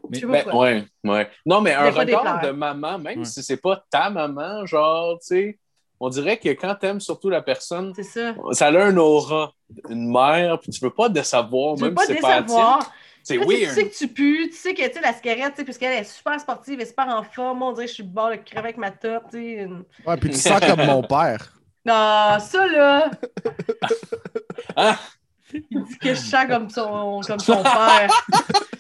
[0.09, 1.31] Mais- Je sais pas Ben, ouais, ouais.
[1.45, 3.25] Non, mais un regard de maman, même Ouais.
[3.25, 5.59] si c'est pas ta maman, genre, tu sais,
[6.01, 8.35] on dirait que quand t'aimes surtout la personne, C'est ça.
[8.53, 9.53] ça a un aura,
[9.91, 12.79] une mère, puis tu veux pas de savoir, veux même pas si c'est pas la.
[13.25, 13.91] C'est Là, tu sais, weird.
[13.91, 16.41] que tu pues, tu sais que tu sais, la cigarette, tu sais, puisqu'elle est super
[16.41, 17.63] sportive, elle est super en forme.
[17.63, 19.25] On dirait que je suis bord de crever avec ma top.
[19.31, 19.53] tu sais.
[19.63, 21.53] une- Ouais, puis tu sens comme mon père.
[21.85, 23.11] Non, ça là,
[24.77, 24.99] Ah,
[25.53, 28.11] il dit que je sens comme son, comme son père.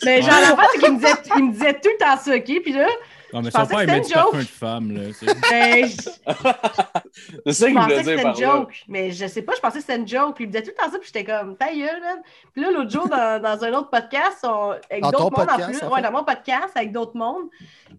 [0.04, 2.62] Mais genre, la c'est qu'il me disait, il me disait tout le temps ça, OK?
[2.62, 2.86] Puis là,
[3.32, 4.40] Non, mais Je son pensais père, il met du une parfum joke.
[4.40, 5.00] de femme, là.
[5.12, 5.92] c'est- ben, je,
[7.46, 8.46] c'est ça je qu'il pensais voulait dire par là.
[8.46, 8.74] joke.
[8.88, 10.34] Mais je sais pas, je pensais que c'était une joke.
[10.34, 12.18] Puis il me disait tout le temps ça, puis j'étais comme, ta gueule, man.
[12.52, 15.82] Puis là, l'autre jour, dans, dans un autre podcast, on- avec d'autres mondes en plus,
[15.82, 17.48] en ouais, dans mon podcast, avec d'autres mondes,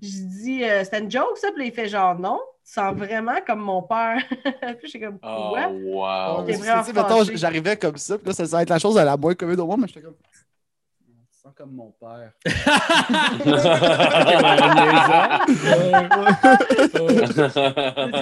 [0.01, 0.07] je
[0.41, 1.49] dis, euh, c'était une joke, ça.
[1.51, 4.17] Puis là, il fait genre, non, tu sens vraiment comme mon père.
[4.79, 5.67] puis j'étais comme, Oh, quoi?
[5.67, 6.43] wow.
[6.45, 7.37] Mettons, fâché.
[7.37, 9.59] j'arrivais comme ça, puis là, ça, ça va être la chose à la moins commune
[9.59, 10.15] au monde, mais j'étais comme.
[11.43, 12.31] Sens comme mon père.
[12.45, 12.51] C'est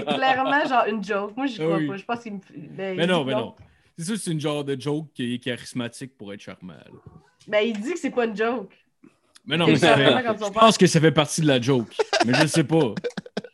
[0.06, 1.38] clairement genre une joke.
[1.38, 1.88] Moi, je crois oui.
[1.88, 1.98] pas.
[1.98, 2.40] Je pense qu'il me.
[2.76, 3.54] ben, Mais non, mais non.
[3.96, 6.74] C'est sûr que c'est une genre de joke qui est charismatique pour être charmant.
[6.74, 7.00] là.
[7.48, 8.74] Ben, il dit que c'est pas une joke.
[9.46, 10.10] Mais non, mais ça fait...
[10.10, 11.96] Je pense que ça fait partie de la joke.
[12.26, 12.96] Mais je sais pas.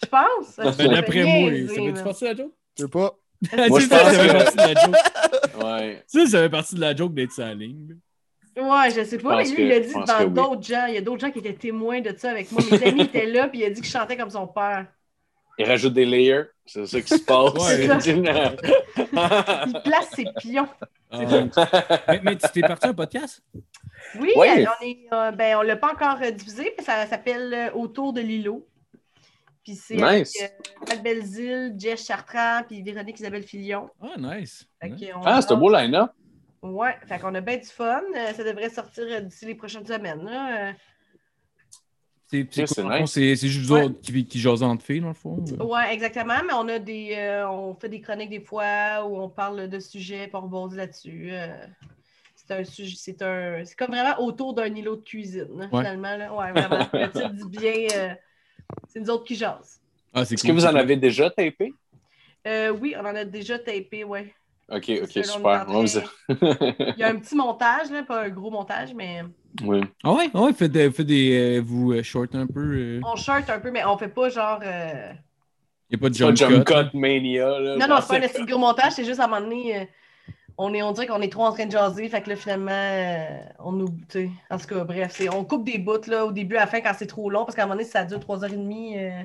[0.01, 0.77] Je pense.
[0.77, 2.53] Ben, d'après moi, ça fait partie de la joke?
[2.77, 3.19] Je sais pas.
[3.67, 4.95] Moi, Tu je sais, ça fait partie de la joke.
[5.63, 6.03] Ouais.
[6.07, 7.97] Ça, ça fait partie de la joke d'être sa ligne.
[8.57, 10.29] Ouais, je sais pas, mais lui, il l'a dit devant oui.
[10.31, 10.85] d'autres gens.
[10.87, 12.61] Il y a d'autres gens qui étaient témoins de ça avec moi.
[12.71, 14.87] Mes amis étaient là, puis il a dit que je chantais comme son père.
[15.59, 16.43] Il rajoute des layers.
[16.65, 17.53] C'est ça qui se passe.
[17.53, 17.85] Ouais.
[19.67, 20.67] Il place ses pions.
[21.09, 21.19] Ah.
[22.09, 23.41] mais, mais tu t'es parti un podcast?
[24.19, 24.65] Oui, Ouais.
[25.11, 28.21] on euh, ben, on l'a pas encore euh, diffusé, mais ça s'appelle euh, Autour de
[28.21, 28.65] l'îlot.
[29.63, 30.33] Puis c'est Nice.
[30.41, 33.89] avec euh, Matt Belzile, Jess Chartrand, puis Véronique Isabelle Filion.
[34.01, 34.65] Ah, nice.
[35.25, 36.11] Ah, c'est un beau line-up.
[36.61, 38.01] Ouais, fait qu'on a bien du fun.
[38.15, 40.23] Euh, ça devrait sortir euh, d'ici les prochaines semaines.
[40.25, 40.73] Là.
[42.29, 42.47] C'est
[43.47, 45.37] juste vous autres qui, qui jasent entre filles, dans le fond?
[45.61, 46.35] Ouais, exactement.
[46.45, 49.79] Mais on a des, euh, on fait des chroniques des fois où on parle de
[49.79, 51.29] sujets puis on rebondit là-dessus.
[51.31, 51.55] Euh,
[52.35, 55.79] c'est un sujet, c'est un, c'est comme vraiment autour d'un îlot de cuisine Ouais.
[55.79, 56.17] finalement.
[56.17, 56.33] Là.
[56.33, 56.87] Ouais, vraiment.
[56.91, 57.87] Le titre dit bien.
[57.95, 58.13] euh,
[58.89, 59.79] c'est nous autres qui jasent.
[60.13, 61.71] Ah, c'est Est-ce cool, que vous en avez déjà tapé?
[62.45, 64.33] Euh, oui, on en a déjà tapé, ouais.
[64.69, 65.65] Ok, ok, super.
[66.97, 69.23] Il y a un petit montage, là, pas un gros montage, mais
[69.63, 69.81] oui.
[70.03, 72.97] Ah ouais, ah ouais, faites des, faites des euh, vous euh, short un peu.
[72.97, 74.59] Il on short un peu, mais on fait pas genre.
[74.63, 75.13] euh,
[75.91, 76.73] n'y a pas de pas jump, Jump cut.
[76.73, 77.59] Cut Mania.
[77.59, 79.79] Là, Non, non, c'est pas un assez gros montage, c'est juste à un moment donné,
[79.79, 79.85] euh,
[80.57, 82.71] on, est, on dirait qu'on est trop en train de jaser, fait que là, finalement,
[82.71, 84.31] euh, on oublie.
[84.49, 86.81] En tout cas, bref, c'est- on coupe des bouts, là, au début, à la fin,
[86.81, 89.23] quand c'est trop long, parce qu'à un moment donné, ça dure 3h30, euh,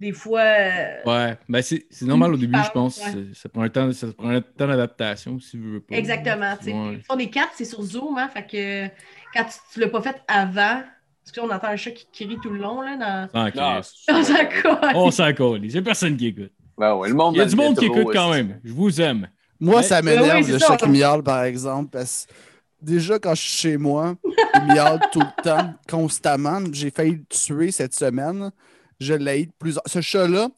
[0.00, 0.40] des fois...
[0.40, 2.98] euh, Ouais, ben c'est c'est normal au début, parle, je pense.
[3.04, 3.26] ouais.
[3.34, 5.96] Ça prend un temps, ça prend un temps d'adaptation si vous voulez pas.
[5.96, 6.72] Exactement, tu sais.
[6.72, 6.96] Ouais.
[6.96, 8.94] Puis, On est quatre, c'est sur Zoom, hein, fait que
[9.36, 10.82] quand tu, tu l'as pas fait avant,
[11.24, 13.40] parce que là, on entend un chat qui crie tout le long, là, dans...
[13.44, 14.78] Non, dans sa colle.
[14.94, 15.64] On s'en colle.
[15.64, 16.52] Il y a personne qui écoute.
[16.78, 18.60] Ben ouais, le monde Il y a du monde qui écoute quand même.
[18.64, 19.28] Je vous aime.
[19.60, 22.32] Moi, ça Ben m'énerve oui, le ça, chat qui miaule, par exemple, parce que
[22.80, 24.14] déjà, quand je suis chez moi,
[24.54, 26.60] il miaule tout le temps, constamment.
[26.72, 28.52] J'ai failli le tuer cette semaine.
[29.00, 29.82] Je l'ai plusieurs.
[29.86, 30.48] Ce chat-là,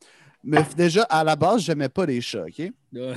[0.45, 0.59] me...
[0.77, 2.71] déjà, à la base, j'aimais pas les chats, OK?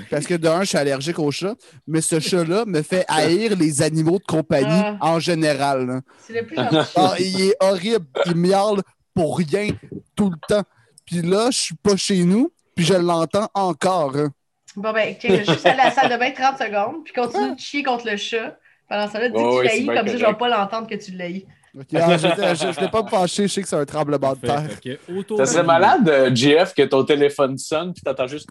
[0.10, 1.56] Parce que d'un, je suis allergique aux chats,
[1.88, 4.98] mais ce chat-là me fait haïr les animaux de compagnie Ah.
[5.02, 5.86] en général.
[5.88, 6.02] là.
[6.20, 6.92] C'est le plus gentil.
[6.96, 8.06] Ah, il est horrible.
[8.26, 8.82] Il miaule
[9.16, 9.70] pour rien
[10.16, 10.64] tout le temps.
[11.06, 14.16] Puis là, je suis pas chez nous, puis je l'entends encore.
[14.18, 14.30] hein.
[14.76, 17.14] Bon, ben, tiens, je vais juste aller à la salle de bain 30 secondes, puis
[17.14, 18.58] continue de chier contre le chat.
[18.90, 20.88] Pendant ça, là, dis que ouais, tu c'est l'haïs, comme ça, je vais pas l'entendre
[20.88, 21.46] que tu l'haïs.
[21.76, 24.70] Ah, je ne l'ai pas fâché, je sais que c'est un tremblement de terre.
[25.18, 28.48] Autour Ça serait malade, euh, JF, que ton téléphone sonne puis t'entends juste.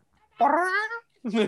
[1.23, 1.39] Parle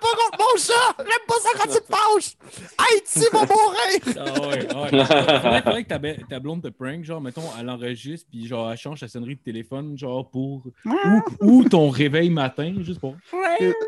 [0.00, 0.94] pas contre mon chat!
[0.98, 2.36] J'aime pas ça quand tu te fâches!
[2.78, 4.00] Haïti va mourir!
[4.16, 4.68] Ah ouais, ouais.
[5.04, 5.88] Faudrait, faudrait que
[6.28, 9.42] ta, blonde te prank, genre, mettons, elle enregistre, puis genre, elle change sa sonnerie de
[9.42, 10.62] téléphone, genre, pour.
[10.86, 13.16] Ou, ou ton réveil matin, juste pour.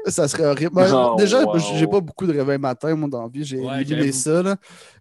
[0.07, 0.75] Ça serait horrible.
[0.75, 1.59] Ben, Oh, déjà, wow.
[1.59, 3.45] j'ai pas beaucoup de réveil matin, moi, dans la vie.
[3.45, 4.43] J'ai Ouais, éliminé ça.
[4.43, 4.57] là.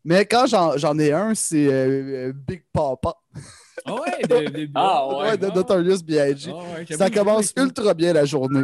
[0.05, 3.15] Mais quand j'en j'en ai un, c'est euh, euh, Big Papa.
[3.85, 5.37] Ah ouais, de, de- Ah Ouais, ouais.
[5.37, 6.51] de Notorious B.I.G.
[6.53, 8.63] Ah ouais, Ça commence ultra bien la journée.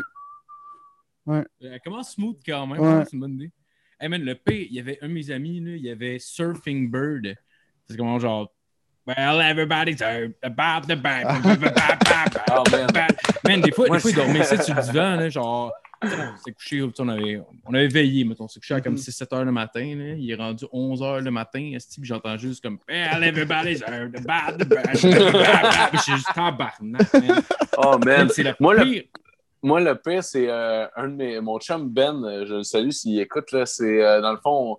[1.28, 2.88] Elle commence smooth quand même, Ouais.
[2.88, 3.52] hein, c'est une bonne idée.
[4.00, 6.20] Hey man, le P, il y avait un de mes amis, là, il y avait
[6.20, 7.36] Surfing Bird.
[7.90, 8.52] C'est comment genre.
[9.08, 11.26] Well, everybody's heard about the bad.
[12.52, 12.88] Oh, man.
[13.46, 15.72] Man, des fois, Moi, des fois il dormait ici sur le divan, là, genre.
[16.04, 19.00] On s'est couché, on avait, on avait veillé, mettons, on s'est couché à comme Mhm.
[19.00, 20.14] 6-7 heures le matin, là.
[20.16, 24.58] il est rendu 11 heures le matin, puis j'entends juste comme Well, everybody's heard about
[24.64, 24.94] the bad.
[25.94, 27.42] Je suis juste tabarnak, man.
[27.78, 28.30] Oh man.
[28.30, 29.04] C'est la Moi, le- pire.
[29.64, 31.42] Moi, le pire, c'est euh, un de mes.
[31.42, 33.66] Mon chum Ben, je le salue s'il écoute, là.
[33.66, 34.78] C'est euh, dans le fond.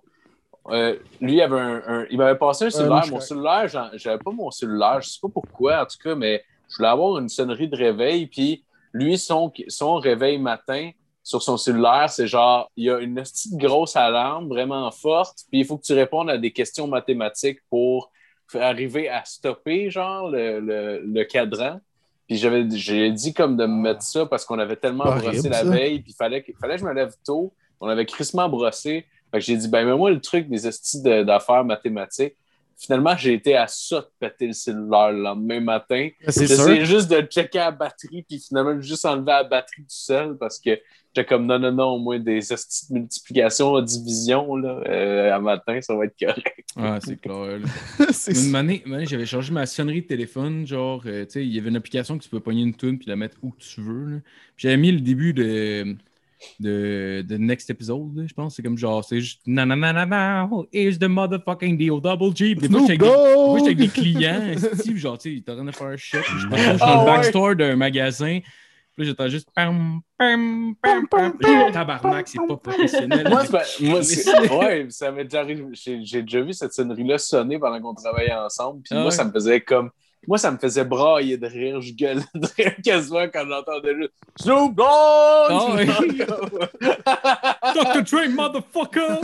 [0.69, 3.05] euh, lui, il, avait un, un- il m'avait passé un cellulaire.
[3.09, 5.01] mon cellulaire, j'avais pas mon cellulaire.
[5.01, 8.27] Je sais pas pourquoi, en tout cas, mais je voulais avoir une sonnerie de réveil.
[8.27, 8.63] Puis
[8.93, 10.91] lui, son, son réveil matin
[11.29, 15.43] sur son cellulaire, c'est genre, il y a une petite grosse alarme vraiment forte.
[15.51, 18.11] Puis il faut que tu répondes à des questions mathématiques pour
[18.55, 21.79] arriver à stopper, genre, le, le- le cadran.
[22.27, 25.27] Puis j'avais, j'ai dit comme de me mettre ça parce qu'on avait tellement Pas brossé
[25.37, 25.69] horrible, la ça.
[25.69, 27.53] veille, puis il fallait, que- fallait que je me lève tôt.
[27.79, 29.05] On avait crissement brossé.
[29.31, 32.33] Fait que j'ai dit, ben, mets-moi le truc des de- d'affaires mathématiques.
[32.79, 36.07] Finalement, j'ai été à ça de péter le cellulaire le lendemain matin.
[36.29, 40.37] C'est J'essayais juste de checker la batterie, puis finalement, juste enlever la batterie tout seul
[40.37, 40.79] parce que
[41.13, 45.39] j'étais comme, non, non, non, au moins des estis de multiplication, division, là, euh, à
[45.39, 46.69] matin, ça va être correct.
[46.77, 47.59] Ah, c'est clair.
[48.47, 50.65] Une année, j'avais changé ma sonnerie de téléphone.
[50.65, 52.97] Genre, euh, tu sais, il y avait une application que tu peux pogner une tune
[52.97, 54.21] puis la mettre où que tu veux.
[54.55, 55.97] j'avais mis le début de,
[56.59, 58.55] de, de Next Episode, je pense.
[58.55, 62.35] C'est comme genre, c'est juste na na na na na, is the motherfucking deal double
[62.35, 62.55] G?
[62.55, 64.95] Puis Des fois, Snoop j'étais avec, des- j'étais clients.
[64.95, 66.19] genre, tu sais, ils étaient en train de faire un shit.
[66.21, 67.05] puis Je pense que je suis dans Ah le ouais.
[67.17, 68.39] backstore d'un magasin.
[68.95, 71.71] Puis là, j'entends juste pam, pam, pam, pam.
[71.71, 73.27] Tabarnak, c'est pas professionnel.
[73.29, 73.43] Moi,
[73.81, 73.99] moi,
[74.59, 75.63] ouais, ça m'est déjà arrivé.
[75.73, 78.81] J'ai j'ai déjà vu cette sonnerie-là sonner pendant qu'on travaillait ensemble.
[78.81, 79.11] Puis Ah moi, ouais.
[79.11, 79.89] ça me faisait comme.
[80.27, 81.81] Moi, ça me faisait brailler de rire.
[81.81, 84.87] Je gueulais de rire quasiment quand j'entendais juste Snoop Dogg!
[84.87, 85.77] Ah.
[87.73, 88.03] Dr.
[88.03, 89.21] Dre, motherfucker!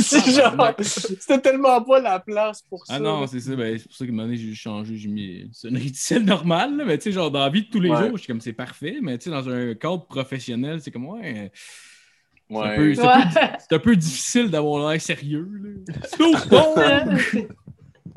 [0.00, 2.94] C'est genre- C'était tellement pas la place pour ça.
[2.96, 3.56] Ah non, c'est ça.
[3.56, 4.96] Ben, c'est pour ça qu'à un moment donné, j'ai changé.
[4.96, 6.76] J'ai mis une sonnerie de ciel normale.
[6.76, 7.96] là, mais tu sais, genre, dans la vie de tous les Ouais.
[8.08, 8.98] jours, je suis comme, c'est parfait.
[9.02, 11.50] Mais tu sais, dans un cadre professionnel, c'est comme, ouais.
[12.50, 12.76] C'est un Ouais.
[12.76, 13.50] peu- c'est un peu- Ouais.
[13.58, 15.84] c'est un peu difficile d'avoir l'air sérieux.
[16.14, 17.48] Snoop Dogg!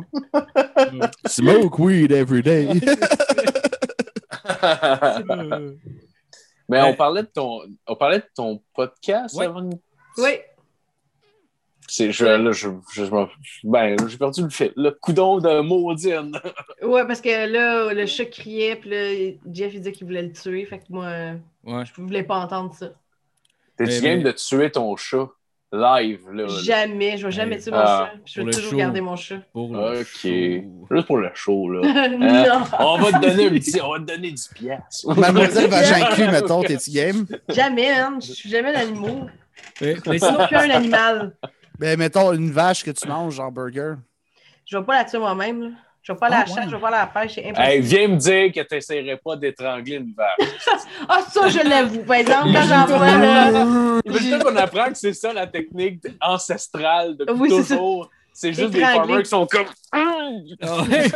[1.27, 2.67] Smoke weed every day.
[6.69, 9.45] Mais on parlait de ton, on parlait de ton podcast Ouais.
[9.45, 9.69] avant.
[10.17, 10.29] oui.
[11.87, 13.27] C'est, je, là, je, je, je m'en-
[13.65, 14.71] ben, j'ai perdu le fil.
[14.77, 16.39] Le coudon de maudine.
[16.81, 19.09] Ouais, parce que là, le chat criait, puis là,
[19.51, 20.65] Jeff, il disait qu'il voulait le tuer.
[20.65, 21.09] Fait que moi,
[21.65, 21.83] Ouais.
[21.85, 22.91] je voulais pas entendre ça.
[23.75, 25.27] T'es-tu Mais- game mais- de tuer ton chat?
[25.71, 26.47] Live, là?
[26.63, 28.09] Jamais, je vais jamais tuer mon Ah.
[28.13, 28.19] chat.
[28.25, 28.77] Je le toujours show.
[28.77, 29.37] garder mon chat.
[29.53, 30.91] Pour le Ok.
[30.91, 32.07] Juste pour le show, là.
[32.09, 35.07] non, On va te donner un petit, on va te donner du piastre.
[35.17, 37.25] Mademoiselle Vagin cul, mettons, t'es-tu game?
[37.49, 38.21] jamais, man.
[38.21, 39.31] Je suis jamais l'animal.
[39.79, 41.35] Mais, sinon, suis plus un animal.
[41.79, 43.93] Ben, mettons une vache que tu manges en burger.
[44.65, 45.61] Je vais pas la tuer moi-même.
[45.63, 45.69] là.
[46.03, 46.63] Je vais pas à Ah, la chasse, ouais.
[46.65, 47.67] je vais pas à la pêche, c'est impossible.
[47.73, 50.37] Hey, viens me dire que t'essaierais pas d'étrangler une vache.
[51.07, 52.03] Ah, ça, je l'avoue.
[52.03, 53.51] Par exemple, quand j'en vois, là.
[54.05, 58.09] Mais peut-être qu'on apprend que c'est ça la technique ancestrale depuis Oui, toujours.
[58.33, 59.65] C'est juste des farmers qui sont comme.
[59.91, 61.11] Ah ouais.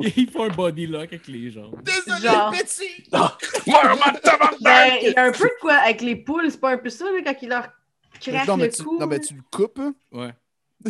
[0.16, 1.80] il faut un body lock avec les jambes.
[2.22, 2.50] Genre.
[2.50, 3.04] petit!
[4.60, 6.88] Ben, il y a un peu de quoi avec les poules, c'est pas un peu
[6.90, 7.68] ça, là, quand ils leur
[8.20, 8.98] craquent Non, mais le tu, cou?
[8.98, 9.78] non, mais tu le coupes.
[9.78, 9.94] hein?
[10.12, 10.30] Ouais.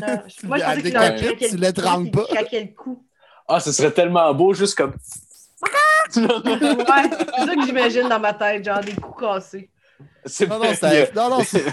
[0.02, 2.24] Ah, tu Moi, je pensais qu'ils leur craquaient tu le l'étrangles pas.
[2.24, 3.05] qu'ils craquaient le cou.
[3.48, 4.92] Ah, ce serait tellement beau, juste comme.
[6.16, 6.22] Ouais,
[7.38, 9.68] c'est ça que j'imagine dans ma tête, genre des coups cassés.
[10.24, 11.14] C'est Non, non, c'est.
[11.14, 11.64] Non, non, c'est.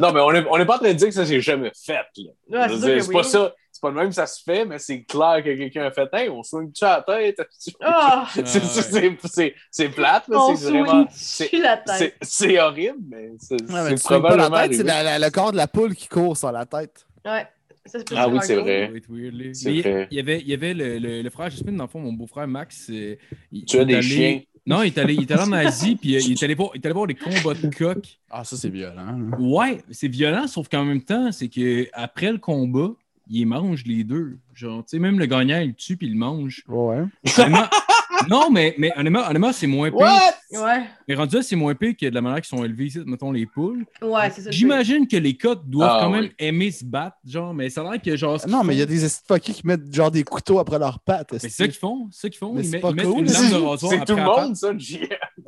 [0.00, 1.72] Non, mais on n'est on est pas en train de dire que ça s'est jamais
[1.84, 1.92] fait.
[1.92, 2.02] Là.
[2.50, 3.14] Ouais, c'est sûr dire, que c'est oui.
[3.14, 3.54] pas ça.
[3.70, 6.08] C'est pas le même que ça se fait, mais c'est clair que quelqu'un a fait
[6.12, 7.40] Hey, on swing-tu à la tête?
[7.80, 8.26] Ah!
[8.34, 10.38] C'est- c'est- c'est- c'est- C'est plate, là.
[10.40, 11.06] On C'est vraiment.
[11.52, 11.86] la tête?
[11.96, 14.48] C'est c'est horrible, mais c'est Ouais, mais c'est pas probablement.
[14.56, 17.06] la tête, c'est la- le corps de la poule qui court sur la tête.
[17.24, 17.46] Ouais.
[17.88, 18.92] Ça, Ah oui, c'est vrai.
[19.76, 20.08] Il- vrai.
[20.10, 22.12] Il y avait, il y avait le, le, le frère Jasmine, dans le fond, mon
[22.12, 22.88] beau-frère Max.
[22.90, 23.16] euh,
[23.52, 24.40] il- Tu il as des allé- chiens.
[24.66, 26.70] Non, il est allé, il est allé en Asie, puis euh, il est allé voir,
[26.74, 28.18] il est allé voir des combats de coq.
[28.30, 29.16] Ah, ça, c'est violent.
[29.18, 29.36] là.
[29.40, 32.90] Ouais, c'est violent, sauf qu'en même temps, c'est que après le combat,
[33.30, 34.36] il mange les deux.
[34.58, 36.64] Genre, tu sais, même le gagnant, il le tue puis il le mange.
[36.66, 37.04] Ouais.
[37.38, 37.68] Honnêtement-
[38.28, 40.00] non, mais, mais honnêtement, honnêtement, c'est moins pire.
[40.00, 40.34] What?
[40.50, 40.82] Ouais.
[41.06, 43.30] Mais rendu là, c'est moins pire que de la manière qu'ils sont élevés ici, mettons
[43.30, 43.86] les poules.
[44.02, 44.50] Ouais, c'est ça.
[44.50, 46.32] J'imagine que les coqs doivent Ah, quand même oui.
[46.40, 48.40] aimer se battre, genre, mais ça a l'air que genre.
[48.48, 51.32] Non, mais il y a des fuckers qui mettent genre des couteaux après leurs pattes.
[51.34, 52.52] Mais c'est ça qu'ils font, c'est ça qu'ils font.
[52.54, 53.20] Mais Ils, pas ils mettent cool.
[53.20, 55.06] une lame de rasoir C'est après tout le monde, ça, le GM.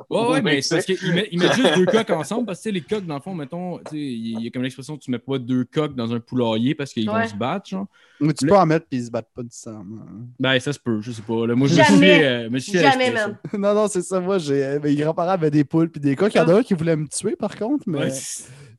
[0.09, 2.63] Ouais, ouais, mais c'est parce qu'ils mettent, ils mettent juste deux coqs ensemble parce que
[2.63, 4.97] tu sais, les coqs, dans le fond, mettons, tu sais, il y a comme l'expression
[4.97, 7.23] tu mets pas deux coqs dans un poulailler parce qu'ils Ouais.
[7.23, 7.87] vont se battre, genre.
[8.21, 10.05] Mais tu Le- peux en mettre puis ils se battent pas nécessairement.
[10.39, 11.47] Ben, ça se peut, je sais pas.
[11.47, 12.15] Là, moi, je Jamais.
[12.15, 13.37] suis, euh, me suis Jamais, man.
[13.57, 14.19] non, non, c'est ça.
[14.19, 16.33] Moi, j'ai euh, mes grands-parents avaient des poules puis des coqs.
[16.33, 18.11] Il y en a un qui voulait me tuer par contre, mais Ouais,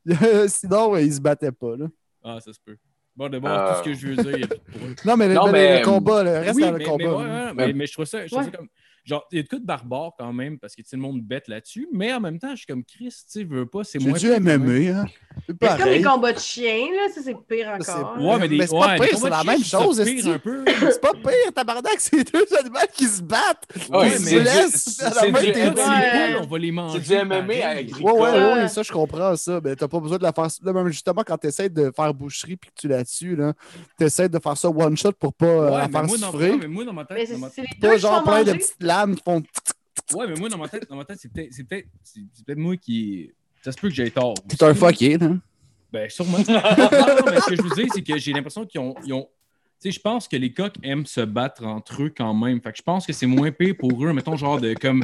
[0.47, 1.75] sinon, ouais, ils se battaient pas.
[1.77, 1.85] Là.
[2.23, 2.75] ah, ça se peut.
[3.15, 3.69] Bon, de bon, Euh.
[3.73, 4.95] tout ce que je veux dire, il y a plus de problème.
[5.05, 6.97] Non, mais, le- Non, mais mais- le combat, le reste Oui, dans le mais, combat.
[7.05, 7.45] mais, ouais, là.
[7.47, 8.67] ouais, mais, mais je trouve ça, je trouve ça comme.
[9.05, 11.01] Genre, il y a de coups de barbare quand même, parce que tu sais, le
[11.01, 13.83] monde bête là-dessus, mais en même temps, je suis comme Chris, tu sais, veux pas,
[13.83, 14.13] c'est moins.
[14.17, 14.63] pire quand même.
[14.63, 15.05] MMA, hein.
[15.45, 17.11] C'est C'est comme les combats de chiens, là.
[17.13, 18.15] Ça, c'est pire encore.
[18.21, 18.57] Ouais, mais des.
[18.57, 20.63] Mais c'est pas ouais, pire, c'est la même chose, ça pire un peu.
[20.67, 23.65] C'est pas pire, tabarnak, c'est deux animaux qui se battent.
[23.91, 26.45] Ouais, Ils mais se laissent c'est- à la c'est main du- des c'est poules, on
[26.47, 26.99] va les manger.
[27.03, 28.03] C'est du MMA agricole.
[28.13, 29.59] Ouais, ouais, ouais, ça, je comprends ça.
[29.63, 30.47] Mais t'as pas besoin de la faire.
[30.63, 33.53] Là, même justement, quand t'essaies de faire boucherie puis que tu la tues, là,
[33.97, 36.31] t'essaies de faire ça one shot pour pas euh, Ouais, la mais faire moi, dans,
[36.31, 36.51] souffrir.
[36.53, 37.27] ouais, mais moi, dans ma tête.
[37.27, 39.43] c'est c'est Pas qui genre plein de petites lames qui font.
[40.13, 42.45] Ouais, mais moi, dans ma tête, dans ma tête c'est peut-être c'est peut-être c'est c'est
[42.45, 43.31] peut-être moi qui.
[43.63, 44.33] Ça se peut que j'ai tort.
[44.47, 45.31] T'es un fucké, là.
[45.91, 46.37] Ben, sûrement.
[46.47, 48.95] non, non, mais ce que je veux dire, c'est que j'ai l'impression qu'ils ont.
[49.05, 49.29] ils ont-
[49.81, 52.59] Tu sais, je pense que les coqs aiment se battre entre eux quand même.
[52.61, 55.03] Fait que je pense que c'est moins pire pour eux, mettons, genre de comme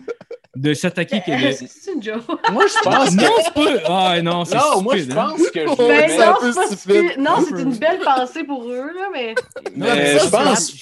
[0.55, 1.51] de s'attaquer que de.
[1.67, 2.23] C'est une joke.
[2.51, 3.21] Moi, je pense que.
[3.21, 3.83] Non, c'est pas.
[3.87, 5.15] Ah, non, c'est Non, moi, je hein.
[5.15, 6.95] pense que je le Ben mets- c'est un non, peu c'est pas stupide.
[7.09, 7.19] stupide.
[7.19, 9.35] Non, c'est une belle pensée pour eux, là, mais.
[9.75, 10.73] Non, Mais mais je ça, pense-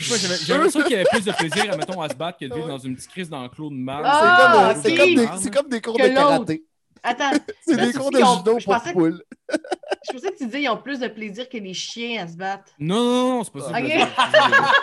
[0.45, 2.53] J'ai l'impression qu'il y avait plus de plaisir, à, mettons, à se battre que de
[2.55, 4.03] vivre dans une petite crise d'enclos de marde.
[4.07, 4.97] Ah, c'est ok.
[4.97, 6.63] comme, des- c'est comme des cours Que de karaté.
[7.03, 7.31] Attends,
[7.67, 9.23] C'est des cours de judo je pour poules.
[10.07, 12.35] Je pensais que tu disais qu'ils ont plus de plaisir que les chiens à se
[12.37, 12.71] battre.
[12.79, 13.81] Non, non, non, c'est pas ça.
[13.81, 14.07] que je veux Ok.
[14.07, 14.73] dire.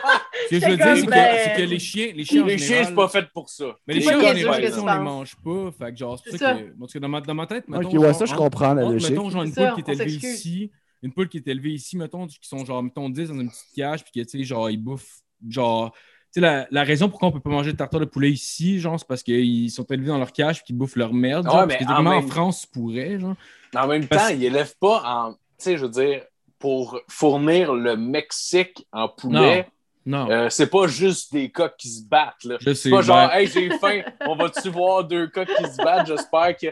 [0.45, 2.59] Ce que je veux dire, c'est que, ben- que les chiens, les chiens, en Les
[2.59, 3.65] chiens, c'est pas fait pour ça.
[3.87, 5.01] Mais les chiens, que on les penses.
[5.01, 5.71] mange pas.
[5.87, 6.71] Fait que genre, c'est ça que.
[6.79, 7.87] Tout cas, dans ma, dans ma tête, mettons.
[7.89, 9.11] Ok, genre, ouais, ça, je entre- comprends la entre, logique.
[9.11, 10.71] Mettons, genre, une poule qui est élevée ici,
[11.03, 13.75] une poule qui est élevée ici, mettons, qui sont genre, mettons, 10 dans une petite
[13.75, 15.21] cage, puis que, tu sais, genre, ils bouffent.
[15.49, 16.01] Genre, tu
[16.33, 18.99] sais, la, la raison pourquoi on peut pas manger de tartare de poulet ici, genre,
[18.99, 21.47] c'est parce qu'ils sont élevés dans leur cage, puis qu'ils bouffent leur merde.
[21.47, 23.35] Ouais, Genre, mais parce que en France, tu pourrais, genre.
[23.75, 25.33] Mais en même temps, ils élèvent pas en.
[25.33, 26.23] Tu sais, je veux dire,
[26.59, 29.67] pour fournir le Mexique en poulet,
[30.07, 30.31] Non.
[30.31, 32.45] euh, c'est pas juste des coqs qui se battent.
[32.45, 32.57] Là.
[32.61, 32.75] Je sais.
[32.75, 36.07] C'est pas genre, hey, j'ai faim, on va-tu voir deux coqs qui se battent?
[36.07, 36.67] J'espère que.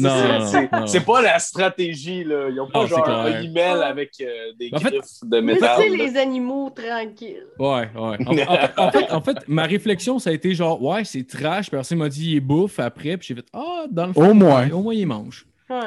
[0.00, 0.86] Non, C'est- non, c'est- non.
[0.86, 2.48] C'est pas la stratégie, là.
[2.50, 5.42] Ils ont pas Non, genre un email avec euh, des En fait- griffes de Laissez
[5.60, 5.80] métal.
[5.90, 6.04] là.
[6.04, 7.46] les animaux tranquilles.
[7.58, 7.90] Ouais, ouais.
[7.96, 11.68] En, en- en fait, en fait, ma réflexion, ça a été genre, ouais, c'est trash.
[11.68, 13.16] Personne m'a dit, il est bouffe après.
[13.16, 14.70] Puis j'ai fait, ah, dans le fond, Au moins.
[14.70, 15.46] au moins, il mange.
[15.68, 15.78] Ouais.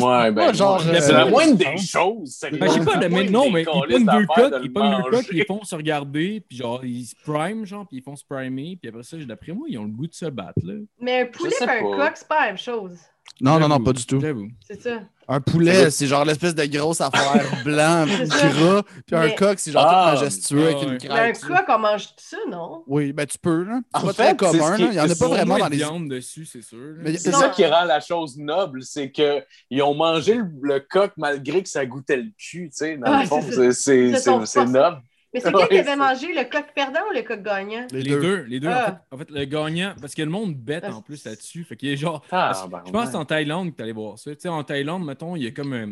[0.00, 0.96] Ouais, ben, genre, ouais.
[0.96, 2.38] euh, c'est la euh, moindre des choses.
[2.42, 5.10] Ben, je sais pas, mais non, mais ils pognent deux coques, de ils pognent deux
[5.10, 8.24] coques, ils font se regarder, puis genre, ils se priment, genre, puis ils font se
[8.24, 10.74] primer, puis après ça, d'après moi, ils ont le goût de se battre, là.
[11.00, 12.98] Mais un poulet et un coq, c'est pas la même chose.
[13.40, 14.20] Non, non, non, pas du tout.
[14.20, 14.48] J'avoue.
[14.66, 15.00] C'est ça.
[15.34, 18.82] Un poulet, c'est genre l'espèce de grosse affaire blanc, gras.
[19.06, 20.98] Puis un coq, c'est genre Ah, tout majestueux avec ah une.
[21.02, 22.82] Mais un coq, on mange ça, non?
[22.86, 23.80] Oui, ben tu peux, là.
[23.94, 25.66] C'est En pas fait, très commun, Il y en a c'est pas ça, vraiment dans
[25.66, 25.76] de les.
[25.78, 26.96] viande dessus, c'est sûr.
[27.16, 31.62] C'est ça qui rend la chose noble, c'est qu'ils ont mangé le, le coq malgré
[31.62, 33.40] que ça goûtait le cul, tu sais, dans Ah, le fond.
[33.72, 35.00] c'est noble.
[35.34, 37.86] Mais c'est Ouais, qui qui avait mangé le coq perdant ou le coq gagnant?
[37.90, 38.20] Les Les deux.
[38.20, 38.68] deux, les deux.
[38.68, 38.84] En, Ah.
[39.10, 41.64] fait, en fait, le gagnant, parce que le monde bête en plus là-dessus.
[41.64, 42.22] Fait qu'il est genre.
[42.30, 43.22] Ah, ben, je pense que c'est ouais.
[43.22, 44.34] en Thaïlande que tu allais voir ça.
[44.34, 45.72] Tu sais, en Thaïlande, mettons, il y a comme.
[45.72, 45.86] euh,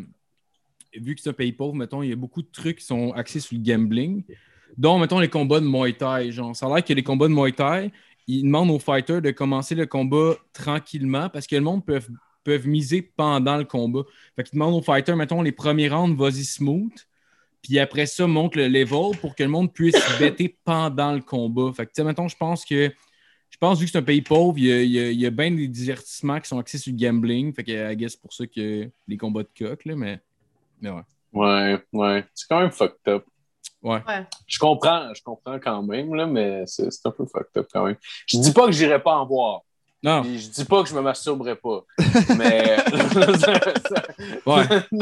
[0.94, 3.12] vu que c'est un pays pauvre, mettons, il y a beaucoup de trucs qui sont
[3.12, 4.24] axés sur le gambling.
[4.76, 6.30] Dont, mettons, les combats de Muay Thai.
[6.32, 7.90] Genre, ça a l'air que les combats de Muay Thai,
[8.26, 12.00] ils demandent aux fighters de commencer le combat tranquillement parce que le monde peut,
[12.44, 14.02] peuvent miser pendant le combat.
[14.36, 16.92] Fait qu'ils demandent aux fighters, mettons, les premiers rounds, vas-y smooth.
[17.62, 21.72] Puis après ça, monte le level pour que le monde puisse bêter pendant le combat.
[21.74, 22.90] Fait que, tu sais, mettons, je pense que.
[23.50, 25.20] Je pense, vu que c'est un pays pauvre, il y a, il y a- il
[25.20, 27.52] y a bien des divertissements qui sont axés sur le gambling.
[27.52, 30.20] Fait que, I guess, pour ça que les combats de coq, là, mais.
[30.80, 31.02] Mais ouais.
[31.32, 32.24] Ouais, ouais.
[32.32, 33.24] C'est quand même fucked up.
[33.82, 34.02] Ouais.
[34.06, 34.26] Ouais.
[34.46, 37.86] Je comprends, je comprends quand même, là, mais c'est c'est un peu fucked up quand
[37.86, 37.96] même.
[38.26, 39.62] Je dis pas que j'irai pas en voir.
[40.02, 41.84] Non, Puis je dis pas que je me masturberai pas.
[42.38, 42.76] mais.
[44.46, 44.64] ouais.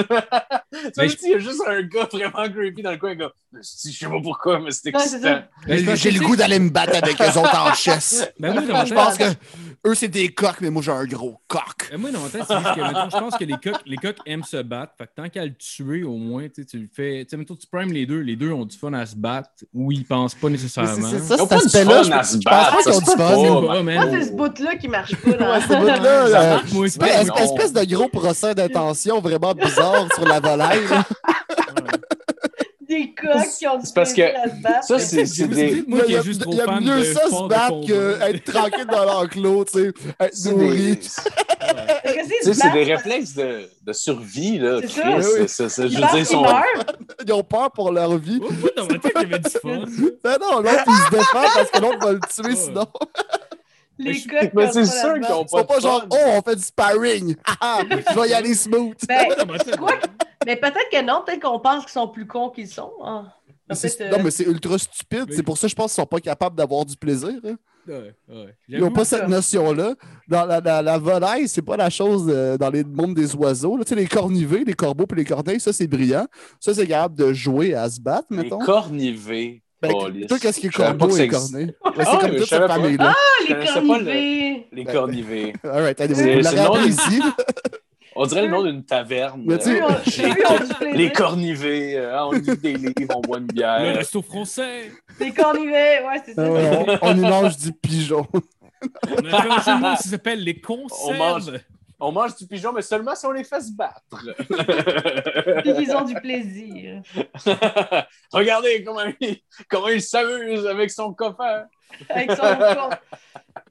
[0.70, 3.14] Tu Mais sais, il y a juste un gars vraiment creepy dans le coin, un
[3.16, 3.32] gars.
[3.52, 5.40] Je sais pas pourquoi, mais c'est excitant.
[5.66, 5.94] ça.
[5.96, 8.28] J'ai le goût d'aller me battre avec eux autres en chess.
[8.38, 9.24] Ben, moi, dans Je pense que
[9.86, 11.88] eux, c'est des coqs, mais moi, j'ai un gros coq.
[11.90, 13.96] ben, moi, dans ma tête, c'est juste que, mettons, je pense que les coqs, les
[13.96, 14.92] coqs aiment se battre.
[14.98, 17.24] Fait que tant qu'à le tuer, au moins, tu sais, tu le fais.
[17.24, 18.20] Tu sais, mettons, tu primes les deux.
[18.20, 21.08] Les deux ont du fun à se battre ou ils pensent pas nécessairement.
[21.08, 22.78] c'est- c'est ça, Ils ont pas du fun je à se je pense pas battre,
[22.82, 24.10] qu'ils ont ça du fun.
[24.12, 25.32] c'est ce bout-là qui marche pas.
[25.32, 25.50] Dans...
[25.52, 26.40] Ouais, ce bout-là, Ça
[27.20, 27.34] euh, non.
[27.36, 30.86] espèce de gros procès d'intention vraiment bizarre sur la volaille.
[30.90, 31.04] là.
[32.88, 34.84] Des coqs qui ont du C'est parce que à se battre.
[34.84, 36.82] ça, c'est- des- moi, qui il y a, est juste trop il y a fan
[36.82, 40.98] mieux de ça se battre qu'être tranquille dans l'enclos, tu sais, être nourri.
[42.42, 44.80] c'est des réflexes de, de survie, là.
[44.80, 45.48] C'est Chris.
[45.48, 45.64] ça.
[45.68, 46.46] Je veux dire, sont-.
[47.26, 48.40] Ils ont peur pour leur vie.
[48.42, 49.84] Oh, moi, dans ma tête, il y avait du fun.
[50.24, 52.86] Ben non, l'autre, il se défend parce que l'autre va le tuer sinon.
[53.98, 54.50] Les coqs.
[54.54, 56.56] Mais qui c'est ont sûr pas qu'ils ont Ils sont pas genre, oh, on fait
[56.56, 57.36] du sparring.
[57.60, 58.94] Ah, je vais y aller smooth.
[59.08, 59.92] Ben, Moi, dans ma tête, quoi?
[60.46, 62.92] Mais peut-être que non, peut-être qu'on pense qu'ils sont plus cons qu'ils sont.
[63.04, 63.26] hein.
[63.70, 63.74] Euh,
[64.10, 65.26] Non, mais c'est ultra stupide.
[65.28, 65.34] Oui.
[65.36, 67.34] C'est pour ça que je pense qu'ils sont pas capables d'avoir du plaisir.
[67.44, 67.56] hein.
[67.86, 68.54] Ouais, ouais.
[68.68, 69.18] Ils n'ont pas ça.
[69.18, 69.94] cette notion-là.
[70.28, 73.76] Dans la, la, la volaille, c'est pas la chose euh, dans les mondes des oiseaux.
[73.76, 73.84] là.
[73.84, 76.26] Tu sais, les cornivés, les corbeaux et les corneilles, ça, c'est brillant.
[76.60, 78.58] Ça, c'est capable de jouer à se battre, Les mettons.
[78.58, 79.62] cornivés.
[79.80, 79.92] Ben,
[80.26, 81.28] toi, qu'est-ce qui est corbeau et?
[81.30, 82.68] Ouais, Ah, c'est comme toute cette pas.
[82.68, 83.14] famille-là.
[83.14, 84.66] Ah, les le- cornivés.
[84.72, 85.52] Les Ben, cornivés.
[85.64, 87.20] All right, allez, vous le ici.
[88.20, 89.44] On dirait le nom d'une taverne.
[89.46, 89.80] Mais tu.
[90.92, 91.96] Les cornivés.
[91.96, 93.96] euh, on lit des livres, on boit une Le bière.
[93.96, 94.90] resto français.
[95.20, 95.70] Les cornivés,
[96.04, 96.42] ouais, c'est ça.
[96.44, 98.26] Ah ouais, on, on y mange du pigeon.
[98.32, 101.10] On a un jeu qui s'appelle les conserves.
[101.10, 101.52] On mange.
[102.00, 104.24] On mange du pigeon, mais seulement si on les fait se battre.
[105.62, 107.02] Puis qu'ils ont du plaisir.
[108.32, 109.38] Regardez comment il,
[109.68, 111.66] comment il s'amuse avec son coffre.
[112.08, 112.94] Avec son corps.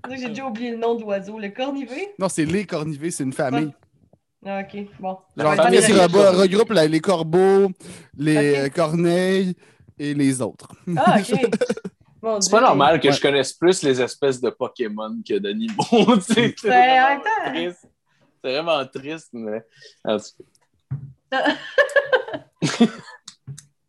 [0.09, 1.39] J'ai déjà oublié le nom de l'oiseau.
[1.39, 2.13] Le cornivé?
[2.19, 3.71] Non, c'est les cornivés, c'est une famille.
[4.45, 5.17] Ah, ok, bon.
[5.37, 7.71] Genre, La famille qui des regroupe, les corbeaux,
[8.17, 9.55] les euh, corneilles
[9.97, 10.67] et les autres.
[10.97, 11.39] Ah, ok.
[12.41, 13.13] C'est pas normal que Ouais.
[13.13, 16.19] je connaisse plus les espèces de Pokémon que d'animaux.
[16.21, 17.87] C'est Ben, en vraiment même temps.
[18.47, 19.61] C'est vraiment triste, mais.
[20.05, 20.43] en tout
[21.31, 21.55] cas.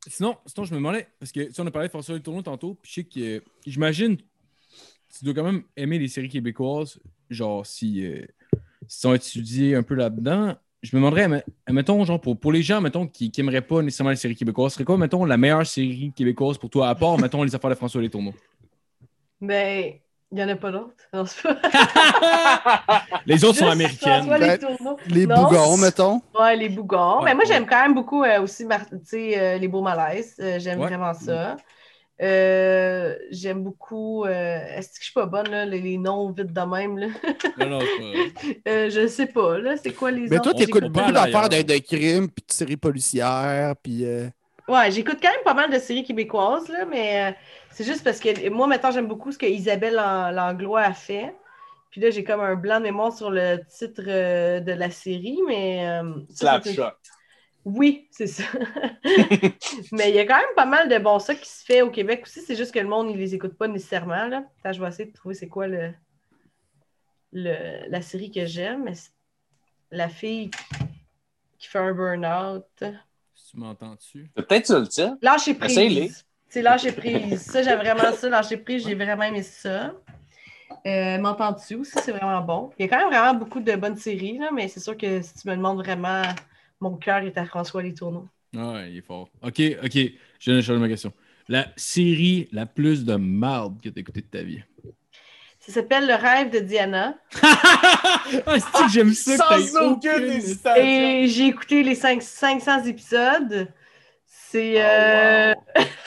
[0.09, 2.43] Sinon, sinon, je me demandais, parce que si on a parlé de François Le Tourneau
[2.43, 4.16] tantôt, puis je sais que j'imagine
[5.16, 6.98] tu dois quand même aimer les séries québécoises,
[7.30, 8.26] genre si, euh,
[8.89, 10.56] si on étudié un peu là-dedans.
[10.82, 14.10] Je me demanderais, mais- mettons, genre, pour, pour les gens, mettons, qui n'aimeraient pas nécessairement
[14.10, 17.44] les séries québécoises, serait quoi, mettons, la meilleure série québécoise pour toi, à part, mettons,
[17.44, 18.35] les affaires de François Les Tourneaux?
[19.40, 19.94] Ben,
[20.30, 20.94] il n'y en a pas d'autres.
[23.26, 24.24] Les autres sont américaines.
[24.30, 24.59] Les Ben.
[25.06, 26.20] Les bougons, mettons.
[26.38, 27.18] Ouais, les bougons.
[27.22, 27.46] Ouais, mais moi, ouais.
[27.46, 30.34] j'aime quand même beaucoup euh, aussi Mar- tu sais, euh, les beaux malaises.
[30.40, 30.86] Euh, j'aime Ouais.
[30.86, 31.56] vraiment ça.
[32.20, 34.24] Euh, j'aime beaucoup.
[34.24, 36.98] euh, Est-ce que je suis pas bonne, là, les, les noms vite de même?
[36.98, 37.06] Là?
[37.56, 37.84] Non, non, pas-
[38.68, 39.76] Euh, je sais pas, là.
[39.76, 40.42] C'est quoi les Mais autres?
[40.42, 44.05] toi, tu écoutes beaucoup d'affaires de, de crimes, puis de séries policières, puis...
[44.05, 44.28] euh,
[44.68, 47.32] Ouais, j'écoute quand même pas mal de séries québécoises, là, mais euh,
[47.73, 51.35] c'est juste parce que moi, maintenant, j'aime beaucoup ce que Isabelle Lang- Langlois a fait.
[51.90, 55.39] Puis là, j'ai comme un blanc de mémoire sur le titre euh, de la série,
[55.47, 55.86] mais.
[55.89, 56.90] euh, Slapshot.
[57.65, 58.45] Oui, c'est ça.
[59.93, 61.90] mais il y a quand même pas mal de bons ça qui se fait au
[61.90, 62.40] Québec aussi.
[62.43, 64.27] C'est juste que le monde, il les écoute pas nécessairement.
[64.27, 64.45] Là.
[64.62, 65.93] Attends, je vais essayer de trouver c'est quoi le,
[67.32, 68.85] le- la série que j'aime.
[68.85, 68.95] Mais
[69.90, 70.51] la fille
[71.59, 72.65] qui fait un burn-out.
[73.35, 74.31] Si tu m'entends-tu?
[74.35, 75.19] Peut-être tu le tiens.
[75.23, 76.01] Lâcher Essaye-les.
[76.07, 76.27] prise.
[76.49, 77.43] C'est lâcher prise.
[77.43, 78.29] Ça, j'aime vraiment ça.
[78.29, 79.93] Lâcher prise, j'ai vraiment aimé ça.
[80.87, 82.70] Euh, M'entends-tu aussi, c'est vraiment bon.
[82.79, 85.20] Il y a quand même vraiment beaucoup de bonnes séries, là, mais c'est sûr que
[85.20, 86.23] si tu me demandes vraiment,
[86.81, 88.29] mon cœur est à François Les Tourneaux.
[88.55, 89.29] Ouais, il est fort.
[89.43, 89.93] Ok, ok.
[89.95, 91.12] Je viens de changer ma question.
[91.49, 94.62] La série la plus de marde que t'as écoutée de ta vie?
[95.61, 97.15] Ça s'appelle Le rêve de Diana.
[97.43, 100.83] ah, que j'aime ça que Sans aucune hésitation.
[100.83, 103.69] Et j'ai écouté les cinq- 500 épisodes.
[104.27, 104.77] C'est.
[104.77, 105.85] Oh, euh, wow.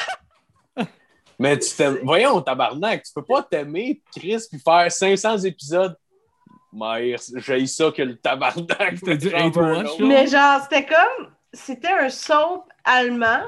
[1.41, 1.97] Mais tu t'aimes.
[2.03, 5.97] Voyons, tabarnak, tu peux pas t'aimer, Chris, puis faire 500 épisodes.
[6.71, 9.01] Mais j'ai ça que le tabarnak.
[9.01, 9.83] Noah.
[9.99, 11.31] Mais genre, c'était comme.
[11.51, 13.41] C'était un soap allemand.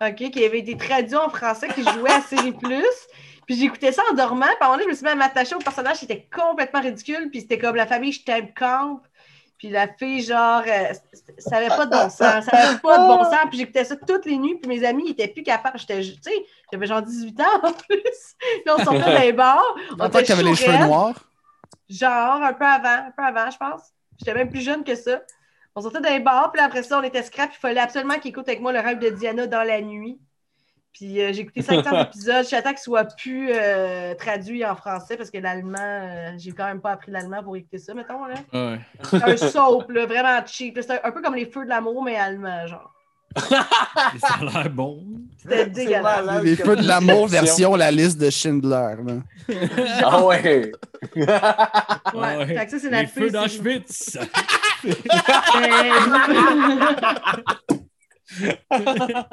[0.00, 3.06] OK, qui avait été traduit en français, qui jouait à Série Plus.
[3.46, 4.46] Puis j'écoutais ça en dormant.
[4.46, 6.26] Puis à un moment donné, je me suis mis à m'attacher au personnage qui était
[6.34, 7.28] complètement ridicule.
[7.30, 9.02] Puis c'était comme la famille Steinkamp.
[9.62, 10.92] Puis la fille, genre, euh,
[11.38, 12.46] ça avait pas de bon sens.
[12.46, 13.44] Ça avait pas de bon sens.
[13.48, 14.56] Puis j'écoutais ça toutes les nuits.
[14.56, 15.78] Puis mes amis, ils étaient plus capables.
[15.78, 16.32] J'étais, tu sais,
[16.72, 18.34] j'avais genre 18 ans en plus.
[18.40, 19.62] Puis on sortait dans les bars.
[20.00, 21.14] On était que t'avais les cheveux noirs?
[21.88, 23.82] Genre, un peu avant, un peu avant, je pense.
[24.18, 25.22] J'étais même plus jeune que ça.
[25.76, 27.50] On sortait dans les bars, puis après ça, on était scrap.
[27.54, 30.18] Il fallait absolument qu'il écoute avec moi le rêve de Diana dans la nuit.
[30.92, 32.46] Puis euh, j'ai écouté 500 épisodes.
[32.48, 36.80] J'attends qu'il soit plus euh, traduit en français parce que l'allemand, euh, j'ai quand même
[36.80, 38.24] pas appris l'allemand pour écouter ça, mettons.
[38.26, 38.34] Là.
[38.52, 38.78] Ouais.
[39.04, 40.78] C'est un soap, là, vraiment cheap.
[40.80, 42.92] C'est un, un peu comme les feux de l'amour, mais allemand, genre.
[43.48, 45.04] Ça a l'air bon.
[45.38, 46.42] C'était dégueulasse.
[46.42, 48.96] Les feux de l'amour version la liste de Schindler.
[49.06, 49.14] là.
[50.02, 50.72] Ah ouais.
[51.16, 52.36] Ouais.
[52.36, 52.46] Ouais.
[52.46, 54.18] Fait que ça, c'est la Les feux d'Auschwitz.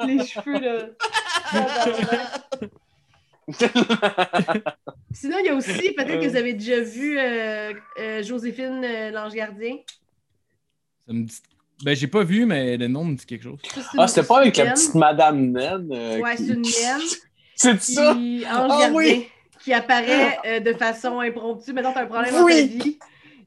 [0.06, 0.86] Les cheveux, là.
[5.12, 9.10] Sinon, il y a aussi, peut-être que vous avez déjà vu euh, euh, Joséphine euh,
[9.10, 9.76] L'Ange Gardien.
[11.06, 11.42] Ça me dit-
[11.84, 13.58] Ben, j'ai pas vu, mais le nom me dit quelque chose.
[13.98, 15.88] Ah, c'était pas avec la petite Madame Naine.
[15.92, 17.06] euh, Ouais, qui- c'est une mienne.
[17.56, 18.14] C'est ça?
[18.14, 19.28] Qui, Ange Ah oui!
[19.62, 21.74] qui apparaît euh, de façon impromptue.
[21.74, 22.62] Mettons, t'as un problème Oui!
[22.62, 22.98] dans ta vie.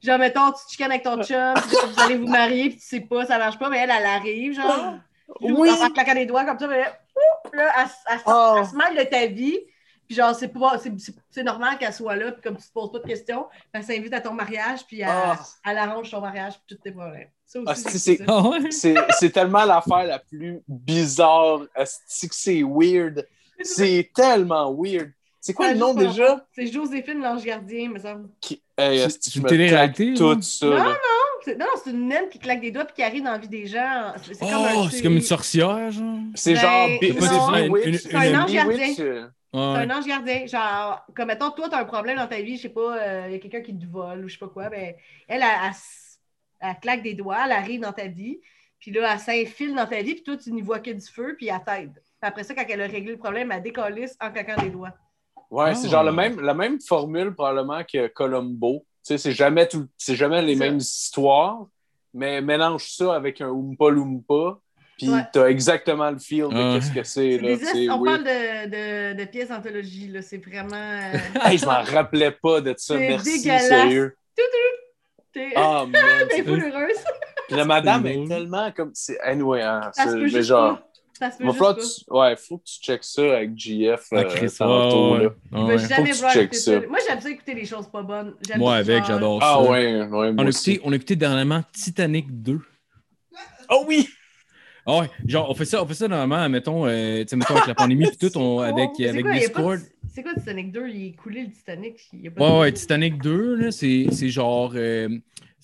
[0.04, 3.00] Genre, mettons, tu te chicanes avec ton chum, vous allez vous marier, puis tu sais
[3.00, 4.96] pas, ça marche pas, mais elle, elle arrive, genre.
[5.42, 5.72] Oui!
[5.72, 6.84] En claquant des doigts comme ça, mais
[7.16, 8.56] oup, là, elle, elle- Oh.
[8.60, 9.60] elle se mêle de ta vie.
[10.06, 10.78] Puis genre, c'est pas-
[11.32, 14.14] c'est- normal qu'elle soit là, puis comme tu te poses pas de questions, elle s'invite
[14.14, 15.40] à ton mariage, puis elle, Ah.
[15.66, 17.30] elle arrange ton mariage, puis tous tes problèmes.
[17.46, 18.60] Ça aussi, Ah,
[19.18, 21.62] c'est- tellement l'affaire la plus bizarre.
[21.76, 23.26] Asti que c'est weird.
[23.62, 25.12] C'est tellement weird.
[25.40, 26.46] C'est quoi le nom déjà?
[26.54, 28.30] C'est Joséphine l'ange gardien, me semble.
[28.42, 28.62] Qui...
[28.78, 30.14] Hey, C'est- une télé-réalité?
[30.16, 30.66] Tout ça.
[30.66, 30.94] Non.
[31.44, 33.48] C'est- Non, c'est une naine qui claque des doigts puis qui arrive dans la vie
[33.50, 34.14] des gens.
[34.24, 36.18] C'est c'est comme un- Oh, c'est comme une sorcière, genre.
[36.36, 36.98] C'est Ben, genre non.
[37.00, 37.88] c'est Une- Bewitched.
[37.88, 38.88] une- C'est un ange gardien.
[39.00, 40.46] euh, C'est un ange gardien.
[40.48, 43.24] Genre, comme mettons, toi, tu as un problème dans ta vie, je sais pas, euh,
[43.28, 44.94] il y a quelqu'un qui te vole ou je sais pas quoi, ben,
[45.28, 46.20] elle, elle, elle s-
[46.60, 48.40] elle claque des doigts, elle arrive dans ta vie,
[48.80, 51.36] puis là, elle s'infile dans ta vie, puis toi, tu n'y vois que du feu,
[51.38, 52.02] puis elle t'aide.
[52.22, 54.94] Après ça, quand elle a réglé le problème, elle décollisse en claquant des doigts.
[55.52, 55.92] Ouais, c'est Ah.
[55.92, 58.86] genre le même, la même formule probablement que Columbo.
[59.06, 61.66] Tu sais, c'est jamais, tout- c'est jamais les mêmes histoires,
[62.14, 64.60] mais mélange ça avec un Oompa Loompa,
[64.98, 65.22] puis Ouais.
[65.34, 66.80] t'as exactement le feel de Ouais.
[66.80, 67.32] qu'est-ce que c'est.
[67.32, 68.70] C'est là, des c'est on parle de,
[69.16, 70.22] de, de pièces anthologie, là.
[70.22, 70.70] C'est vraiment.
[70.76, 74.16] euh, Hey, je m'en rappelais pas de ça, C'est merci, sérieux.
[75.34, 75.86] t'es Ah,
[76.30, 77.04] t'es heureuse.
[77.48, 78.92] Puis la madame est tellement comme.
[78.94, 79.20] C'est...
[79.20, 80.78] Anyway, hein, c'est- genre.
[80.78, 80.88] pas.
[81.18, 81.82] Ça se peut Va juste falloir pas.
[81.82, 82.04] que tu...
[82.10, 85.14] Ouais, faut que tu checkes ça avec JF Ah, euh, Chris, tantôt.
[85.14, 85.28] ouais, là.
[85.30, 85.34] ouais.
[85.52, 85.78] Il va Ouais.
[85.78, 86.82] jamais Faut que tu vouloir checkes écouter ça.
[86.82, 86.88] ça.
[86.88, 88.34] Moi, j'aime ça écouter les choses pas bonnes.
[88.48, 89.72] J'aime Moi, ça, avec, genre- j'adore Ah ça.
[89.72, 92.60] ouais, ouais, moi On a, écouté, on a écouté dernièrement Titanic 2.
[93.70, 94.08] Oh oui!
[94.86, 97.54] Ah ouais, genre, on fait ça, on fait ça normalement, mettons, euh, tu sais, mettons
[97.56, 99.78] avec la pandémie puis tout, on, avec, quoi, Discord.
[99.80, 99.84] de-
[100.14, 100.90] C'est quoi Titanic 2?
[100.90, 101.96] Il est coulé le Titanic.
[102.12, 104.74] Il y a pas Ouais, de- ouais, Titanic 2, là, c'est c'est genre.
[104.76, 105.08] euh,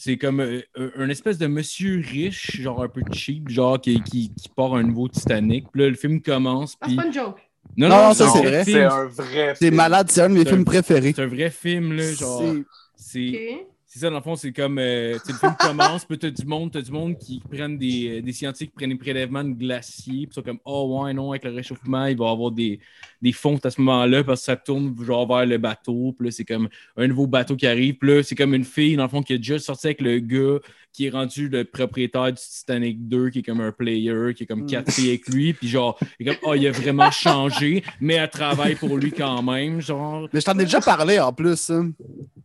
[0.01, 0.61] c'est comme euh,
[0.97, 4.83] un espèce de monsieur riche, genre un peu cheap, genre qui, qui, qui part un
[4.83, 5.65] nouveau Titanic.
[5.71, 6.77] Puis là, le film commence.
[6.79, 7.37] Ah, c'est pas une joke.
[7.75, 8.63] Non, Non, ça, un c'est vrai.
[8.63, 9.75] C'est un vrai C'est film.
[9.75, 11.11] malade, c'est un de mes films préférés.
[11.13, 12.41] C'est un vrai film, là, genre.
[12.41, 12.63] C'est-
[12.95, 13.29] C'est.
[13.59, 13.65] Ok.
[13.91, 14.77] C'est ça, dans le fond, c'est comme.
[14.77, 17.77] euh, tu sais, le film commence, puis t'as du monde, t'as du monde qui prennent
[17.77, 21.01] des, euh, des scientifiques qui prennent des prélèvements de glaciers, puis ils sont comme, oh
[21.03, 22.79] ouais, non, avec le réchauffement, il va y avoir des,
[23.21, 26.31] des fontes à ce moment-là, parce que ça tourne genre vers le bateau, puis là,
[26.31, 29.09] c'est comme un nouveau bateau qui arrive, puis là, c'est comme une fille, dans le
[29.09, 30.59] fond, qui a déjà sorti avec le gars
[30.91, 34.45] qui est rendu le propriétaire du Titanic 2, qui est comme un player, qui est
[34.47, 34.67] comme Mm.
[34.67, 38.15] quatre filles avec lui, puis genre, il est comme, oh, il a vraiment changé, mais
[38.15, 40.27] elle travaille pour lui quand même, genre.
[40.33, 41.69] Mais je t'en ai déjà parlé en plus.
[41.69, 41.91] hein.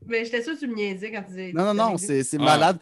[0.07, 1.53] Mais j'étais sûre que tu me niaisais quand tu disais.
[1.55, 2.07] Non, non, non, Titanic 2.
[2.07, 2.45] c'est c'est Ah.
[2.45, 2.79] malade.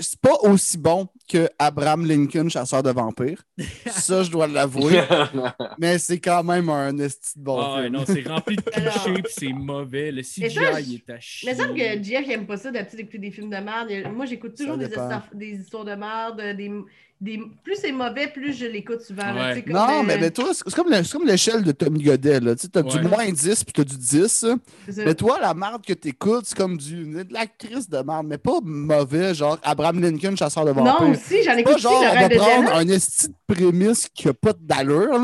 [0.00, 3.42] C'est pas aussi bon que Abraham Lincoln, chasseur de vampires.
[3.86, 5.00] Ça, je dois l'avouer.
[5.78, 7.92] Mais c'est quand même un esti de bon Ah film.
[7.94, 10.10] non, c'est rempli de clichés puis c'est mauvais.
[10.10, 11.50] Le CGI ça, il est à chier.
[11.50, 13.90] Mais semble que Jeff, il aime pas ça d'habitude d'écouter des films de merde.
[14.14, 14.88] Moi, j'écoute toujours des,
[15.34, 16.56] des histoires de merde.
[16.56, 16.70] Des,
[17.20, 17.40] des...
[17.64, 19.32] Plus c'est mauvais, plus je l'écoute souvent.
[19.32, 19.54] là, Ouais.
[19.54, 22.40] tu sais, comme, Non, euh, mais, mais toi, c'est comme comme l'échelle de Tommy Godet.
[22.40, 22.54] Là.
[22.54, 22.82] Tu Ouais.
[22.82, 24.42] du moins 10 puis t'as du 10.
[24.44, 24.56] là.
[24.86, 25.04] c'est ça.
[25.04, 28.38] Mais toi, la merde que t'écoutes, c'est comme du, de la crise de merde, mais
[28.38, 31.00] pas mauvais, genre Abraham Lincoln, chasseur de vampires.
[31.02, 34.28] Non, aussi, j'en écoute pas aussi, genre, on va prendre un esti de prémisse qui
[34.28, 35.20] a pas d'allure,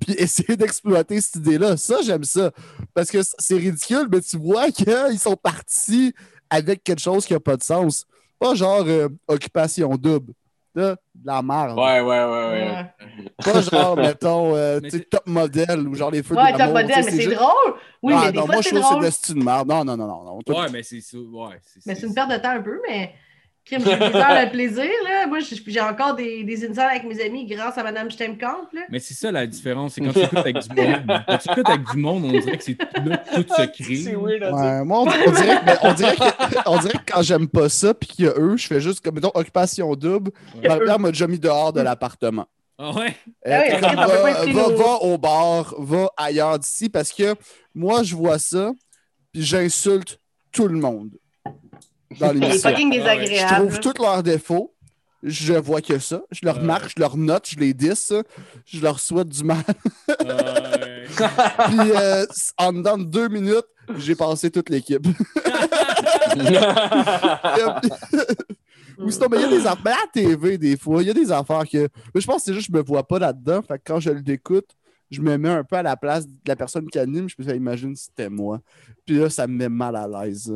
[0.00, 1.76] puis essayer d'exploiter cette idée-là.
[1.76, 2.52] Ça, j'aime ça.
[2.94, 6.12] Parce que c'est ridicule, mais tu vois qu'ils sont partis
[6.48, 8.06] avec quelque chose qui a pas de sens.
[8.38, 10.32] Pas genre euh, occupation double.
[10.74, 11.78] De la merde.
[11.78, 12.68] Ouais, ouais, ouais, ouais.
[12.68, 12.94] Ouais,
[13.44, 16.50] Pas genre, mettons, euh, Mais tu sais, top modèle ou genre les feux ouais de
[16.50, 16.74] top l'amour.
[16.74, 17.74] modèle, tu sais, mais c'est juste- drôle.
[18.02, 19.44] Oui, Ah, mais des non, fois, moi, c'est je trouve que c'est de style de
[19.44, 19.68] merde.
[19.68, 20.38] Non, non, non, non.
[20.48, 21.16] Ouais, mais c'est ça.
[21.18, 23.14] Ouais, c'est Mais c'est une perte de temps un peu, mais
[23.64, 24.90] crime, j'ai de plaisir.
[25.04, 25.26] Là.
[25.26, 28.68] Moi, j'ai encore des, des insights avec mes amis grâce à Madame Stemkamp.
[28.72, 28.82] Là.
[28.90, 31.22] Mais c'est ça la différence, c'est quand tu écoutes avec du monde.
[31.26, 33.96] Quand tu écoutes avec du monde, on dirait que c'est tout se crée.
[33.96, 34.60] C'est weird à dire.
[34.60, 37.94] Ouais, moi, on, on dirait on, dirait que, on dirait que quand j'aime pas ça,
[37.94, 40.30] puis qu'il y a eux, je fais juste comme, mettons, occupation double.
[40.56, 40.68] Ouais.
[40.68, 42.46] Ma mère m'a déjà mis dehors de l'appartement.
[42.76, 43.14] Ah ouais?
[43.46, 47.34] Ah on peut pas va, va, va au bar, va ailleurs d'ici, parce que
[47.74, 48.72] moi, je vois ça,
[49.32, 50.18] puis j'insulte
[50.50, 51.10] tout le monde
[52.18, 52.70] dans C'est l'émission.
[52.70, 53.16] fucking Ah.
[53.24, 54.70] Je trouve tous leurs défauts.
[55.22, 56.20] Je vois que ça.
[56.30, 57.90] Je leur marque, je leur note, je les dis.
[58.66, 59.62] Je leur souhaite du mal.
[60.08, 61.06] Ouais.
[61.68, 62.26] Puis euh,
[62.58, 63.64] en dedans de deux minutes,
[63.96, 65.06] j'ai passé toute l'équipe.
[68.98, 69.82] Ou sinon, mais il y a des affaires.
[69.84, 71.88] Mais à la TV, des fois, il y a des affaires que.
[72.14, 73.60] Mais je pense que c'est juste que je me vois pas là-dedans.
[73.62, 74.68] Fait que quand je l'écoute,
[75.10, 77.28] je me mets un peu à la place de la personne qui anime.
[77.28, 78.60] Je me fais imaginer si c'était moi.
[79.06, 80.52] Puis là, ça me met mal à l'aise.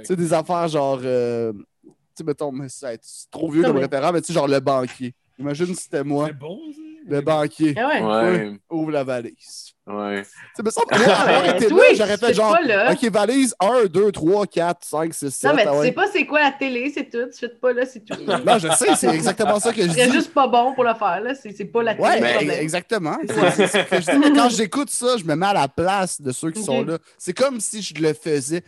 [0.00, 1.00] Tu sais, des affaires genre.
[1.02, 1.52] euh,
[1.82, 5.14] tu sais, mettons, c'est trop vieux comme référent, mais tu sais, genre le banquier.
[5.38, 6.28] Imagine si c'était moi.
[6.28, 6.80] C'est bon, ça?
[7.06, 7.74] Le banquier.
[7.76, 8.02] Ah ouais.
[8.02, 9.72] Ouais, Ouvre la valise.
[9.86, 10.22] ouais.
[10.22, 12.56] Tu sais, me semble que Ouais, été là, j'aurais fait genre.
[12.90, 15.50] Ok, valise 1, 2, 3, 4, 5, 6, 7.
[15.50, 15.86] Non, mais ah tu ouais.
[15.86, 17.28] sais pas c'est quoi la télé, c'est tout.
[17.30, 18.16] Tu fais pas là, c'est tout.
[18.24, 20.12] Non, je sais, c'est exactement ça que je dis.
[20.12, 21.34] juste pas bon pour le faire, là.
[21.34, 22.08] C'est c'est pas la télé.
[22.08, 23.18] Ouais, exactement.
[23.28, 24.18] C'est- c'est ce que je dis.
[24.18, 26.98] Mais Quand j'écoute ça, je me mets à la place de ceux qui sont là.
[27.18, 28.62] C'est comme si je le faisais,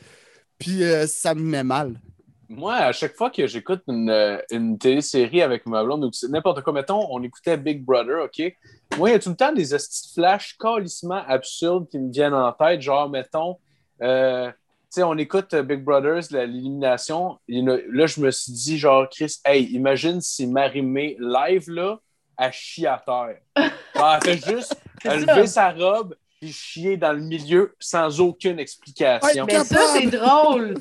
[0.58, 1.94] puis euh, ça me met mal.
[2.48, 6.62] Moi, à chaque fois que j'écoute une, euh, une télésérie avec ma blonde ou n'importe
[6.62, 8.54] quoi, mettons, on écoutait Big Brother, OK?
[8.98, 12.12] Moi, il y a tout le temps des hosties de flash calissement absurdes qui me
[12.12, 12.80] viennent en tête.
[12.80, 13.56] Genre, mettons,
[14.00, 14.56] euh, tu
[14.90, 17.38] sais, on écoute euh, Big Brothers, l'élimination.
[17.48, 21.98] Là, je me suis dit, genre, Chris, hey, imagine si Marimé, live, là,
[22.38, 23.38] elle chie à terre.
[23.96, 29.44] Genre, elle fait juste lever sa robe puis chier dans le milieu sans aucune explication.
[29.44, 30.74] Ouais, Mais ça, c'est drôle.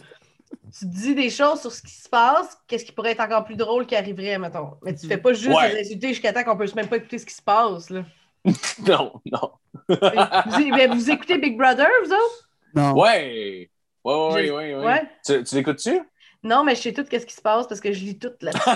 [0.77, 3.55] Tu dis des choses sur ce qui se passe, qu'est-ce qui pourrait être encore plus
[3.55, 4.71] drôle qui arriverait, mettons.
[4.83, 5.73] Mais tu fais pas juste Ouais.
[5.73, 7.89] les insulter jusqu'à temps qu'on peut même pas écouter ce qui se passe.
[7.89, 8.03] Là.
[8.87, 9.51] Non, non.
[9.87, 12.49] vous, mais vous écoutez Big Brother, vous autres?
[12.75, 12.93] Non.
[12.93, 13.69] Ouais!
[14.03, 14.85] Ouais, ouais, ouais, ouais.
[14.85, 15.09] Ouais.
[15.25, 15.99] Tu, tu l'écoutes-tu?
[16.43, 18.69] Non, mais je sais tout qu'est-ce qui se passe parce que je lis tout là-dessus.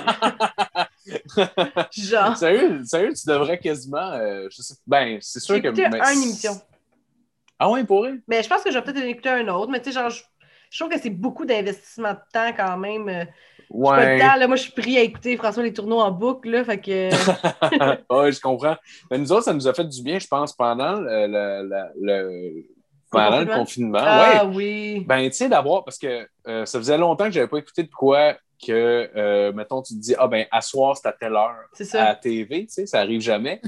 [1.91, 2.35] Genre.
[2.37, 4.11] Sérieux, sérieux, tu devrais quasiment.
[4.13, 5.67] euh, je sais, ben, c'est sûr J'ai que.
[5.67, 6.59] écouté mais- une émission.
[7.59, 8.21] Ah ouais, pour elle?
[8.27, 9.69] Mais je pense que je vais peut-être en écouter un autre.
[9.71, 10.11] Mais tu sais, genre,
[10.69, 13.09] je, je trouve que c'est beaucoup d'investissement de temps quand même.
[13.09, 13.31] Euh, Pas
[13.71, 14.19] Ouais.
[14.19, 16.79] temps, là, moi, je suis pris à écouter François Les Tourneaux en boucle, là, fait
[16.79, 17.09] que...
[18.23, 18.75] ouais, je comprends.
[19.11, 22.65] Mais nous autres, ça nous a fait du bien, je pense, pendant le, le, le-
[23.11, 23.99] pendant le confinement?
[24.01, 24.55] Ah ouais.
[24.55, 25.05] oui!
[25.07, 27.89] Ben, tu sais, d'avoir, parce que euh, ça faisait longtemps que j'avais pas écouté de
[27.91, 28.35] quoi
[28.65, 31.95] que, euh, mettons, tu te dis, ah ben, à soir, c'est à telle heure C'est
[31.95, 32.15] à la ça.
[32.15, 33.61] TV, tu sais, ça arrive jamais.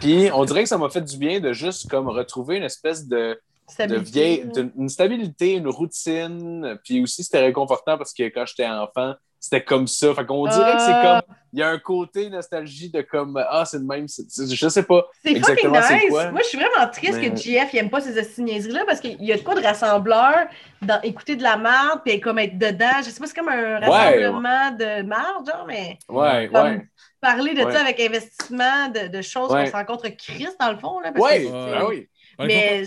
[0.00, 3.06] Puis, on dirait que ça m'a fait du bien de juste, comme, retrouver une espèce
[3.06, 3.40] de,
[3.78, 4.44] de vieille,
[4.76, 6.78] une stabilité, une routine.
[6.84, 10.12] Puis aussi, c'était réconfortant parce que quand j'étais enfant, c'était comme ça.
[10.14, 11.22] Fait qu'on dirait que c'est Ah.
[11.24, 14.52] comme, il y a un côté nostalgie de comme, ah, c'est le même, c'est- c'est-
[14.52, 15.06] je sais pas.
[15.22, 16.08] C'est fucking exactement c'est nice!
[16.10, 16.30] quoi.
[16.32, 18.98] Moi, je suis vraiment triste Mais- que JF il aime pas ces esti niaiseries-là parce
[19.00, 20.48] qu'il y a de quoi de rassembleur
[20.82, 22.96] dans écouter de la merde puis comme être dedans.
[22.98, 26.86] Je sais pas, c'est comme un rassemblement de merde, genre, mais Ouais, Comme- ouais.
[27.20, 27.72] parler de Ouais.
[27.72, 29.64] ça avec investissement de, de choses Ouais.
[29.64, 30.98] qu'on se rencontre Christ dans le fond.
[30.98, 32.08] Là, parce Ouais, que c'est- ah oui.
[32.40, 32.82] Mais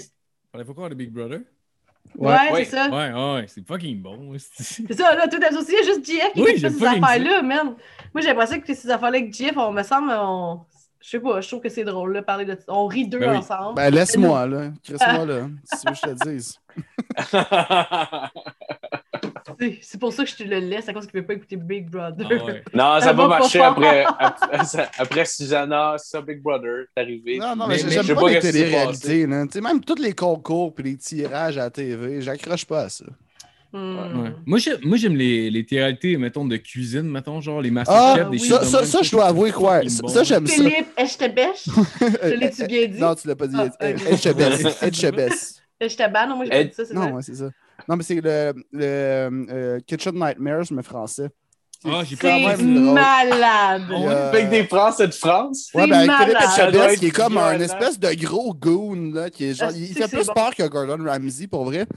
[0.58, 1.40] Il faut quoi de Big Brother?
[2.16, 2.66] ouais, Ouais.
[2.66, 2.90] c'est ça.
[2.90, 4.34] Ouais, ouais, c'est fucking bon.
[4.38, 7.42] c'est- ça, là, tout associé, il y a juste JF qui Oui, pas ces affaires-là,
[7.42, 7.68] man.
[8.14, 10.62] Moi, j'ai l'impression que ces affaires-là avec JF, on me semble, on...
[11.00, 13.32] je sais pas, je trouve que c'est drôle, là, parler de On rit deux Ben
[13.32, 13.38] oui.
[13.38, 13.76] ensemble.
[13.76, 14.72] Ben, laisse-moi, là.
[14.84, 15.48] Crisse-moi, là.
[15.64, 16.60] Si tu veux que je te dise.
[19.62, 21.34] C'est- C'est pour ça que je te le laisse, à cause qu'il ne veut pas
[21.36, 22.26] écouter Big Brother.
[22.30, 22.64] Ah ouais.
[22.74, 24.06] non, ça va va pas marcher après,
[24.98, 27.38] après, Susanna, ça, Big Brother, c'est arrivé.
[27.38, 29.28] Non, non, mais, Mais- j'aime sais pas les télé-réalités.
[29.28, 29.46] là.
[29.46, 32.90] Tu sais, Même tous les concours et les tirages à la TV, j'accroche pas à
[32.90, 33.06] ça.
[33.74, 33.96] Hmm.
[34.24, 34.30] Ouais.
[34.46, 38.38] Moi, j'aime, moi, j'aime les, les mettons, de cuisine, mettons, genre les Ah, masterchefs, des
[38.42, 38.48] oui.
[38.50, 39.80] choses ça, ça, ça, je dois avouer quoi.
[40.08, 40.56] Ça, j'aime ça.
[40.56, 41.66] Philippe Echtebech.
[42.24, 43.00] Je l'ai-tu bien dit?
[43.00, 43.56] Non, tu l'as pas dit.
[43.56, 43.90] Ah.
[44.82, 45.62] Etchebest.
[45.80, 47.50] Echtebach, non, moi j'ai pas dit ça, c'est Non, ouais, c'est ça.
[47.88, 51.30] Non, mais c'est le, le euh, Kitchen Nightmares, mais français.
[51.84, 53.84] Ah, j'ai C'est malade.
[53.90, 55.70] Et, euh, Avec des Français de France?
[55.74, 56.12] Ouais, ben avec
[56.56, 59.76] Philippe être qui est comme un espèce de gros goon, là, qui est genre, Ah,
[59.76, 61.88] il fait plus peur que Gordon Ramsay, pour vrai.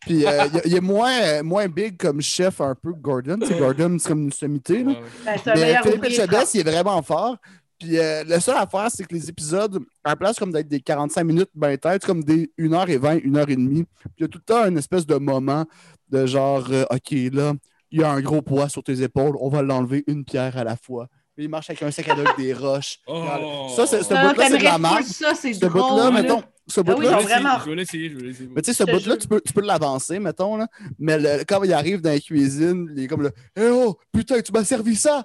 [0.00, 3.36] Puis euh, il, il est moins, moins big comme chef un peu que Gordon.
[3.38, 4.92] Tu sais, Gordon, c'est comme une sommité, là.
[4.92, 4.96] Ouais,
[5.26, 5.36] ouais.
[5.44, 6.54] Ben, Mais Philippe France.
[6.54, 7.36] il est vraiment fort.
[7.78, 10.80] Puis euh, la seule affaire, c'est que les épisodes, à la place comme d'être des
[10.80, 13.84] 45 minutes, ben tête, comme des 1h20, 1h30.
[13.84, 13.86] Puis
[14.18, 15.64] il y a tout le temps une espèce de moment
[16.10, 17.52] de genre, euh, OK, là,
[17.90, 20.64] il y a un gros poids sur tes épaules, on va l'enlever une pierre à
[20.64, 21.08] la fois.
[21.36, 22.98] Puis il marche avec un sac à dos avec des roches.
[23.08, 23.68] Oh.
[23.74, 25.02] Ça, c'est- ce bout-là, c'est de la marque.
[25.02, 26.10] full ça, c'est Ce bout-là, là.
[26.12, 28.50] mettons, ce Ah oui, bout-là, Je vais l'essayer, vraiment- Je vais l'essayer, je vais l'essayer.
[28.54, 30.68] mais tu sais, ce bout-là, tu peux, tu peux l'avancer, mettons, là.
[31.00, 34.40] Mais le- quand il arrive dans la cuisine, il est comme le Eh oh, putain,
[34.42, 35.24] tu m'as servi ça!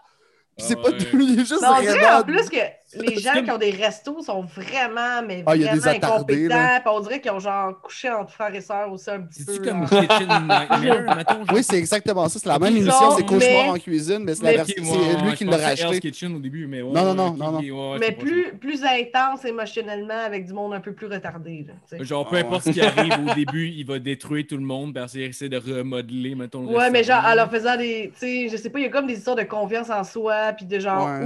[0.60, 0.92] Puis c'est Ah pas
[1.40, 2.58] est juste Mais on dirait vraiment- en plus que
[2.96, 6.46] les gens qui ont des restos sont vraiment, mais Ah, il y a vraiment attardés,
[6.46, 6.96] incompétents.
[6.96, 9.54] On dirait qu'ils ont genre couché entre frères et sœurs aussi un petit peu.
[9.54, 9.86] C'est-tu comme.
[9.86, 10.70] Kitchen Nightmare,
[11.18, 11.34] mettons?
[11.46, 11.46] genre?
[11.54, 12.40] Oui, c'est exactement ça.
[12.40, 15.22] C'est la même émission, c'est Cauchemar mais- en cuisine, mais c'est la version- c'est ouais,
[15.22, 16.00] lui ouais, qui l'a racheté.
[16.00, 20.20] Kitchen au début, mais ouais, Non, non, non, non, Mais c'est plus, plus intense émotionnellement
[20.26, 21.66] avec du monde un peu plus retardé.
[22.00, 24.94] Genre, peu Ah, importe ce qui arrive au début, il va détruire tout le monde
[24.94, 26.62] parce qu'il essaie de remodeler, mettons.
[26.62, 28.12] le Ouais, mais genre, en leur faisant des.
[28.20, 30.54] Tu sais, je sais pas, il y a comme des histoires de confiance en soi,
[30.56, 31.06] puis de genre.
[31.06, 31.26] Ouais,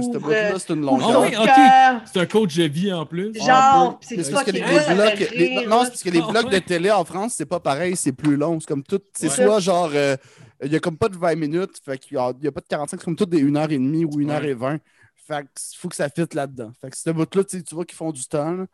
[0.58, 1.24] c'est une ouvre
[2.12, 3.32] C'est un coach de vie en plus.
[3.34, 7.04] Genre, c'est parce que les, blocs, non, c'est parce que les blocs de télé en
[7.04, 8.58] France, c'est pas pareil, c'est plus long.
[8.60, 9.44] C'est comme tout, c'est Ouais.
[9.46, 10.16] soit genre, euh,
[10.64, 12.52] il y a comme pas de 20 minutes, fait qu'il y a, il y a
[12.52, 14.78] pas de 45, c'est comme tout des 1h30 ou 1h20.
[15.26, 16.70] Fait qu'il faut que ça fitte là-dedans.
[16.80, 18.52] Fait que ce bout-là, tu sais, tu vois qu'ils font du temps.
[18.52, 18.66] là.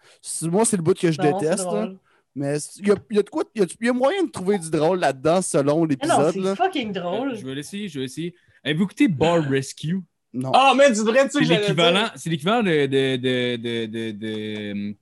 [0.42, 1.66] Moi, c'est le bout que je Non, déteste.
[2.34, 4.24] Mais il y a, il y a de quoi, il y a, y a moyen
[4.24, 6.56] de trouver du drôle là-dedans selon Mais non, l'épisode.
[6.56, 7.36] c'est fucking Euh, drôle.
[7.36, 8.34] Je vais l'essayer, je vais l'essayer.
[8.64, 10.00] Avez-vous écouté Bar Rescue?
[10.32, 10.52] Non.
[10.54, 12.12] Ah, mais tu devrais, tu sais, l'équivalent, dire.
[12.16, 14.94] c'est l'équivalent de, de, de, de, de, de-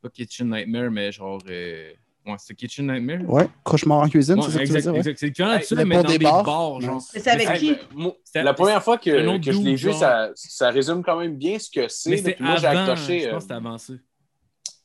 [0.00, 1.40] Pas Kitchen Nightmare, mais genre.
[1.48, 1.92] euh,
[2.24, 3.28] Ouais, c'est Kitchen Nightmare?
[3.28, 4.92] Ouais, cauchemar en cuisine, Ouais, c'est ça que tu veux exact, dire?
[4.92, 4.98] ouais?
[5.00, 5.18] exact.
[5.18, 6.44] C'est l'équivalent de ça, mais dans des bars.
[6.44, 6.80] bars, Ouais.
[6.82, 7.02] genre.
[7.14, 7.76] Mais c'est avec qui?
[8.36, 11.68] la première fois que, que je l'ai vu, ça, ça résume quand même bien ce
[11.68, 12.38] que Mais c'est.
[12.38, 13.20] Moi, j'ai accroché.
[13.22, 13.92] je euh, pense que c'était avancé.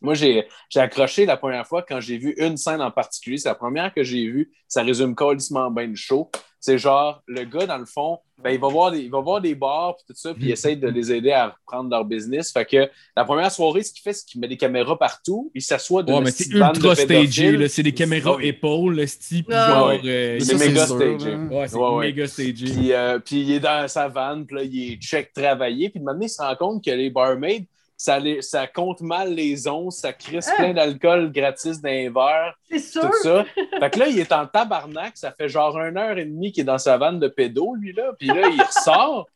[0.01, 3.37] Moi, j'ai j'ai accroché la première fois quand j'ai vu une scène en particulier.
[3.37, 4.51] C'est la première que j'ai vue.
[4.67, 6.29] Ça résume colissement bien le show.
[6.59, 9.39] C'est genre, le gars, dans le fond, ben, il, va voir des, il va voir
[9.39, 12.51] des bars puis tout ça, puis il essaye de les aider à reprendre leur business.
[12.51, 15.51] Fait que la première soirée, ce qu'il fait, c'est qu'il met des caméras partout.
[15.55, 17.69] Il s'assoit de Ouais, mais c'est ultra stagé, là.
[17.69, 18.47] C'est des caméras oui.
[18.47, 19.93] épaules, le style, puis genre.
[20.03, 21.35] euh, C'est méga stagé.
[21.35, 22.53] Ouais, c'est Ouais, méga stagé.
[22.53, 25.89] Puis, euh, puis il est dans sa vanne, puis là, il est check travaillé.
[25.89, 27.65] Puis de moment, il se rend compte que les barmaids,
[27.97, 30.55] ça, les- ça compte mal les onces, ça crisse Ah.
[30.57, 33.01] plein d'alcool gratis dans les verres, C'est sûr.
[33.01, 33.43] tout ça.
[33.79, 35.17] Fait que là, il est en tabarnak.
[35.17, 37.93] Ça fait genre une heure et demie qu'il est dans sa vanne de pédo, lui,
[37.93, 38.13] là.
[38.17, 39.27] Puis là, il ressort.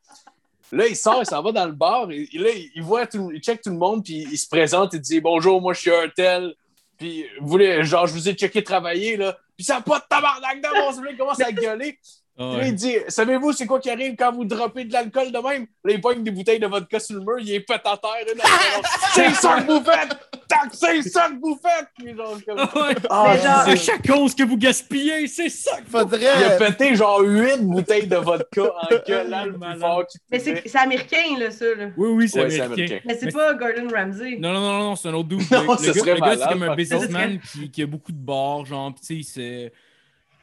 [0.72, 2.10] Là, il sort, il s'en va dans le bar.
[2.12, 5.02] Et, là, il voit tout, il check tout le monde, puis il se présente, il
[5.02, 6.54] dit Bonjour, moi, je suis un tel.
[6.98, 9.36] Puis, vous voulez, genre, je vous ai checké travailler, là.
[9.58, 10.70] Puis, ça n'a pas de tabarnak dans
[11.02, 11.98] mon il commence à gueuler.
[12.40, 15.68] Ah, il dit Savez-vous, c'est quoi qui arrive quand vous droppez de l'alcool de même?
[15.84, 18.34] Là, il pogne des bouteilles de vodka sur le mur, il est pète à terre.
[19.14, 20.18] C'est ça que vous faites
[20.48, 22.96] Tac, c'est ça que vous faites Puis genre, comme- Ouais.
[23.10, 26.58] Ah, Mais genre- À chaque cause que vous gaspillez, c'est ça que Il a Faudrait.
[26.58, 29.46] pété genre 8 bouteilles de vodka en gueulant
[29.80, 31.66] fort Mais c'est c'est américain, là, ça.
[31.74, 31.88] Là.
[31.96, 32.96] Oui, oui, c'est Ouais, c'est américain.
[32.96, 33.00] américain.
[33.06, 34.38] Mais c'est pas Gordon Ramsay.
[34.40, 35.40] Non, non, non, non, c'est un autre dude.
[35.52, 38.12] Non, le, le gars, serait le gars, c'est comme un businessman qui, qui a beaucoup
[38.12, 39.74] de bars, genre, pis tu sais, c'est.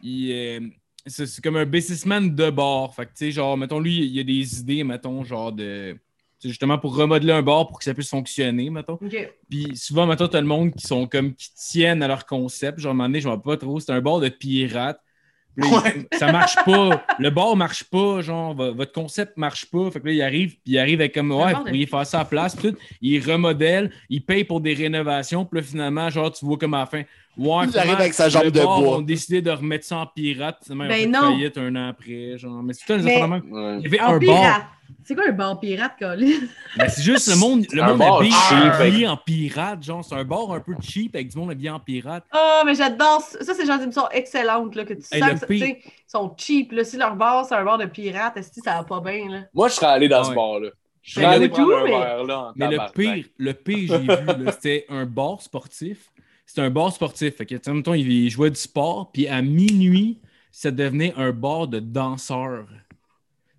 [0.03, 0.61] Il, euh,
[1.09, 2.95] c'est comme un businessman de bar.
[2.95, 5.97] Fait que, tu sais, genre, mettons, lui, il y a des idées, mettons, genre de.
[6.43, 8.99] justement pour remodeler un bar pour que ça puisse fonctionner, mettons.
[9.51, 12.79] Puis souvent, mettons, t'as le monde qui sont comme qui tiennent à leur concept.
[12.79, 13.81] Genre, à un moment donné, je ne vois pas trop.
[13.81, 15.01] C'est un bar de pirates.
[15.57, 17.05] Puis il- Ça marche pas.
[17.19, 18.21] Le bar marche pas.
[18.21, 19.91] Genre, vo- votre concept marche pas.
[19.91, 22.19] Fait que là, il arrive, puis il arrive avec comme Ouais, vous pourriez faire ça
[22.19, 22.55] à la place.
[22.55, 22.79] Puis tout.
[23.01, 25.45] Il remodèle, il paye pour des rénovations.
[25.45, 27.03] Puis là, finalement, genre, tu vois comme à la fin.
[27.39, 28.79] Ouais, Il arrive avec sa jambe de bois.
[28.79, 30.59] ont décidé de remettre ça en pirate.
[30.71, 31.21] Ont Ben fait non.
[31.21, 32.37] faillite un an après.
[32.37, 32.63] Genre.
[32.63, 33.43] Mais c'est tout un même.
[33.51, 33.79] Ouais.
[33.79, 34.43] Il y avait En un pirate.
[34.43, 34.73] bar.
[35.05, 36.27] C'est quoi un bar pirate, Colin?
[36.77, 39.83] Ben, c'est juste le monde, le monde habillé, cheap, habillé en pirate.
[39.83, 42.25] Genre, c'est un bar un peu cheap avec du monde habillé en pirate.
[42.35, 43.43] Oh, mais j'adore ça.
[43.45, 46.73] Ça, c'est genre d'émission excellente, là, que tu Hey, sens que ils sont cheap.
[46.73, 46.85] Là.
[46.85, 49.41] Si leur bar, c'est un bar de pirates, est-ce que ça va pas bien, là?
[49.55, 50.29] Moi, je serais allé dans Ouais.
[50.31, 50.69] ce bar-là.
[51.03, 53.53] Je serais Mais allé prendre tout, un mais- verre là en Mais le pire, le
[53.55, 54.09] pire, j'ai vu,
[54.53, 56.11] c'était un bar sportif.
[56.59, 57.37] Un bar sportif.
[57.37, 60.19] Fait que, mettons, il jouait du sport, puis à minuit,
[60.51, 62.67] ça devenait un bar de danseurs.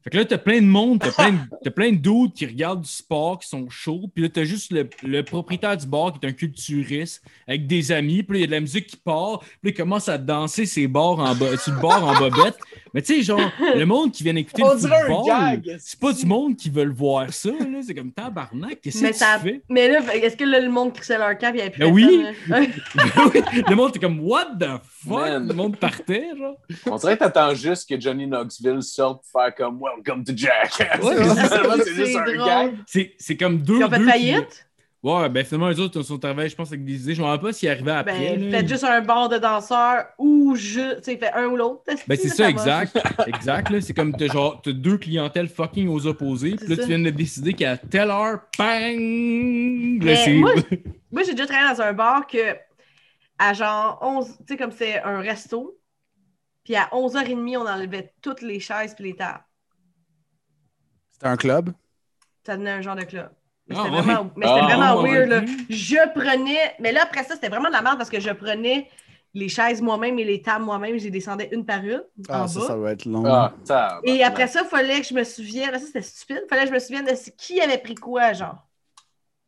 [0.04, 1.32] Fait que là, t'as plein de monde, t'as plein,
[1.64, 4.10] de- plein de dudes qui regardent du sport, qui sont chauds.
[4.14, 7.92] Puis là, t'as juste le, le propriétaire du bar qui est un culturiste avec des
[7.92, 8.24] amis.
[8.24, 9.40] Puis il y a de la musique qui part.
[9.40, 12.58] Puis il commence à danser ses bars en sur le bar en bobette.
[12.94, 13.40] Mais tu sais, genre,
[13.76, 15.78] le monde qui vient écouter On le dirait un football, gag.
[15.80, 17.50] c'est pas du monde qui veut le voir ça.
[17.50, 17.80] là.
[17.86, 19.62] C'est comme tabarnak, qu'est-ce Mais que ça- tu fais?
[19.70, 21.80] Mais là, est-ce que là, le monde crissait leur camp et il n'y avait plus
[21.80, 22.24] Ben oui.
[22.48, 22.72] personne,
[23.34, 23.62] là?
[23.70, 24.66] le monde était comme, what the
[25.04, 25.12] fuck?
[25.20, 25.48] Man.
[25.48, 26.56] Le monde partait, genre.
[26.86, 30.34] On dirait que t'attends juste que Johnny Knoxville sorte pour faire comme Welcome to.
[30.34, 32.38] Ouais, Finalement, c'est c'est juste un drôle.
[32.46, 32.74] gag.
[32.88, 33.78] C'est c'est comme deux.
[33.80, 34.66] Ils ont fait faillite?
[35.02, 37.16] Ouais, ben finalement, les autres sont arrivés, je pense, avec des idées.
[37.16, 38.38] Je me rappelle pas s'ils arrivaient après.
[38.38, 41.84] Ben, faites juste un bar de danseurs ou juste, tu sais, fait un ou l'autre.
[42.08, 43.00] Ben, c'est ça, exact.
[43.28, 43.80] exact, là.
[43.80, 46.56] C'est comme t'as genre, t'as deux clientèles fucking aux opposés.
[46.56, 50.04] Puis là, tu viens de décider qu'à telle heure, bang!
[50.04, 50.52] C'est- moi,
[51.12, 52.56] Moi, j'ai déjà travaillé dans un bar que,
[53.38, 55.80] à genre 11, tu sais, comme c'est un resto,
[56.66, 59.44] puis à 11h30, on enlevait toutes les chaises puis les tables.
[61.14, 61.72] C'était un club?
[62.46, 63.30] Ça donnait un genre de club.
[63.70, 64.02] Mais Ah, c'était ouais.
[64.02, 65.12] vraiment, mais c'était Ah, vraiment ouais.
[65.12, 65.30] weird.
[65.30, 65.42] Là.
[65.70, 66.76] Je prenais.
[66.80, 68.90] Mais là, après ça, c'était vraiment de la merde parce que je prenais
[69.36, 70.98] les chaises moi-même et les tables moi-même.
[70.98, 72.66] Je les descendais une par une Ah, en ça, bas.
[72.68, 73.24] ça va être long.
[73.26, 73.54] Ah.
[74.04, 75.72] Et après ça, il fallait que je me souvienne.
[75.72, 76.42] Ça, c'était stupide.
[76.46, 78.66] Il fallait que je me souvienne de qui avait pris quoi, genre.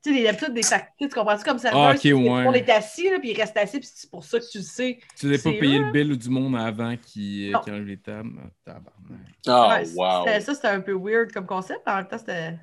[0.04, 1.70] Tu sais, d'habitude, des factures, tu comprends-tu comme ça?
[1.74, 2.14] Ah, ouais.
[2.14, 4.64] On est assis, là, puis il reste assis, puis c'est pour ça que tu le
[4.64, 4.98] sais.
[5.20, 8.32] Tu n'avais pas payé le bill du monde avant qui, euh, qui enlève les tables?
[8.66, 9.86] Tabarnak.
[9.86, 10.26] Ouais, wow.
[10.26, 11.82] c'était- Ça, c'était un peu weird comme concept.
[11.88, 12.58] En même temps, c'était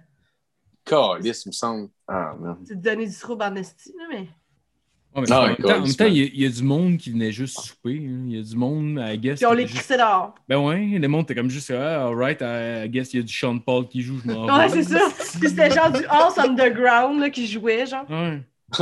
[0.88, 1.88] Calice, il me semble.
[2.06, 2.56] Ah, man.
[2.66, 4.28] c'est de donner du trouble en esti, là, mais.
[5.16, 6.46] Ouais, mais Non, en même temps, en écoute, même temps, il y, a- il y
[6.46, 7.96] a du monde qui venait juste souper.
[8.06, 8.24] hein.
[8.26, 9.38] Il y a du monde, I guess.
[9.38, 10.34] Puis on les juste- crissait dehors.
[10.48, 13.32] Ben ouais, le monde était comme juste, ah, alright, I, guess il y a du
[13.32, 15.00] Sean Paul qui joue, je m'en Ouais, c'est ça.
[15.40, 18.04] Puis c'était genre du House Underground là, qui jouait, genre.
[18.08, 18.42] Ouais.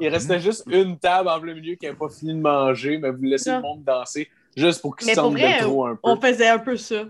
[0.00, 3.10] il restait juste une table en plein milieu qui n'avait pas fini de manger, mais
[3.10, 6.00] vous laissez le monde danser juste pour qu'ils vrai, de trop un peu.
[6.02, 7.04] on faisait un peu ça.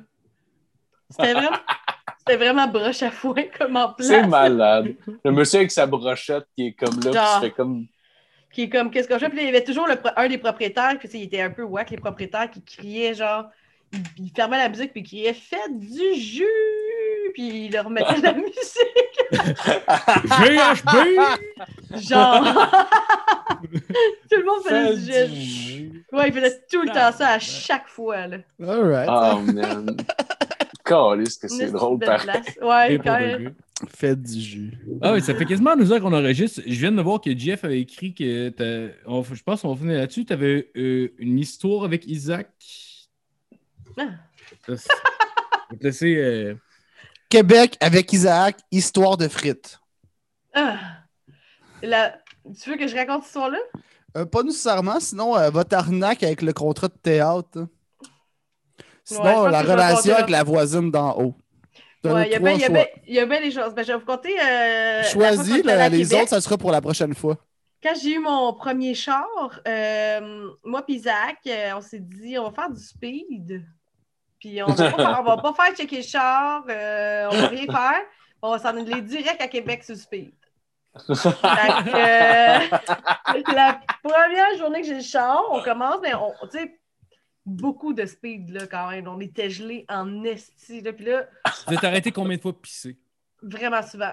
[1.09, 1.56] C'était vraiment,
[2.26, 4.09] c'était vraiment broche à foin comme en place.
[4.09, 4.94] C'est malade.
[5.24, 7.24] Le monsieur avec sa brochette qui est comme là, Genre.
[7.36, 7.86] il se fait comme.
[8.52, 9.28] Qui est comme, qu'est-ce qu'on fait?
[9.28, 11.62] Puis là, il y avait toujours le un des propriétaires, puis il était un peu
[11.62, 13.44] wack, les propriétaires, qui criaient genre,
[13.92, 16.44] il, il fermait la musique, puis il criait Faites du jus!
[17.32, 18.56] Puis il leur remettait de la musique.
[20.26, 22.01] GHB!
[22.09, 22.44] Genre.
[24.30, 25.47] Tout le monde faisait Fais du jus.
[25.76, 26.05] jus.
[26.12, 28.26] Ouais, il faisait tout le temps ça à chaque fois.
[28.26, 28.38] Là.
[28.66, 29.09] Alright.
[29.09, 29.97] Oh man.
[30.91, 32.43] Calice que c'est drôle pareil.
[32.62, 33.55] Ouais, quand même.
[33.89, 34.73] Faites du jus.
[35.01, 36.61] Ah oui, ça fait quasiment deux heures qu'on enregistre.
[36.67, 38.53] Je viens de voir que Jeff avait écrit que
[39.07, 40.25] on- je pense qu'on va finir là-dessus.
[40.27, 42.49] Tu avais une histoire avec Isaac.
[43.97, 44.09] Ah.
[44.69, 46.17] Je vais te laisser.
[46.17, 46.55] euh,
[47.29, 49.79] Québec avec Isaac, histoire de frites.
[50.55, 50.79] Ah.
[51.83, 52.19] La-
[52.61, 53.59] Tu veux que je raconte cette histoire-là?
[54.17, 57.67] Euh, pas nécessairement, sinon euh, votre arnaque avec le contrat de théâtre.
[59.05, 61.35] Sinon, Ouais, la relation avec la voisine d'en haut.
[62.05, 63.74] Ouais, il y y a bien- il y a bien des choses.
[63.74, 64.35] Ben, je vais vous compter.
[64.40, 66.12] euh, Choisis, les Québec.
[66.14, 67.36] autres, ça sera pour la prochaine fois.
[67.82, 69.27] Quand j'ai eu mon premier char,
[69.66, 73.62] euh, moi et Isaac, euh, on s'est dit on va faire du speed.
[74.39, 77.66] Puis on va pas, on va pas faire checker le char, euh, on va rien
[77.66, 78.01] faire.
[78.43, 80.32] On va s'en aller direct à Québec sur le speed.
[81.09, 82.59] Euh,
[83.55, 86.78] la première journée que j'ai le char, on commence, mais on, tu sais,
[87.51, 89.06] beaucoup de speed là quand même.
[89.09, 90.81] On était gelés en esti.
[90.81, 91.27] Là, puis là,
[91.66, 92.97] Tu vas t'arrêter combien de fois de pisser?
[93.43, 94.12] vraiment souvent.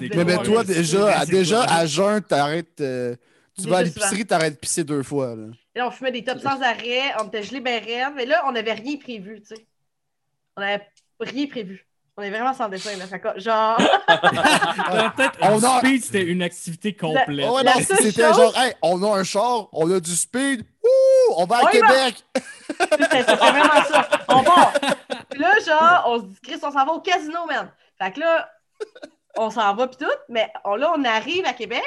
[0.00, 2.80] Mais, ben, toi, déjà, déjà à jeun, t'arrêtes.
[2.80, 3.16] euh,
[3.56, 5.34] tu Déjà vas à l'épicerie, t'arrêtes de pisser deux fois.
[5.34, 5.46] Là.
[5.74, 8.42] Et là, on fumait des tops sans arrêt, on était gelés ben raides, mais là,
[8.46, 9.66] on n'avait rien prévu, tu sais.
[10.56, 10.86] On n'avait
[11.20, 11.86] rien prévu.
[12.18, 13.06] On est vraiment sans dessin, là.
[13.06, 13.78] Fait genre,
[14.08, 17.46] la tête, On a- speed, c'était une activité complète.
[17.48, 20.14] Oh, ouais, La non, c'était chose- genre, hey, on a un char, on a du
[20.14, 21.66] speed, ouh, on va à On.
[21.66, 22.24] Québec.
[22.80, 24.08] c'était c'était vraiment ça.
[24.28, 24.72] On part.
[25.30, 27.70] Puis là, genre, on se dit, Chris, on s'en va au casino, man.
[28.00, 28.50] Fait que là,
[29.36, 31.82] on s'en va, puis tout, mais on- là, on arrive à Québec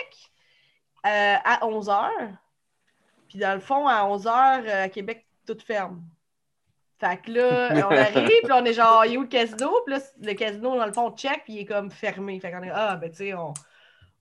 [1.06, 2.10] euh, à 11h.
[3.28, 6.02] Puis dans le fond, à 11h, à Québec, tout ferme.
[7.00, 9.82] Fait que là, on arrive, puis on est genre, il est où le casino?
[9.86, 12.40] Puis là, le casino, dans le fond, on check, puis il est comme fermé.
[12.40, 13.54] Fait qu'on est, ah, ben, tu sais, on,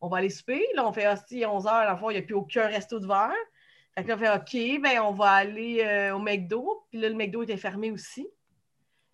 [0.01, 0.67] on va aller souper.
[0.75, 3.07] Là, on fait, hostie, 11h, dans le fond, il n'y a plus aucun resto de
[3.07, 3.31] verre.
[3.97, 6.85] Fait que là, on fait, OK, ben, on va aller euh, au McDo.
[6.91, 8.27] Puis là, le McDo était fermé aussi.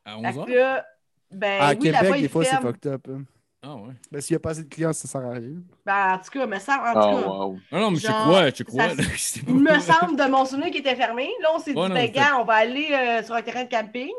[0.04, 0.46] À Fait 11 que ans?
[0.54, 0.86] là,
[1.30, 3.06] ben, à oui, Québec, des fois, c'est fucked up.
[3.10, 3.22] hein.
[3.62, 3.92] Ah ouais.
[4.10, 5.58] Mais s'il n'y a pas assez de clients, ça sert à rien.
[5.84, 7.58] Ben, en tout cas, mais ça, en tout Oh, cas, wow.
[7.70, 8.88] Ah non, mais je Genre, crois, je crois.
[8.88, 9.02] ça- là,
[9.48, 11.28] il me semble de mon souvenir qu'il était fermé.
[11.42, 13.64] Là, on s'est Ouais, dit, non, ben, gars, on va aller euh, sur un terrain
[13.64, 14.10] de camping,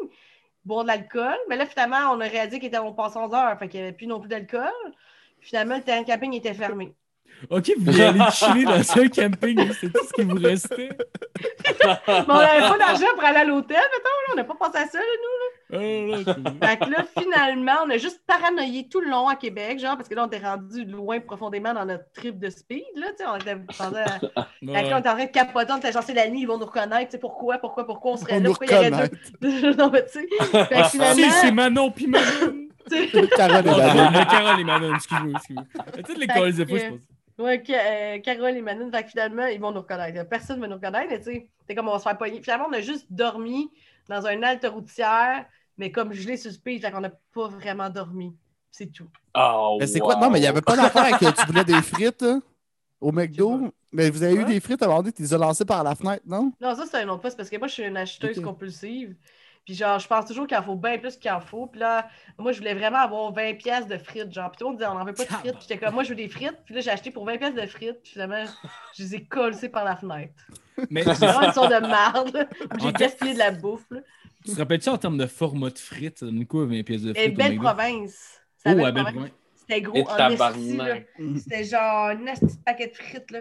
[0.63, 1.35] boire de l'alcool.
[1.49, 3.87] Mais là, finalement, on a réalisé qu'il était on passe 11 heures, fait qu'il n'y
[3.87, 4.69] avait plus non plus d'alcool.
[5.39, 6.93] Finalement, le terrain de camping était fermé.
[7.49, 10.89] Ok, vous voulez aller chiller dans un camping, c'est tout ce qui vous restait.
[11.83, 14.33] Mais on n'avait pas d'argent pour aller à l'hôtel, mettons, là.
[14.33, 15.73] On n'a pas pensé à ça, là, nous.
[15.73, 19.35] Ah, là, c'est- Fait que là, finalement, on a juste paranoïé tout le long à
[19.35, 22.83] Québec, genre, parce que là, on était rendu loin profondément dans notre trip de speed,
[22.95, 23.89] là, tu sais, on était à-
[24.35, 26.57] là, on était en train de capoter, on était genre, c'est la nuit, ils vont
[26.57, 28.93] nous reconnaître, tu sais, pourquoi, pourquoi, pourquoi on serait On là, nous pourquoi il y
[28.93, 29.11] aurait
[29.41, 29.73] deux...
[29.75, 30.27] non, mais tu sais,
[30.65, 32.25] fait que Si, c'est finalement, Manon puis Manon.
[32.89, 34.25] tu sais, Carole et Manon.
[34.29, 35.65] Carole et Manon, excuse-moi, excuse-moi.
[36.05, 36.99] Toutes les Fait calls de je pense.
[37.37, 40.27] Ouais, que, euh, Carole et Manon, fait que finalement, ils vont nous reconnaître.
[40.29, 42.41] Personne ne va nous reconnaître, mais tu sais, c'est comme on va se faire pogner.
[42.41, 43.69] Finalement, on a juste dormi
[44.07, 45.45] dans un halte routière,
[45.77, 48.35] mais comme sur le speed, fait qu'on n'a pas vraiment dormi.
[48.71, 49.07] C'est tout.
[49.35, 50.15] Oh, Mais c'est quoi?
[50.15, 52.41] Non, mais il n'y avait pas d'affaire que tu voulais des frites hein,
[52.99, 53.73] au McDo?
[53.91, 55.83] Mais vous avez eu des frites à un moment donné, tu les as lancées par
[55.83, 56.53] la fenêtre, non?
[56.61, 59.15] Non, ça, c'est un autre poste parce que moi, je suis une acheteuse compulsive.
[59.65, 61.67] Puis genre, je pense toujours qu'il en faut bien plus qu'il en faut.
[61.67, 62.09] Puis là,
[62.39, 64.33] moi, je voulais vraiment avoir 20 pièces de frites.
[64.33, 65.53] Genre, puis tout le monde disait, on n'en veut pas de frites.
[65.53, 66.57] Puis j'étais comme, moi, je veux des frites.
[66.65, 68.01] Puis là, j'ai acheté pour 20 pièces de frites.
[68.03, 68.43] Puis finalement,
[68.97, 70.33] je les ai collées par la fenêtre.
[70.89, 72.47] Mais C'est vraiment une sorte de marde.
[72.81, 73.85] J'ai gaspillé de la bouffe.
[73.91, 73.99] là.
[74.43, 77.11] tu te rappelles-tu en termes de format de frites, ça donne quoi 20 pièces de
[77.11, 77.33] Et frites?
[77.33, 77.61] au belle McDo?
[77.63, 78.41] province.
[78.65, 79.29] Oh, Belle belle Province.
[79.55, 81.37] C'était gros Et en.
[81.37, 83.39] C'était genre un de paquet de frites, là.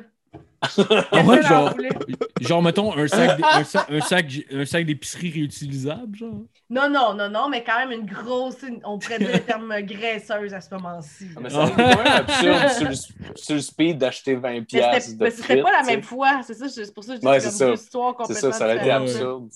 [1.12, 6.34] En genre, mettons, un sac, un sac, un sac, un sac d'épicerie réutilisable, genre.
[6.68, 9.80] Non, non, non, non, mais quand même une grosse, une- on pourrait dire le terme
[9.82, 11.28] graisseuse à ce moment-ci.
[11.36, 11.50] Ah, mais là.
[11.50, 15.16] ça devient quand même absurde sur le, sur le speed d'acheter 20 Mais piastres c'était
[15.16, 17.26] de mais c'était pas la même fois, c'est ça, c'est pour ça que je dis
[17.26, 19.48] Ouais, que c'est comme deux histoires C'est complètement ça, ça aurait été absurde.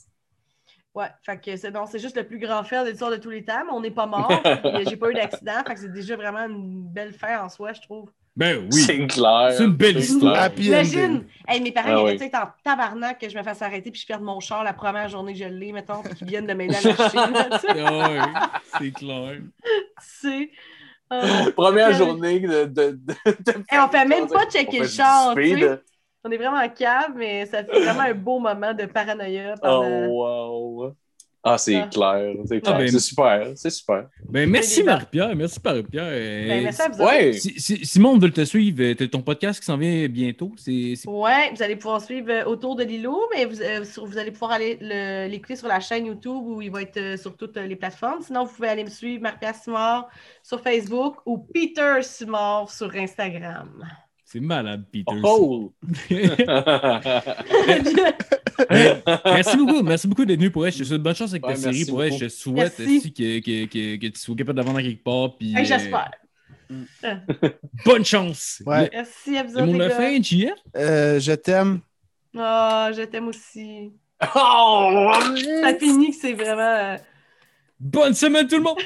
[0.94, 3.30] Ouais, fait que c'est non, c'est juste le plus grand fer de l'histoire de tous
[3.30, 4.30] les temps, mais on n'est pas mort,
[4.88, 7.80] j'ai pas eu d'accident, fait que c'est déjà vraiment une belle fin en soi, je
[7.82, 8.10] trouve.
[8.36, 8.82] Ben oui.
[8.82, 9.52] C'est clair.
[9.56, 10.48] C'est une belle C'est histoire.
[10.58, 12.26] Imagine, hey, mes parents Ah ils oui.
[12.26, 15.08] été en tabarnak que je me fasse arrêter puis je perde mon char la première
[15.08, 17.18] journée que je l'ai, mettons, puis qu'ils viennent de m'aider à l'acheter.
[17.78, 18.20] Ah ouais,
[18.78, 19.36] c'est clair.
[19.62, 20.50] Tu sais.
[21.12, 21.94] Euh, Première Ouais.
[21.94, 22.64] journée de.
[22.64, 22.92] de, de,
[23.24, 25.34] de- Hey, on fait même pas checker le char.
[26.26, 29.54] On est vraiment en cave, mais ça fait vraiment un beau moment de paranoïa.
[29.62, 30.96] Oh, wow.
[31.46, 31.88] Ah, c'est Ah.
[31.92, 32.34] clair.
[32.46, 32.66] C'est.
[32.66, 33.48] Ah, ben- C'est super.
[33.54, 34.06] C'est super.
[34.30, 34.82] Ben merci.
[34.82, 36.04] Marie-Pierre, merci Marie-Pierre.
[36.06, 37.04] Euh, Ben, merci à vous autres.
[37.12, 37.32] Ouais.
[37.34, 40.52] Si, si, Simon veut te suivre, euh, t'as ton podcast qui s'en vient bientôt.
[41.06, 44.30] Ouais, vous allez pouvoir suivre euh, autour de Lilo, mais vous, euh, sur- vous allez
[44.30, 47.56] pouvoir aller le- l'écouter sur la chaîne YouTube où il va être euh, sur toutes
[47.58, 48.22] euh, les plateformes.
[48.22, 50.08] Sinon, vous pouvez aller me suivre, Marie-Pierre Simard,
[50.42, 53.68] sur Facebook ou Peter Simard sur Instagram.
[54.34, 55.14] C'est malade, Peter.
[55.22, 55.72] Oh!
[56.10, 56.30] Ben,
[59.24, 60.72] merci beaucoup, merci beaucoup d'être venu pour elle.
[60.72, 62.12] Je te souhaite bonne chance avec ta Ouais, série pour elle.
[62.14, 65.36] Je te souhaite aussi que, que, que, que tu sois capable d'avoir dans quelque part.
[65.36, 66.10] Puis, Hey, euh, J'espère.
[67.84, 68.60] bonne chance.
[68.66, 68.90] Ouais.
[68.92, 69.90] Merci à vous autres, gars.
[69.90, 70.50] fin, JF?
[70.76, 71.78] Euh, je t'aime.
[72.36, 73.92] Ah, je t'aime aussi.
[74.34, 75.12] Oh!
[75.62, 76.60] Ça finit que c'est vraiment...
[76.60, 76.96] euh,
[77.78, 78.78] Bonne semaine tout le monde!